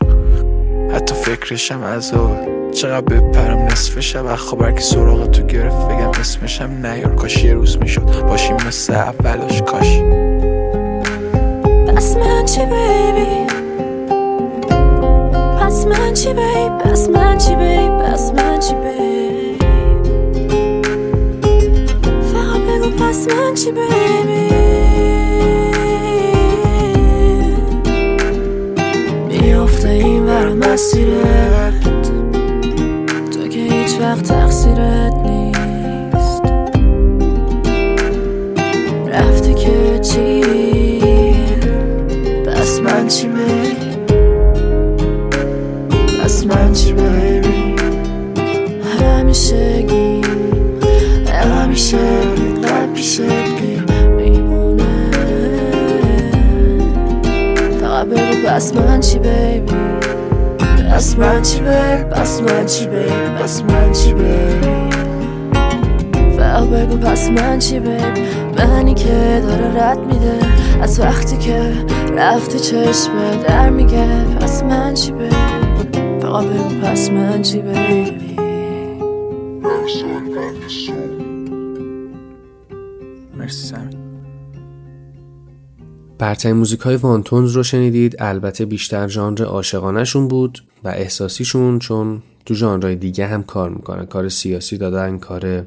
حتی 0.95 1.15
فکرشم 1.15 1.85
عذاب 1.85 2.37
چقدر 2.73 3.01
بپرم 3.01 3.59
نصف 3.59 4.01
شب. 4.01 4.35
خبر 4.35 4.73
که 4.73 4.81
سراغ 4.81 5.31
تو 5.31 5.43
گرفت 5.43 5.89
بگم 5.89 6.11
اسمشم 6.21 6.87
نیار. 6.87 7.15
کاش 7.15 7.45
یه 7.45 7.55
روز 7.55 7.79
می‌شد. 7.79 8.27
باشیم 8.29 8.57
مثل 8.67 8.95
اولاش 8.95 9.63
کاش. 9.63 10.01
پس 11.87 12.17
من 12.17 12.45
چی 12.45 12.61
بیبی؟ 12.61 13.49
پس 15.61 15.87
من 15.87 16.15
چی 16.15 16.29
بیب 16.29 16.79
پس 16.79 17.09
من 17.09 17.39
چی 17.39 17.55
بیب 17.55 17.99
پس 17.99 18.33
من 18.33 18.59
چی 18.61 18.75
بیب 18.75 19.63
فقط 22.33 22.61
بگو 22.61 22.91
پس 22.91 23.29
من 23.29 23.55
چی 23.55 23.73
بیبی؟ 23.73 24.48
ور 30.49 30.55
مسیرت 30.55 31.83
تو 33.31 33.49
که 33.49 33.59
هیچ 33.59 34.01
وقت 34.01 34.23
تقصیرت 34.23 35.15
نیست. 35.15 36.43
رفتی 39.07 39.55
که 39.55 39.99
چی؟ 39.99 40.41
پس 42.47 42.81
من 42.81 43.09
چی 43.09 43.29
بیبی 43.29 43.77
پس 46.25 46.47
من 46.47 46.73
چی 46.73 46.93
بیبی 46.93 47.75
همیشه 51.43 52.21
قد 52.65 52.93
پیشگی 52.95 53.83
میمونه. 54.17 55.11
فقط 57.81 58.07
بگو 58.07 58.49
پس 58.49 58.75
من 58.75 59.01
چی 59.01 59.19
بیبی 59.19 59.88
پس 60.91 61.19
من 61.19 61.43
چی 61.43 61.59
بیبی 61.59 62.05
پس 62.11 62.41
من 62.41 62.67
چی 62.67 62.87
بیبی 62.87 63.43
پس 63.43 63.63
من 63.63 63.93
چی 63.93 64.13
بیبی 64.15 64.89
فقط 66.37 66.65
بگو 66.65 66.97
پس 66.97 67.31
من 67.31 67.59
چی 67.59 67.79
بیبی 67.81 68.23
منی 68.59 68.95
که 68.95 69.43
داره 69.49 69.85
رد 69.85 69.99
میده 69.99 70.39
از 70.83 71.01
وقتی 71.01 71.37
که 71.37 71.73
رفتی 72.17 72.59
چشمه 72.59 73.37
در 73.49 73.71
میگه 73.71 74.07
پس 74.41 74.63
من 74.63 74.95
چی 74.95 75.13
بیبی 75.13 75.37
فقط 76.21 76.45
بگو 76.45 76.81
پس 76.83 77.11
من 77.11 77.43
چی 77.43 77.63
بیبی 77.63 78.08
برترین 86.19 86.57
موزیک 86.57 86.81
های 86.81 86.97
وانتونز 86.97 87.53
رو 87.53 87.63
شنیدید. 87.63 88.17
البته 88.19 88.65
بیشتر 88.65 89.09
ژانر 89.09 89.43
عاشقانهشون 89.43 90.29
بود 90.29 90.59
و 90.85 90.89
احساسیشون 90.89 91.79
چون 91.79 92.23
تو 92.47 92.55
ژانرهای 92.55 92.97
دیگه 92.97 93.27
هم 93.27 93.43
کار 93.43 93.71
می‌کنن. 93.71 94.07
کار 94.07 94.29
سیاسی 94.29 94.79
دادن 94.79 95.19
کار 95.19 95.65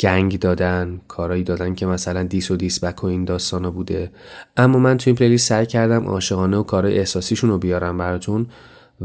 gang 0.00 0.38
دادن 0.38 1.00
کارایی 1.08 1.42
دادن 1.42 1.74
که 1.74 1.86
مثلا 1.86 2.22
diss 2.22 2.50
و 2.50 2.56
diss 2.56 2.84
back 2.84 3.04
و 3.04 3.06
این 3.06 3.24
داستانا 3.24 3.70
بوده. 3.70 4.10
اما 4.56 4.78
من 4.78 4.98
تو 4.98 5.10
این 5.10 5.16
playlist 5.16 5.48
سعی 5.48 5.66
کردم 5.66 6.04
عاشقانه 6.04 6.56
و 6.56 6.62
کارهای 6.62 6.98
احساسیشون 6.98 7.50
رو 7.50 7.58
بیارم 7.58 7.98
براتون 7.98 8.46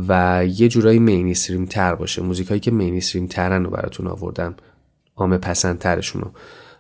و 0.08 0.44
یه 0.46 0.68
جورایی 0.68 1.00
mainstream 1.00 1.66
تر 1.66 1.96
باشه. 1.96 2.22
موزیک 2.22 2.48
هایی 2.48 2.60
که 2.60 2.72
mainstream 2.72 3.28
ترن 3.28 3.64
رو 3.64 3.70
براتون 3.70 4.08
آوردم. 4.08 4.56
عامه 5.16 5.38
پسندترشون 5.38 6.22
رو. 6.22 6.32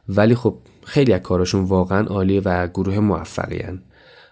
ولی 0.09 0.35
خب 0.35 0.57
خیلی 0.85 1.13
از 1.13 1.21
کاراشون 1.21 1.63
واقعا 1.63 2.07
عالیه 2.07 2.41
و 2.45 2.67
گروه 2.67 2.99
موفقی 2.99 3.59
هن. 3.59 3.81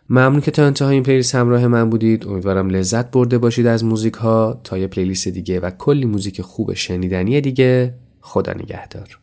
ممنون 0.10 0.41
که 0.41 0.52
تا 0.52 0.65
انتهای 0.65 0.94
این 0.94 1.03
playlist 1.04 1.36
همراه 1.36 1.68
من 1.68 1.90
بودید. 1.90 2.27
امیدوارم 2.27 2.69
لذت 2.69 3.11
برده 3.11 3.38
باشید 3.38 3.68
از 3.68 3.84
موزیک 3.84 4.14
ها 4.14 4.61
تا 4.64 4.77
یه 4.77 4.88
playlist 4.88 5.28
دیگه 5.27 5.60
و 5.60 5.69
کلی 5.69 6.06
موزیک 6.06 6.41
خوب 6.41 6.73
شنیدنی 6.73 7.41
دیگه 7.41 7.94
خدا 8.22 8.53
نگهدار. 8.53 9.19